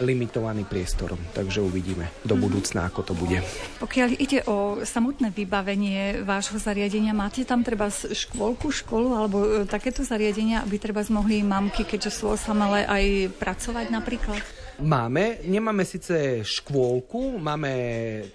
limitovaní 0.00 0.64
priestorom, 0.64 1.20
takže 1.36 1.60
uvidíme 1.60 2.08
do 2.24 2.32
budúcna, 2.32 2.88
ako 2.88 3.12
to 3.12 3.12
bude. 3.12 3.44
Pokiaľ 3.76 4.08
ide 4.16 4.40
o 4.48 4.80
samotné 4.80 5.36
vybavenie 5.36 6.24
vášho 6.24 6.56
zariadenia, 6.56 7.12
máte 7.12 7.44
tam 7.44 7.60
treba 7.60 7.92
škôlku, 7.92 8.72
školu 8.72 9.08
alebo 9.12 9.36
e, 9.44 9.48
takéto 9.68 10.00
zariadenia, 10.00 10.64
aby 10.64 10.80
treba 10.80 11.04
mohli 11.12 11.44
mamky, 11.44 11.84
keďže 11.84 12.24
sú 12.24 12.32
osamelé, 12.32 12.88
aj 12.88 13.36
pracovať 13.36 13.92
napríklad? 13.92 14.40
Máme, 14.80 15.44
nemáme 15.44 15.84
síce 15.84 16.40
škôlku, 16.40 17.36
máme 17.36 17.72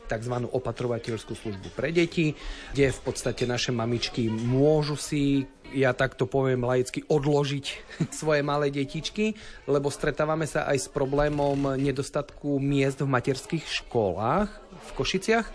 tzv. 0.05 0.35
opatrovateľskú 0.45 1.33
službu 1.33 1.73
pre 1.73 1.89
deti, 1.89 2.37
kde 2.69 2.93
v 2.93 3.01
podstate 3.01 3.49
naše 3.49 3.73
mamičky 3.73 4.29
môžu 4.29 4.93
si 4.93 5.49
ja 5.73 5.97
takto 5.97 6.29
poviem 6.29 6.61
laicky, 6.61 7.01
odložiť 7.09 7.65
svoje 8.21 8.45
malé 8.45 8.69
detičky, 8.69 9.33
lebo 9.65 9.89
stretávame 9.89 10.45
sa 10.45 10.69
aj 10.69 10.85
s 10.85 10.87
problémom 10.93 11.81
nedostatku 11.81 12.61
miest 12.61 13.01
v 13.01 13.09
materských 13.09 13.65
školách 13.81 14.49
v 14.85 14.89
Košiciach 14.93 15.47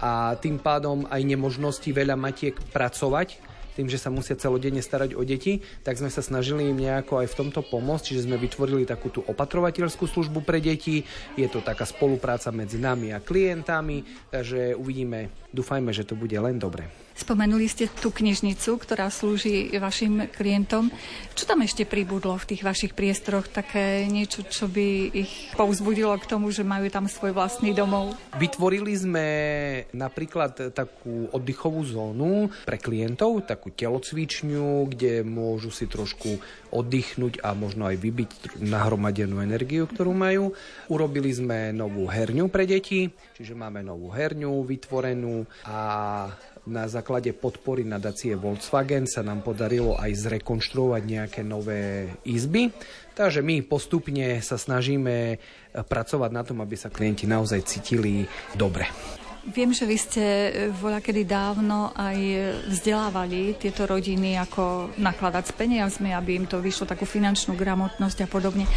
a 0.00 0.32
tým 0.40 0.56
pádom 0.56 1.04
aj 1.12 1.28
nemožnosti 1.28 1.92
veľa 1.92 2.16
matiek 2.16 2.56
pracovať 2.72 3.47
tým, 3.78 3.86
že 3.86 4.02
sa 4.02 4.10
musia 4.10 4.34
celodenne 4.34 4.82
starať 4.82 5.14
o 5.14 5.22
deti, 5.22 5.62
tak 5.86 5.94
sme 6.02 6.10
sa 6.10 6.18
snažili 6.18 6.66
im 6.66 6.82
nejako 6.82 7.22
aj 7.22 7.30
v 7.30 7.38
tomto 7.38 7.62
pomôcť, 7.62 8.10
čiže 8.10 8.26
sme 8.26 8.34
vytvorili 8.34 8.82
takú 8.82 9.14
tú 9.14 9.22
opatrovateľskú 9.22 10.10
službu 10.10 10.42
pre 10.42 10.58
deti. 10.58 11.06
Je 11.38 11.46
to 11.46 11.62
taká 11.62 11.86
spolupráca 11.86 12.50
medzi 12.50 12.82
nami 12.82 13.14
a 13.14 13.22
klientami, 13.22 14.02
takže 14.34 14.74
uvidíme, 14.74 15.30
dúfajme, 15.54 15.94
že 15.94 16.02
to 16.02 16.18
bude 16.18 16.34
len 16.34 16.58
dobre. 16.58 17.07
Spomenuli 17.18 17.66
ste 17.66 17.90
tú 17.90 18.14
knižnicu, 18.14 18.78
ktorá 18.78 19.10
slúži 19.10 19.74
vašim 19.74 20.30
klientom. 20.30 20.86
Čo 21.34 21.50
tam 21.50 21.66
ešte 21.66 21.82
pribudlo 21.82 22.38
v 22.38 22.54
tých 22.54 22.62
vašich 22.62 22.94
priestoroch? 22.94 23.50
Také 23.50 24.06
niečo, 24.06 24.46
čo 24.46 24.70
by 24.70 25.10
ich 25.18 25.50
povzbudilo 25.58 26.14
k 26.22 26.30
tomu, 26.30 26.54
že 26.54 26.62
majú 26.62 26.86
tam 26.86 27.10
svoj 27.10 27.34
vlastný 27.34 27.74
domov? 27.74 28.14
Vytvorili 28.38 28.94
sme 28.94 29.26
napríklad 29.90 30.70
takú 30.70 31.26
oddychovú 31.34 31.82
zónu 31.90 32.54
pre 32.62 32.78
klientov, 32.78 33.50
takú 33.50 33.74
telocvičňu, 33.74 34.86
kde 34.86 35.26
môžu 35.26 35.74
si 35.74 35.90
trošku 35.90 36.38
oddychnúť 36.70 37.42
a 37.42 37.50
možno 37.50 37.90
aj 37.90 37.98
vybiť 37.98 38.62
nahromadenú 38.62 39.42
energiu, 39.42 39.90
ktorú 39.90 40.14
majú. 40.14 40.54
Urobili 40.86 41.34
sme 41.34 41.74
novú 41.74 42.06
herňu 42.06 42.46
pre 42.46 42.62
deti, 42.62 43.10
čiže 43.34 43.58
máme 43.58 43.82
novú 43.82 44.06
herňu 44.14 44.54
vytvorenú 44.62 45.42
a 45.66 45.78
na 46.68 46.84
základe 46.86 47.32
podpory 47.32 47.82
nadácie 47.82 48.36
Volkswagen 48.36 49.08
sa 49.08 49.24
nám 49.24 49.40
podarilo 49.40 49.96
aj 49.96 50.12
zrekonštruovať 50.28 51.02
nejaké 51.02 51.40
nové 51.42 52.12
izby. 52.28 52.70
Takže 53.16 53.42
my 53.42 53.66
postupne 53.66 54.38
sa 54.44 54.54
snažíme 54.54 55.40
pracovať 55.74 56.30
na 56.30 56.42
tom, 56.46 56.62
aby 56.62 56.76
sa 56.78 56.92
klienti 56.92 57.26
naozaj 57.26 57.66
cítili 57.66 58.28
dobre. 58.54 58.86
Viem, 59.48 59.72
že 59.72 59.88
vy 59.88 59.96
ste 59.96 60.24
voľa 60.76 61.00
kedy 61.00 61.24
dávno 61.24 61.96
aj 61.96 62.18
vzdelávali 62.68 63.56
tieto 63.56 63.88
rodiny, 63.88 64.36
ako 64.36 64.92
nakladať 65.00 65.44
s 65.48 65.56
peniazmi, 65.56 66.12
aby 66.12 66.36
im 66.36 66.44
to 66.44 66.60
vyšlo 66.60 66.84
takú 66.84 67.08
finančnú 67.08 67.56
gramotnosť 67.56 68.18
a 68.22 68.28
podobne. 68.28 68.68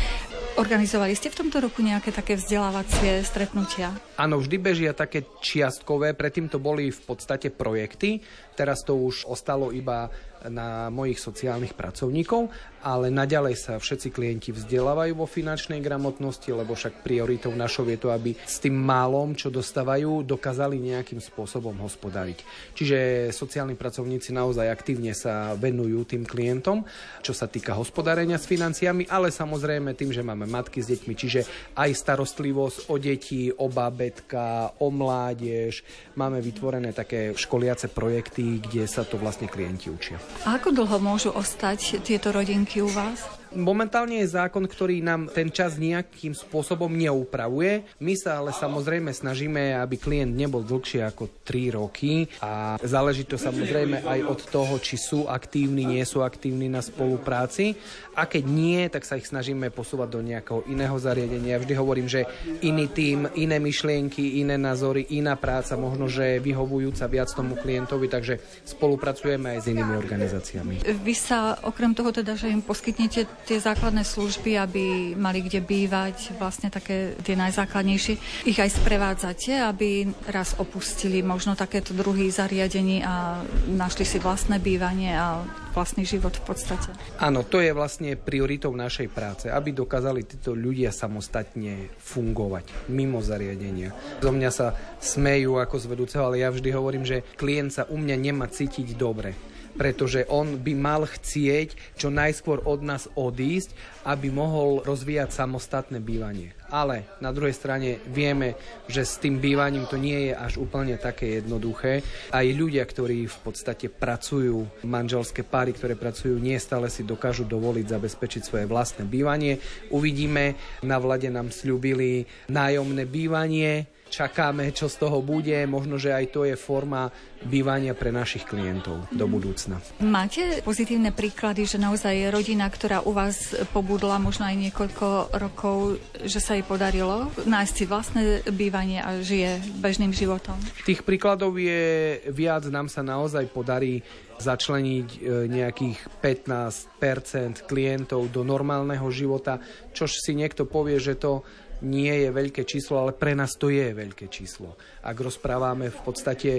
Organizovali 0.60 1.16
ste 1.16 1.32
v 1.32 1.48
tomto 1.48 1.64
roku 1.64 1.80
nejaké 1.80 2.12
také 2.12 2.36
vzdelávacie 2.36 3.24
stretnutia? 3.24 3.96
Áno, 4.20 4.36
vždy 4.44 4.58
bežia 4.60 4.92
také 4.92 5.24
čiastkové, 5.40 6.12
predtým 6.12 6.52
to 6.52 6.60
boli 6.60 6.92
v 6.92 7.02
podstate 7.08 7.56
projekty, 7.56 8.20
teraz 8.60 8.84
to 8.84 9.00
už 9.00 9.24
ostalo 9.32 9.72
iba 9.72 10.12
na 10.50 10.90
mojich 10.90 11.22
sociálnych 11.22 11.78
pracovníkov, 11.78 12.50
ale 12.82 13.14
naďalej 13.14 13.56
sa 13.62 13.74
všetci 13.78 14.10
klienti 14.10 14.50
vzdelávajú 14.50 15.14
vo 15.14 15.30
finančnej 15.30 15.78
gramotnosti, 15.86 16.50
lebo 16.50 16.74
však 16.74 17.06
prioritou 17.06 17.54
našou 17.54 17.86
je 17.86 17.98
to, 18.02 18.10
aby 18.10 18.34
s 18.34 18.58
tým 18.58 18.74
málom, 18.74 19.38
čo 19.38 19.54
dostávajú, 19.54 20.26
dokázali 20.26 20.82
nejakým 20.82 21.22
spôsobom 21.22 21.78
hospodariť. 21.78 22.42
Čiže 22.74 22.98
sociálni 23.30 23.78
pracovníci 23.78 24.34
naozaj 24.34 24.66
aktívne 24.70 25.14
sa 25.14 25.54
venujú 25.54 26.10
tým 26.10 26.26
klientom, 26.26 26.82
čo 27.22 27.38
sa 27.38 27.46
týka 27.46 27.78
hospodárenia 27.78 28.42
s 28.42 28.50
financiami, 28.50 29.06
ale 29.06 29.30
samozrejme 29.30 29.94
tým, 29.94 30.10
že 30.10 30.26
máme 30.26 30.50
matky 30.50 30.82
s 30.82 30.90
deťmi, 30.90 31.14
čiže 31.14 31.42
aj 31.78 31.90
starostlivosť 31.94 32.90
o 32.90 32.96
deti, 32.98 33.54
o 33.54 33.70
babetka, 33.70 34.74
o 34.82 34.90
mládež. 34.90 35.86
Máme 36.18 36.42
vytvorené 36.42 36.98
také 36.98 37.38
školiace 37.38 37.94
projekty, 37.94 38.58
kde 38.58 38.90
sa 38.90 39.06
to 39.06 39.22
vlastne 39.22 39.46
klienti 39.46 39.94
učia. 39.94 40.18
A 40.46 40.58
ako 40.58 40.74
dlho 40.74 40.98
môžu 41.02 41.30
ostať 41.34 42.02
tieto 42.02 42.34
rodinky 42.34 42.82
u 42.82 42.90
vás? 42.90 43.41
Momentálne 43.52 44.24
je 44.24 44.32
zákon, 44.32 44.64
ktorý 44.64 45.04
nám 45.04 45.28
ten 45.28 45.52
čas 45.52 45.76
nejakým 45.76 46.32
spôsobom 46.32 46.88
neupravuje. 46.88 47.84
My 48.00 48.16
sa 48.16 48.40
ale 48.40 48.56
samozrejme 48.56 49.12
snažíme, 49.12 49.76
aby 49.76 50.00
klient 50.00 50.32
nebol 50.32 50.64
dlhšie 50.64 51.04
ako 51.04 51.44
3 51.44 51.76
roky 51.76 52.32
a 52.40 52.80
záleží 52.80 53.28
to 53.28 53.36
samozrejme 53.36 54.08
aj 54.08 54.20
od 54.24 54.40
toho, 54.48 54.80
či 54.80 54.96
sú 54.96 55.28
aktívni, 55.28 55.84
nie 55.84 56.04
sú 56.08 56.24
aktívni 56.24 56.72
na 56.72 56.80
spolupráci. 56.80 57.76
A 58.16 58.24
keď 58.24 58.44
nie, 58.48 58.80
tak 58.88 59.04
sa 59.04 59.20
ich 59.20 59.28
snažíme 59.28 59.68
posúvať 59.72 60.10
do 60.16 60.24
nejakého 60.24 60.64
iného 60.72 60.96
zariadenia. 60.96 61.60
Vždy 61.60 61.74
hovorím, 61.76 62.08
že 62.08 62.24
iný 62.64 62.88
tým, 62.88 63.28
iné 63.36 63.60
myšlienky, 63.60 64.40
iné 64.40 64.56
názory, 64.56 65.12
iná 65.12 65.36
práca, 65.36 65.76
možno, 65.76 66.08
že 66.08 66.40
vyhovujúca 66.40 67.08
viac 67.12 67.28
tomu 67.32 67.60
klientovi, 67.60 68.08
takže 68.08 68.40
spolupracujeme 68.64 69.56
aj 69.56 69.60
s 69.60 69.70
inými 69.72 69.94
organizáciami. 70.00 70.76
Vy 71.04 71.14
sa 71.16 71.60
okrem 71.68 71.92
toho 71.92 72.16
teda, 72.16 72.36
že 72.40 72.48
im 72.48 72.64
poskytnete 72.64 73.28
tie 73.46 73.58
základné 73.58 74.06
služby, 74.06 74.58
aby 74.58 75.14
mali 75.18 75.46
kde 75.46 75.62
bývať, 75.64 76.36
vlastne 76.38 76.70
také 76.70 77.18
tie 77.22 77.36
najzákladnejšie, 77.38 78.46
ich 78.48 78.60
aj 78.60 78.82
sprevádzate, 78.82 79.62
aby 79.62 80.10
raz 80.30 80.56
opustili 80.58 81.26
možno 81.26 81.58
takéto 81.58 81.94
druhy 81.94 82.30
zariadení 82.30 83.04
a 83.04 83.42
našli 83.70 84.06
si 84.06 84.18
vlastné 84.18 84.62
bývanie 84.62 85.14
a 85.14 85.42
vlastný 85.72 86.04
život 86.04 86.36
v 86.36 86.44
podstate. 86.52 86.92
Áno, 87.18 87.48
to 87.48 87.64
je 87.64 87.72
vlastne 87.72 88.20
prioritou 88.20 88.76
našej 88.76 89.08
práce, 89.08 89.46
aby 89.48 89.72
dokázali 89.72 90.28
títo 90.28 90.52
ľudia 90.52 90.92
samostatne 90.92 91.96
fungovať 91.96 92.92
mimo 92.92 93.24
zariadenia. 93.24 93.96
Zo 94.20 94.32
mňa 94.36 94.50
sa 94.52 94.76
smejú 95.00 95.58
ako 95.58 95.76
z 95.80 95.86
vedúceho, 95.88 96.24
ale 96.28 96.44
ja 96.44 96.52
vždy 96.52 96.70
hovorím, 96.76 97.08
že 97.08 97.24
klient 97.40 97.72
sa 97.72 97.84
u 97.88 97.96
mňa 97.96 98.16
nemá 98.20 98.46
cítiť 98.52 99.00
dobre 99.00 99.51
pretože 99.76 100.28
on 100.28 100.60
by 100.60 100.74
mal 100.76 101.08
chcieť 101.08 101.98
čo 101.98 102.12
najskôr 102.12 102.64
od 102.68 102.84
nás 102.84 103.08
odísť, 103.16 103.74
aby 104.06 104.34
mohol 104.34 104.82
rozvíjať 104.82 105.30
samostatné 105.32 106.02
bývanie. 106.02 106.58
Ale 106.72 107.04
na 107.20 107.36
druhej 107.36 107.52
strane 107.52 108.00
vieme, 108.08 108.56
že 108.88 109.04
s 109.04 109.20
tým 109.20 109.44
bývaním 109.44 109.86
to 109.92 110.00
nie 110.00 110.32
je 110.32 110.34
až 110.34 110.58
úplne 110.58 110.96
také 110.96 111.44
jednoduché. 111.44 112.00
Aj 112.32 112.48
ľudia, 112.48 112.88
ktorí 112.88 113.28
v 113.28 113.40
podstate 113.44 113.92
pracujú, 113.92 114.88
manželské 114.88 115.44
páry, 115.44 115.76
ktoré 115.76 116.00
pracujú, 116.00 116.40
nie 116.40 116.56
stále 116.58 116.88
si 116.88 117.04
dokážu 117.04 117.44
dovoliť 117.44 117.86
zabezpečiť 117.92 118.42
svoje 118.42 118.66
vlastné 118.72 119.04
bývanie. 119.04 119.60
Uvidíme, 119.92 120.56
na 120.82 120.96
vlade 120.98 121.28
nám 121.28 121.52
slúbili 121.52 122.24
nájomné 122.48 123.04
bývanie, 123.04 124.01
čakáme, 124.12 124.68
čo 124.76 124.92
z 124.92 125.00
toho 125.00 125.24
bude. 125.24 125.56
Možno, 125.64 125.96
že 125.96 126.12
aj 126.12 126.26
to 126.36 126.44
je 126.44 126.60
forma 126.60 127.08
bývania 127.42 127.96
pre 127.98 128.14
našich 128.14 128.46
klientov 128.46 129.08
do 129.10 129.26
budúcna. 129.26 129.82
Máte 130.04 130.62
pozitívne 130.62 131.10
príklady, 131.10 131.66
že 131.66 131.82
naozaj 131.82 132.14
je 132.14 132.28
rodina, 132.30 132.70
ktorá 132.70 133.02
u 133.02 133.16
vás 133.16 133.56
pobudla 133.74 134.22
možno 134.22 134.46
aj 134.46 134.70
niekoľko 134.70 135.08
rokov, 135.40 135.98
že 136.22 136.38
sa 136.38 136.54
jej 136.54 136.66
podarilo 136.68 137.34
nájsť 137.48 137.74
si 137.74 137.86
vlastné 137.90 138.22
bývanie 138.54 139.02
a 139.02 139.24
žije 139.24 139.64
bežným 139.82 140.14
životom? 140.14 140.60
Tých 140.86 141.02
príkladov 141.02 141.58
je 141.58 142.22
viac, 142.30 142.68
nám 142.70 142.92
sa 142.92 143.02
naozaj 143.02 143.50
podarí 143.50 144.06
začleniť 144.42 145.08
e, 145.08 145.18
nejakých 145.46 145.98
15% 146.18 147.70
klientov 147.70 148.34
do 148.34 148.42
normálneho 148.42 149.06
života, 149.14 149.62
čož 149.94 150.18
si 150.18 150.34
niekto 150.34 150.66
povie, 150.66 150.98
že 150.98 151.14
to 151.14 151.46
nie 151.82 152.14
je 152.26 152.30
veľké 152.30 152.64
číslo, 152.66 153.02
ale 153.02 153.12
pre 153.18 153.34
nás 153.34 153.58
to 153.58 153.74
je 153.74 153.94
veľké 153.94 154.30
číslo. 154.30 154.78
Ak 155.02 155.18
rozprávame 155.18 155.90
v 155.90 156.00
podstate 156.06 156.52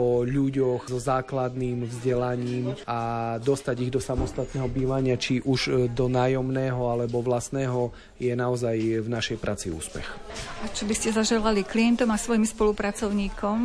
o 0.00 0.24
ľuďoch 0.24 0.88
so 0.88 0.98
základným 0.98 1.84
vzdelaním 1.84 2.72
a 2.88 3.36
dostať 3.40 3.76
ich 3.88 3.92
do 3.92 4.00
samostatného 4.00 4.68
bývania, 4.72 5.20
či 5.20 5.44
už 5.44 5.60
e, 5.68 5.70
do 5.92 6.08
nájomného 6.08 6.80
alebo 6.88 7.20
vlastného, 7.20 7.92
je 8.20 8.36
naozaj 8.36 9.00
v 9.00 9.08
našej 9.08 9.40
práci 9.40 9.72
úspech. 9.72 10.04
A 10.60 10.68
čo 10.68 10.84
by 10.84 10.92
ste 10.92 11.08
zaželali 11.08 11.64
klientom 11.64 12.12
a 12.12 12.20
svojim 12.20 12.44
spolupracovníkom 12.44 13.58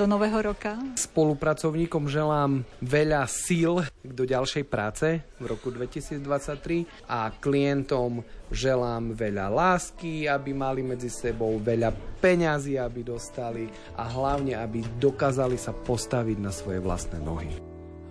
do 0.00 0.04
nového 0.08 0.40
roka? 0.40 0.80
Spolupracovníkom 0.96 2.08
želám 2.08 2.64
veľa 2.80 3.28
síl 3.28 3.84
do 4.00 4.24
ďalšej 4.24 4.64
práce 4.64 5.20
v 5.36 5.44
roku 5.44 5.68
2023 5.68 7.12
a 7.12 7.28
klientom 7.36 8.24
želám 8.48 9.12
veľa 9.12 9.52
lásky, 9.52 10.24
aby 10.32 10.56
mali 10.56 10.80
medzi 10.80 11.12
sebou 11.12 11.60
veľa 11.60 11.92
peňazí, 12.24 12.80
aby 12.80 13.04
dostali 13.04 13.68
a 14.00 14.08
hlavne, 14.08 14.56
aby 14.56 14.80
dokázali 14.96 15.60
sa 15.60 15.76
postaviť 15.76 16.38
na 16.40 16.48
svoje 16.48 16.80
vlastné 16.80 17.20
nohy. 17.20 17.52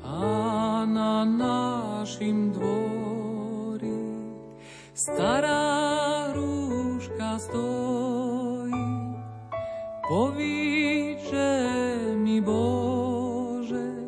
A 0.06 0.84
na 0.86 1.26
našim 1.26 2.54
dvori 2.54 3.53
stará 4.94 6.30
rúška 6.38 7.42
stojí, 7.42 8.86
povíče 10.06 11.54
mi 12.22 12.38
Bože, 12.38 14.06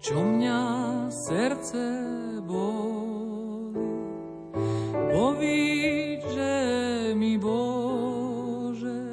čo 0.00 0.16
mňa 0.16 0.60
srdce 1.12 1.84
boli. 2.48 3.84
Povíče 5.12 6.56
mi 7.12 7.36
Bože, 7.36 9.04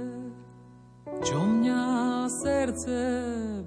čo 1.19 1.37
mňa 1.43 1.83
srdce 2.31 2.99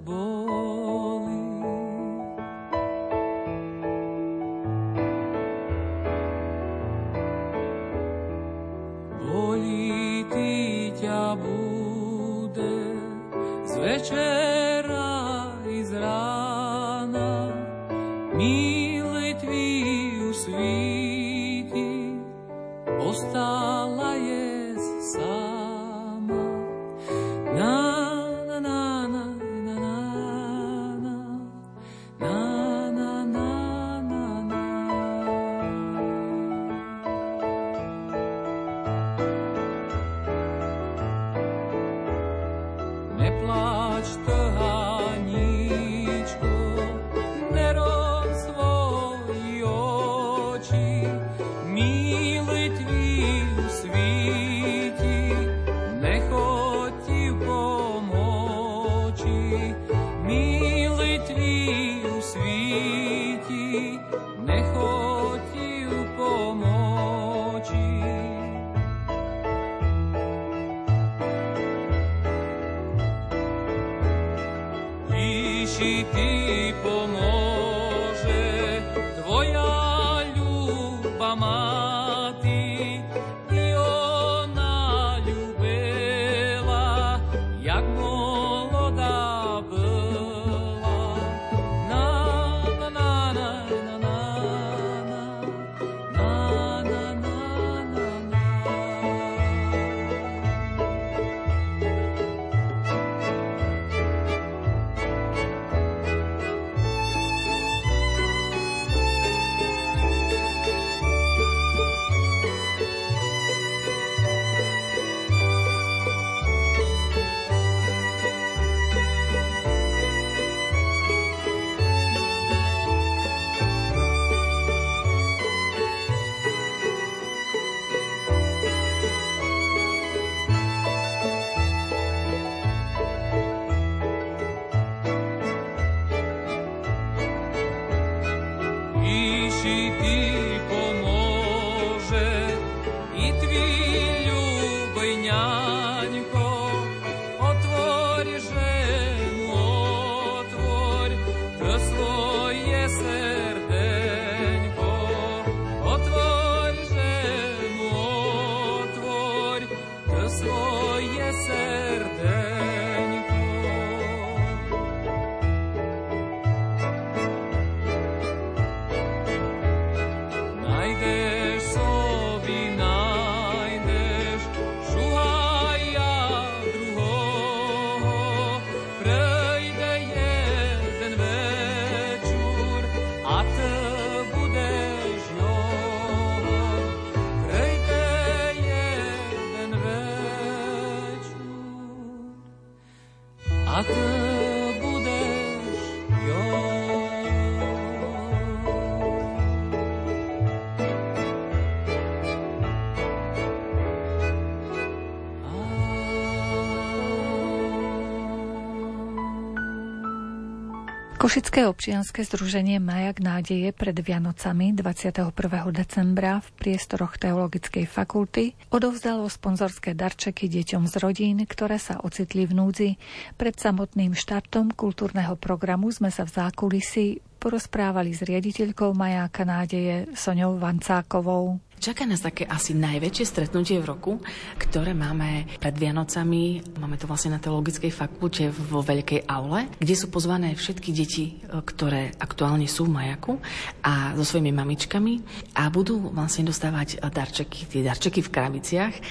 Košické 211.21 211.69
občianske 211.69 212.25
združenie 212.25 212.81
Majak 212.81 213.21
nádeje 213.21 213.69
pred 213.77 213.93
Vianocami 213.93 214.73
21. 214.73 215.29
decembra 215.69 216.41
v 216.41 216.49
priestoroch 216.57 217.21
Teologickej 217.21 217.85
fakulty 217.85 218.57
odovzdalo 218.73 219.29
sponzorské 219.29 219.93
darčeky 219.93 220.49
deťom 220.49 220.89
z 220.89 220.95
rodín, 220.97 221.37
ktoré 221.45 221.77
sa 221.77 222.01
ocitli 222.01 222.49
v 222.49 222.57
núdzi. 222.57 222.89
Pred 223.37 223.53
samotným 223.53 224.17
štartom 224.17 224.73
kultúrneho 224.73 225.37
programu 225.37 225.93
sme 225.93 226.09
sa 226.09 226.25
v 226.25 226.41
zákulisí 226.41 227.21
porozprávali 227.37 228.17
s 228.17 228.25
riaditeľkou 228.25 228.97
Majáka 228.97 229.45
nádeje 229.45 230.09
Soňou 230.17 230.57
Vancákovou. 230.57 231.61
Čaká 231.81 232.05
nás 232.05 232.21
také 232.21 232.45
asi 232.45 232.77
najväčšie 232.77 233.25
stretnutie 233.25 233.81
v 233.81 233.89
roku, 233.89 234.21
ktoré 234.53 234.93
máme 234.93 235.49
pred 235.57 235.73
Vianocami. 235.73 236.61
Máme 236.77 236.93
to 237.01 237.09
vlastne 237.09 237.33
na 237.33 237.41
Teologickej 237.41 237.89
fakulte 237.89 238.53
vo 238.53 238.85
Veľkej 238.85 239.25
aule, 239.25 239.65
kde 239.81 239.97
sú 239.97 240.13
pozvané 240.13 240.53
všetky 240.53 240.93
deti, 240.93 241.41
e, 241.41 241.57
ktoré 241.57 242.13
aktuálne 242.21 242.69
sú 242.69 242.85
v 242.85 243.01
Majaku 243.01 243.33
a 243.81 244.13
so 244.13 244.21
svojimi 244.21 244.53
mamičkami 244.53 245.13
a 245.57 245.73
budú 245.73 246.13
vlastne 246.13 246.45
dostávať 246.45 247.01
e, 247.01 247.09
darčeky, 247.09 247.65
tie 247.65 247.81
darčeky 247.81 248.21
v 248.21 248.29
krabiciach. 248.29 248.93
E, 248.93 249.01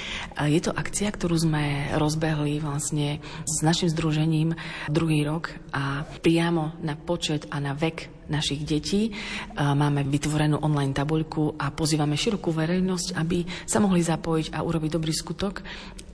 Je 0.55 0.62
to 0.62 0.71
akcia, 0.71 1.11
ktorú 1.11 1.43
sme 1.43 1.91
rozbehli 1.99 2.62
vlastne 2.62 3.18
s 3.51 3.66
našim 3.66 3.91
združením 3.91 4.55
druhý 4.87 5.27
rok 5.27 5.51
a 5.75 6.07
priamo 6.23 6.79
na 6.87 6.95
počet 6.95 7.51
a 7.51 7.59
na 7.59 7.75
vek 7.75 8.21
našich 8.31 8.62
detí. 8.62 9.11
Máme 9.59 10.07
vytvorenú 10.07 10.62
online 10.62 10.95
tabuľku 10.95 11.59
a 11.59 11.75
pozývame 11.75 12.14
širokú 12.14 12.55
verejnosť, 12.61 13.16
aby 13.16 13.48
sa 13.64 13.80
mohli 13.80 14.04
zapojiť 14.04 14.52
a 14.52 14.61
urobiť 14.61 14.90
dobrý 14.92 15.12
skutok 15.16 15.64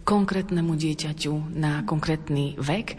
konkrétnemu 0.06 0.78
dieťaťu 0.78 1.58
na 1.58 1.82
konkrétny 1.82 2.54
vek. 2.62 2.94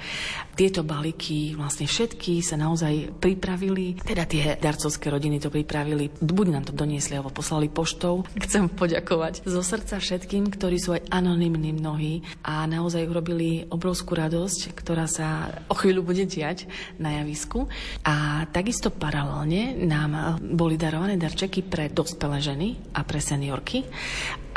Tieto 0.60 0.84
balíky 0.84 1.55
vlastne 1.55 1.88
všetky 1.88 2.43
sa 2.43 2.60
naozaj 2.60 3.16
pripravili, 3.24 3.95
teda 3.95 4.28
tie 4.28 4.60
darcovské 4.60 5.08
rodiny 5.08 5.39
to 5.39 5.47
pripravili, 5.47 6.12
buď 6.20 6.47
nám 6.51 6.68
to 6.68 6.76
doniesli 6.76 7.16
alebo 7.16 7.32
poslali 7.32 7.72
poštou. 7.72 8.28
Chcem 8.36 8.68
poďakovať 8.68 9.47
zo 9.47 9.64
srdca 9.64 10.03
všetkým, 10.03 10.51
ktorí 10.51 10.76
sú 10.76 10.99
aj 10.99 11.08
anonymní 11.08 11.72
mnohí 11.72 12.28
a 12.43 12.68
naozaj 12.68 13.08
urobili 13.08 13.64
obrovskú 13.72 14.20
radosť, 14.20 14.76
ktorá 14.76 15.08
sa 15.08 15.47
o 15.72 15.80
chvíľu 15.80 16.03
bude 16.03 16.28
diať 16.28 16.68
na 16.99 17.24
javisku. 17.24 17.72
A 18.03 18.43
takisto 18.51 18.91
paralelne 18.91 19.80
nám 19.80 20.43
boli 20.43 20.76
darované 20.76 21.16
darčeky 21.16 21.64
pre 21.64 21.88
dospelé 21.88 22.43
ženy 22.43 22.68
a 22.91 23.08
pre 23.08 23.24
seniorky. 23.24 23.88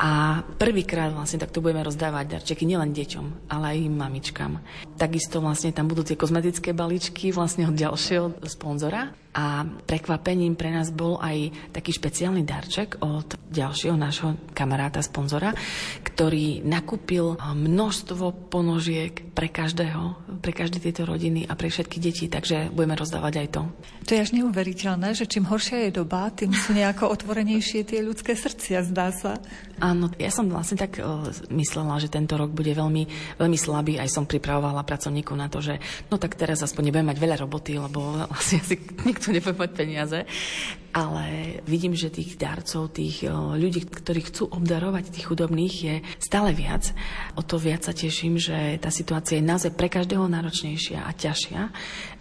A 0.01 0.41
prvýkrát 0.57 1.13
vlastne 1.13 1.37
takto 1.37 1.61
budeme 1.61 1.85
rozdávať 1.85 2.40
darčeky 2.41 2.65
nielen 2.65 2.97
deťom, 2.97 3.53
ale 3.53 3.77
aj 3.77 3.93
mamičkám. 3.93 4.53
Takisto 4.97 5.45
vlastne 5.45 5.77
tam 5.77 5.93
budú 5.93 6.01
tie 6.01 6.17
kozmetické 6.17 6.73
balíčky 6.73 7.37
vlastne 7.37 7.69
od 7.69 7.77
ďalšieho 7.77 8.41
sponzora. 8.49 9.13
A 9.31 9.63
prekvapením 9.63 10.59
pre 10.59 10.75
nás 10.75 10.91
bol 10.91 11.15
aj 11.23 11.55
taký 11.71 11.95
špeciálny 11.95 12.43
darček 12.43 12.99
od 12.99 13.39
ďalšieho 13.51 13.95
nášho 13.95 14.35
kamaráta, 14.51 14.99
sponzora, 15.07 15.55
ktorý 16.03 16.67
nakúpil 16.67 17.39
množstvo 17.39 18.51
ponožiek 18.51 19.31
pre 19.31 19.47
každého, 19.47 20.19
pre 20.43 20.51
každé 20.51 20.83
tieto 20.83 21.07
rodiny 21.07 21.47
a 21.47 21.55
pre 21.55 21.71
všetky 21.71 22.03
deti, 22.03 22.27
takže 22.27 22.75
budeme 22.75 22.99
rozdávať 22.99 23.35
aj 23.39 23.49
to. 23.55 23.63
To 24.07 24.11
je 24.19 24.23
až 24.27 24.35
neuveriteľné, 24.35 25.15
že 25.15 25.31
čím 25.31 25.47
horšia 25.47 25.87
je 25.87 26.03
doba, 26.03 26.27
tým 26.35 26.51
sú 26.51 26.75
nejako 26.75 27.15
otvorenejšie 27.15 27.87
tie 27.87 28.03
ľudské 28.03 28.35
srdcia, 28.35 28.83
zdá 28.83 29.15
sa. 29.15 29.39
Áno, 29.79 30.11
ja 30.19 30.35
som 30.35 30.51
vlastne 30.51 30.75
tak 30.75 30.99
uh, 30.99 31.31
myslela, 31.55 32.03
že 32.03 32.11
tento 32.11 32.35
rok 32.35 32.51
bude 32.51 32.75
veľmi, 32.75 33.07
veľmi 33.39 33.59
slabý. 33.59 34.03
Aj 34.03 34.11
som 34.11 34.27
pripravovala 34.27 34.83
pracovníkov 34.83 35.37
na 35.39 35.47
to, 35.47 35.63
že 35.63 35.79
no 36.11 36.19
tak 36.19 36.35
teraz 36.35 36.61
aspoň 36.67 36.91
nebudem 36.91 37.09
mať 37.15 37.19
veľa 37.23 37.37
roboty, 37.47 37.79
lebo 37.79 38.27
vlastne 38.33 38.59
asi 38.61 38.77
nikto 39.07 39.20
nebude 39.29 39.53
mať 39.61 39.71
peniaze. 39.77 40.19
Ale 40.91 41.61
vidím, 41.71 41.95
že 41.95 42.11
tých 42.11 42.35
darcov, 42.35 42.91
tých 42.91 43.23
ľudí, 43.31 43.87
ktorí 43.87 44.27
chcú 44.27 44.51
obdarovať 44.51 45.15
tých 45.15 45.29
chudobných 45.31 45.75
je 45.77 45.95
stále 46.19 46.51
viac. 46.51 46.91
O 47.39 47.47
to 47.47 47.61
viac 47.63 47.87
sa 47.87 47.95
teším, 47.95 48.41
že 48.41 48.81
tá 48.83 48.91
situácia 48.91 49.39
je 49.39 49.47
naozaj 49.47 49.77
pre 49.79 49.87
každého 49.87 50.27
náročnejšia 50.27 51.07
a 51.07 51.11
ťažšia 51.15 51.61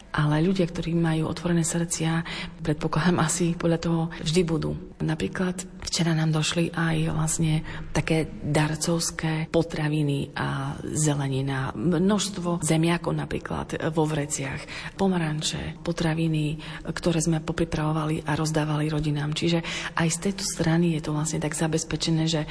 ale 0.10 0.42
ľudia, 0.42 0.66
ktorí 0.66 0.98
majú 0.98 1.30
otvorené 1.30 1.62
srdcia, 1.62 2.26
predpokladám 2.66 3.22
asi 3.22 3.54
podľa 3.54 3.80
toho 3.80 4.02
vždy 4.26 4.42
budú. 4.42 4.74
Napríklad 5.06 5.62
Včera 5.90 6.14
nám 6.14 6.30
došli 6.30 6.70
aj 6.70 7.10
vlastne 7.10 7.66
také 7.90 8.30
darcovské 8.30 9.50
potraviny 9.50 10.30
a 10.38 10.78
zelenina. 10.86 11.74
Množstvo 11.74 12.62
zemiakov 12.62 13.18
napríklad 13.18 13.90
vo 13.90 14.06
vreciach, 14.06 14.94
pomaranče, 14.94 15.82
potraviny, 15.82 16.62
ktoré 16.94 17.26
sme 17.26 17.42
popripravovali 17.42 18.22
a 18.30 18.38
rozdávali 18.38 18.86
rodinám. 18.86 19.34
Čiže 19.34 19.66
aj 19.98 20.08
z 20.14 20.18
tejto 20.30 20.46
strany 20.46 20.94
je 20.94 21.10
to 21.10 21.12
vlastne 21.18 21.42
tak 21.42 21.58
zabezpečené, 21.58 22.30
že 22.30 22.46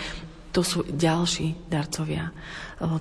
to 0.59 0.67
sú 0.67 0.83
ďalší 0.83 1.71
darcovia. 1.71 2.35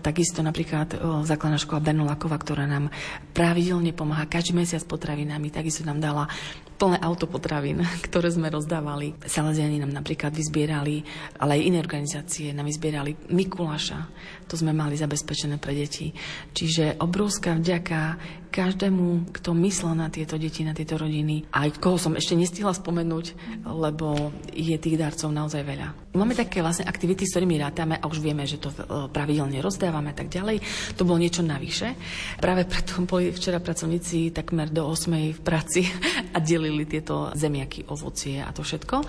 Takisto 0.05 0.45
napríklad 0.45 0.93
základná 1.25 1.57
škola 1.57 1.81
Bernulakova, 1.81 2.37
ktorá 2.37 2.69
nám 2.69 2.93
pravidelne 3.33 3.97
pomáha 3.97 4.29
každý 4.29 4.53
mesiac 4.53 4.85
potravinami, 4.85 5.49
takisto 5.49 5.81
nám 5.81 5.97
dala 5.97 6.29
plné 6.77 7.01
auto 7.01 7.25
potravín, 7.25 7.81
ktoré 8.05 8.29
sme 8.29 8.53
rozdávali. 8.53 9.17
Salaziani 9.25 9.81
nám 9.81 9.89
napríklad 9.89 10.37
vyzbierali, 10.37 11.01
ale 11.41 11.57
aj 11.57 11.65
iné 11.65 11.77
organizácie 11.81 12.53
nám 12.53 12.69
vyzbierali 12.69 13.33
Mikuláša. 13.33 14.05
To 14.45 14.53
sme 14.53 14.69
mali 14.77 14.93
zabezpečené 14.93 15.57
pre 15.57 15.73
deti. 15.73 16.13
Čiže 16.53 17.01
obrovská 17.01 17.57
vďaka 17.57 18.21
každému, 18.49 19.31
kto 19.35 19.53
myslel 19.53 19.93
na 19.93 20.07
tieto 20.09 20.39
deti, 20.39 20.65
na 20.65 20.73
tieto 20.73 20.97
rodiny. 20.97 21.45
Aj 21.53 21.69
koho 21.77 21.99
som 21.99 22.15
ešte 22.15 22.33
nestihla 22.33 22.73
spomenúť, 22.73 23.37
lebo 23.67 24.31
je 24.55 24.75
tých 24.79 24.97
darcov 24.97 25.29
naozaj 25.29 25.61
veľa. 25.61 26.07
Máme 26.17 26.33
také 26.33 26.65
vlastne 26.65 26.89
aktivity, 26.89 27.29
s 27.29 27.37
ktorými 27.37 27.61
rátame 27.61 28.01
a 28.01 28.09
už 28.09 28.17
vieme, 28.17 28.41
že 28.49 28.57
to 28.57 28.73
e, 28.73 29.05
pravidelne 29.13 29.61
rozdávame 29.61 30.09
a 30.09 30.17
tak 30.17 30.33
ďalej. 30.33 30.65
To 30.97 31.05
bolo 31.05 31.21
niečo 31.21 31.45
navyše. 31.45 31.93
Práve 32.41 32.65
preto 32.65 33.05
boli 33.05 33.29
včera 33.29 33.61
pracovníci 33.61 34.33
takmer 34.33 34.73
do 34.73 34.89
8 34.89 35.37
v 35.37 35.41
práci 35.45 35.85
a 36.35 36.41
delili 36.41 36.89
tieto 36.89 37.29
zemiaky, 37.37 37.85
ovocie 37.93 38.41
a 38.41 38.49
to 38.49 38.65
všetko, 38.65 39.05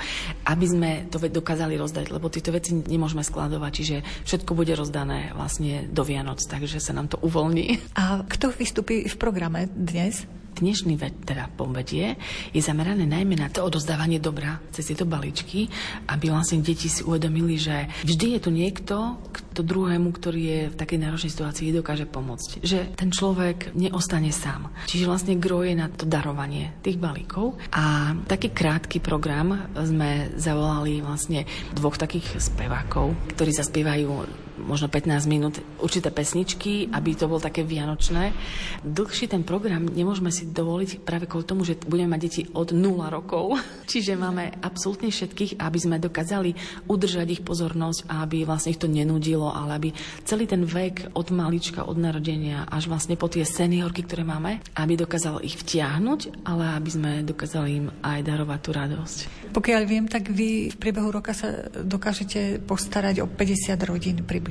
aby 0.53 0.66
sme 0.68 0.91
to 1.09 1.16
dokázali 1.16 1.80
rozdať, 1.80 2.12
lebo 2.12 2.28
tieto 2.28 2.53
veci 2.53 2.76
nemôžeme 2.76 3.24
skladovať, 3.24 3.72
čiže 3.72 3.97
všetko 4.28 4.53
bude 4.53 4.76
rozdané 4.76 5.32
vlastne 5.32 5.89
do 5.89 6.05
Vianoc, 6.05 6.45
takže 6.45 6.76
sa 6.76 6.93
nám 6.93 7.09
to 7.09 7.16
uvoľní. 7.24 7.97
A 7.97 8.20
kto 8.28 8.53
vystupí 8.53 9.09
v 9.09 9.16
programe 9.29 9.68
dnes? 9.76 10.24
dnešný 10.59 10.99
teda 11.22 11.55
povedie 11.55 12.18
je 12.51 12.59
zamerané 12.59 13.07
najmä 13.07 13.39
na 13.39 13.47
to 13.47 13.62
odozdávanie 13.62 14.18
dobra 14.18 14.59
cez 14.74 14.91
tieto 14.91 15.07
balíčky, 15.07 15.70
aby 16.11 16.35
vlastne 16.35 16.66
deti 16.66 16.91
si 16.91 17.07
uvedomili, 17.07 17.55
že 17.55 17.87
vždy 18.03 18.26
je 18.35 18.41
tu 18.43 18.51
niekto, 18.51 19.22
kto 19.31 19.62
druhému, 19.62 20.11
ktorý 20.11 20.41
je 20.43 20.61
v 20.74 20.79
takej 20.81 20.99
náročnej 20.99 21.31
situácii, 21.31 21.70
dokáže 21.70 22.11
pomôcť. 22.11 22.66
Že 22.66 22.79
ten 22.99 23.14
človek 23.14 23.70
neostane 23.79 24.35
sám. 24.35 24.74
Čiže 24.91 25.07
vlastne 25.07 25.39
groje 25.39 25.79
na 25.79 25.87
to 25.87 26.03
darovanie 26.11 26.74
tých 26.83 26.99
balíkov. 26.99 27.55
A 27.70 28.18
taký 28.26 28.51
krátky 28.51 28.99
program 28.99 29.70
sme 29.79 30.35
zavolali 30.35 30.99
vlastne 31.07 31.47
dvoch 31.70 31.95
takých 31.95 32.43
spevákov, 32.43 33.14
ktorí 33.39 33.55
zaspievajú 33.55 34.47
možno 34.61 34.90
15 34.90 35.30
minút 35.30 35.62
určité 35.78 36.11
pesničky, 36.11 36.90
aby 36.90 37.14
to 37.14 37.30
bolo 37.30 37.38
také 37.38 37.62
vianočné. 37.62 38.34
Dlhší 38.82 39.30
ten 39.30 39.46
program 39.46 39.86
nemôžeme 39.86 40.28
si 40.34 40.50
dovoliť 40.50 41.06
práve 41.06 41.30
kvôli 41.30 41.46
tomu, 41.46 41.62
že 41.62 41.78
budeme 41.86 42.14
mať 42.14 42.20
deti 42.20 42.42
od 42.52 42.74
0 42.74 43.09
rokov. 43.09 43.56
Čiže 43.90 44.18
máme 44.18 44.59
absolútne 44.61 45.09
všetkých, 45.09 45.62
aby 45.62 45.78
sme 45.78 46.02
dokázali 46.02 46.52
udržať 46.90 47.40
ich 47.40 47.42
pozornosť 47.46 48.11
a 48.11 48.26
aby 48.26 48.44
vlastne 48.44 48.74
ich 48.74 48.82
to 48.82 48.90
nenudilo, 48.90 49.48
ale 49.48 49.78
aby 49.78 49.88
celý 50.26 50.44
ten 50.44 50.66
vek 50.66 51.14
od 51.14 51.30
malička, 51.30 51.86
od 51.86 51.96
narodenia 51.96 52.66
až 52.68 52.90
vlastne 52.90 53.16
po 53.16 53.30
tie 53.30 53.46
seniorky, 53.46 54.04
ktoré 54.04 54.26
máme, 54.26 54.61
aby 54.76 54.98
dokázal 54.98 55.40
ich 55.46 55.56
vtiahnuť, 55.56 56.44
ale 56.44 56.76
aby 56.76 56.90
sme 56.90 57.11
dokázali 57.24 57.68
im 57.78 57.86
aj 58.02 58.18
darovať 58.26 58.61
tú 58.61 58.70
radosť. 58.74 59.18
Pokiaľ 59.48 59.82
viem, 59.88 60.04
tak 60.04 60.28
vy 60.28 60.68
v 60.72 60.76
priebehu 60.76 61.09
roka 61.09 61.32
sa 61.32 61.68
dokážete 61.72 62.61
postarať 62.64 63.24
o 63.24 63.26
50 63.26 63.78
rodín 63.88 64.16
približne. 64.24 64.47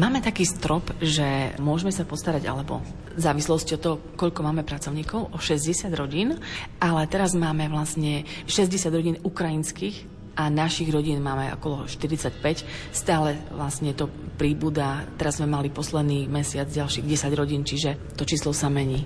Máme 0.00 0.24
taký 0.24 0.48
strop, 0.48 0.88
že 1.04 1.52
môžeme 1.60 1.92
sa 1.92 2.08
postarať, 2.08 2.48
alebo 2.48 2.80
v 3.12 3.20
závislosti 3.20 3.76
od 3.76 3.82
toho, 3.84 3.96
koľko 4.16 4.40
máme 4.40 4.64
pracovníkov, 4.64 5.36
o 5.36 5.38
60 5.38 5.92
rodín, 5.92 6.40
ale 6.80 7.04
teraz 7.12 7.36
máme 7.36 7.68
vlastne 7.68 8.24
60 8.48 8.88
rodín 8.88 9.16
ukrajinských 9.20 10.08
a 10.32 10.48
našich 10.48 10.88
rodín 10.88 11.20
máme 11.20 11.52
okolo 11.60 11.84
45. 11.84 12.64
Stále 12.88 13.36
vlastne 13.52 13.92
to 13.92 14.08
príbuda. 14.40 15.04
Teraz 15.20 15.36
sme 15.36 15.52
mali 15.52 15.68
posledný 15.68 16.24
mesiac 16.24 16.72
ďalších 16.72 17.04
10 17.04 17.36
rodín, 17.36 17.68
čiže 17.68 18.16
to 18.16 18.24
číslo 18.24 18.56
sa 18.56 18.72
mení. 18.72 19.04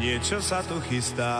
Niečo 0.00 0.40
sa 0.40 0.64
tu 0.64 0.80
chystá, 0.88 1.36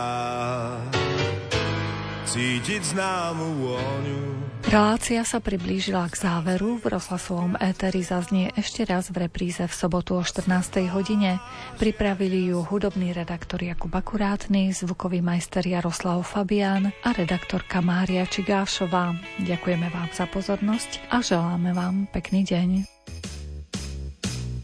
cítiť 2.28 2.92
známu 2.92 3.64
vôňu. 3.64 4.29
Relácia 4.68 5.24
sa 5.24 5.40
priblížila 5.40 6.04
k 6.12 6.20
záveru. 6.20 6.76
V 6.76 6.92
rozhlasovom 6.92 7.56
éteri 7.56 8.04
zaznie 8.04 8.52
ešte 8.52 8.84
raz 8.84 9.08
v 9.08 9.24
repríze 9.24 9.64
v 9.64 9.72
sobotu 9.72 10.20
o 10.20 10.22
14. 10.26 10.84
hodine. 10.92 11.40
Pripravili 11.80 12.52
ju 12.52 12.60
hudobný 12.68 13.16
redaktor 13.16 13.64
Jakub 13.64 13.96
Akurátny, 13.96 14.76
zvukový 14.76 15.24
majster 15.24 15.64
Jaroslav 15.64 16.20
Fabián 16.28 16.92
a 17.00 17.08
redaktorka 17.16 17.80
Mária 17.80 18.28
Čigášová. 18.28 19.16
Ďakujeme 19.40 19.88
vám 19.88 20.12
za 20.12 20.28
pozornosť 20.28 21.08
a 21.08 21.24
želáme 21.24 21.72
vám 21.72 22.04
pekný 22.12 22.44
deň. 22.44 22.68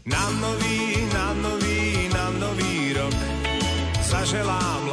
Na 0.05 0.23
nový, 0.39 0.77
na 1.09 1.27
nový, 1.41 2.07
na 2.13 2.25
nový 2.37 2.93
rok 2.95 3.17
zaželám 4.07 4.86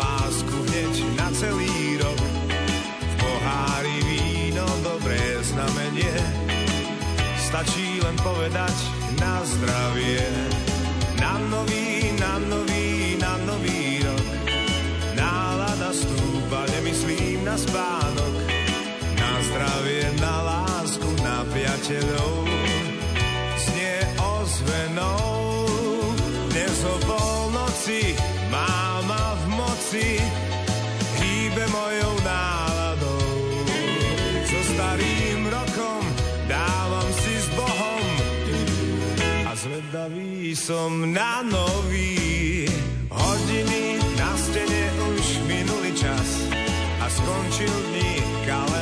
stačí 7.55 8.03
len 8.03 8.19
povedať 8.19 8.75
na 9.23 9.39
zdravie. 9.47 10.27
Na 11.23 11.39
nový, 11.39 12.11
na 12.19 12.43
nový, 12.51 13.15
na 13.15 13.39
nový 13.47 14.03
rok, 14.03 14.27
nálada 15.15 15.95
stúpa, 15.95 16.67
nemyslím 16.75 17.47
na 17.47 17.55
spánok, 17.55 18.35
na 19.15 19.33
zdravie, 19.39 20.03
na 20.19 20.35
lásku, 20.43 21.07
na 21.23 21.47
priateľov. 21.55 22.43
Znie 23.63 24.03
ozvenou, 24.19 25.34
zvedavý 39.95 40.59
som 40.59 41.15
na 41.15 41.39
nový. 41.47 42.67
Hodiny 43.15 44.03
na 44.19 44.35
stene 44.35 44.91
už 45.15 45.47
minulý 45.47 45.95
čas 45.95 46.51
a 46.99 47.07
skončil 47.07 47.71
dní 47.95 48.19
kalendár. 48.43 48.74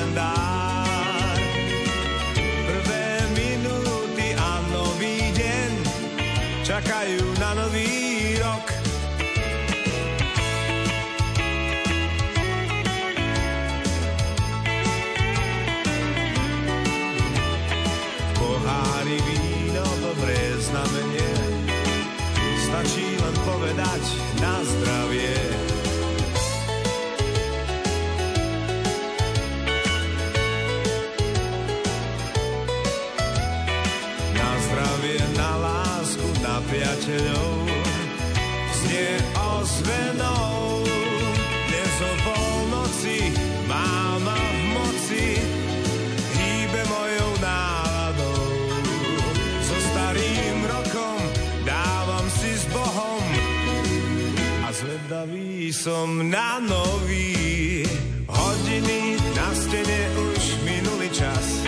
Som 55.72 56.28
na 56.28 56.60
nový. 56.60 57.80
Hodiny 58.28 59.16
na 59.32 59.48
stene 59.56 60.00
už 60.20 60.60
minulý 60.68 61.08
čas 61.08 61.64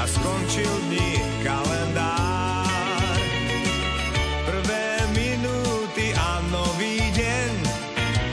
a 0.00 0.08
skončil 0.08 0.72
dní 0.88 1.20
kalendár. 1.44 3.20
Prvé 4.48 5.04
minúty 5.12 6.16
a 6.16 6.40
nový 6.48 6.96
deň 7.12 7.52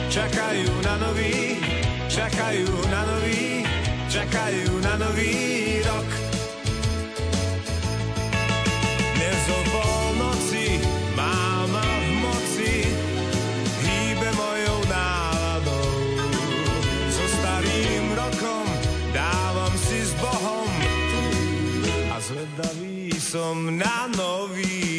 čakajú 0.08 0.72
na 0.88 0.94
nový, 1.04 1.60
čakajú 2.08 2.72
na 2.88 3.00
nový, 3.04 3.68
čakajú 4.08 4.72
na 4.80 4.94
nový 4.96 5.79
som 23.30 23.70
na 23.78 24.10
nový 24.10 24.89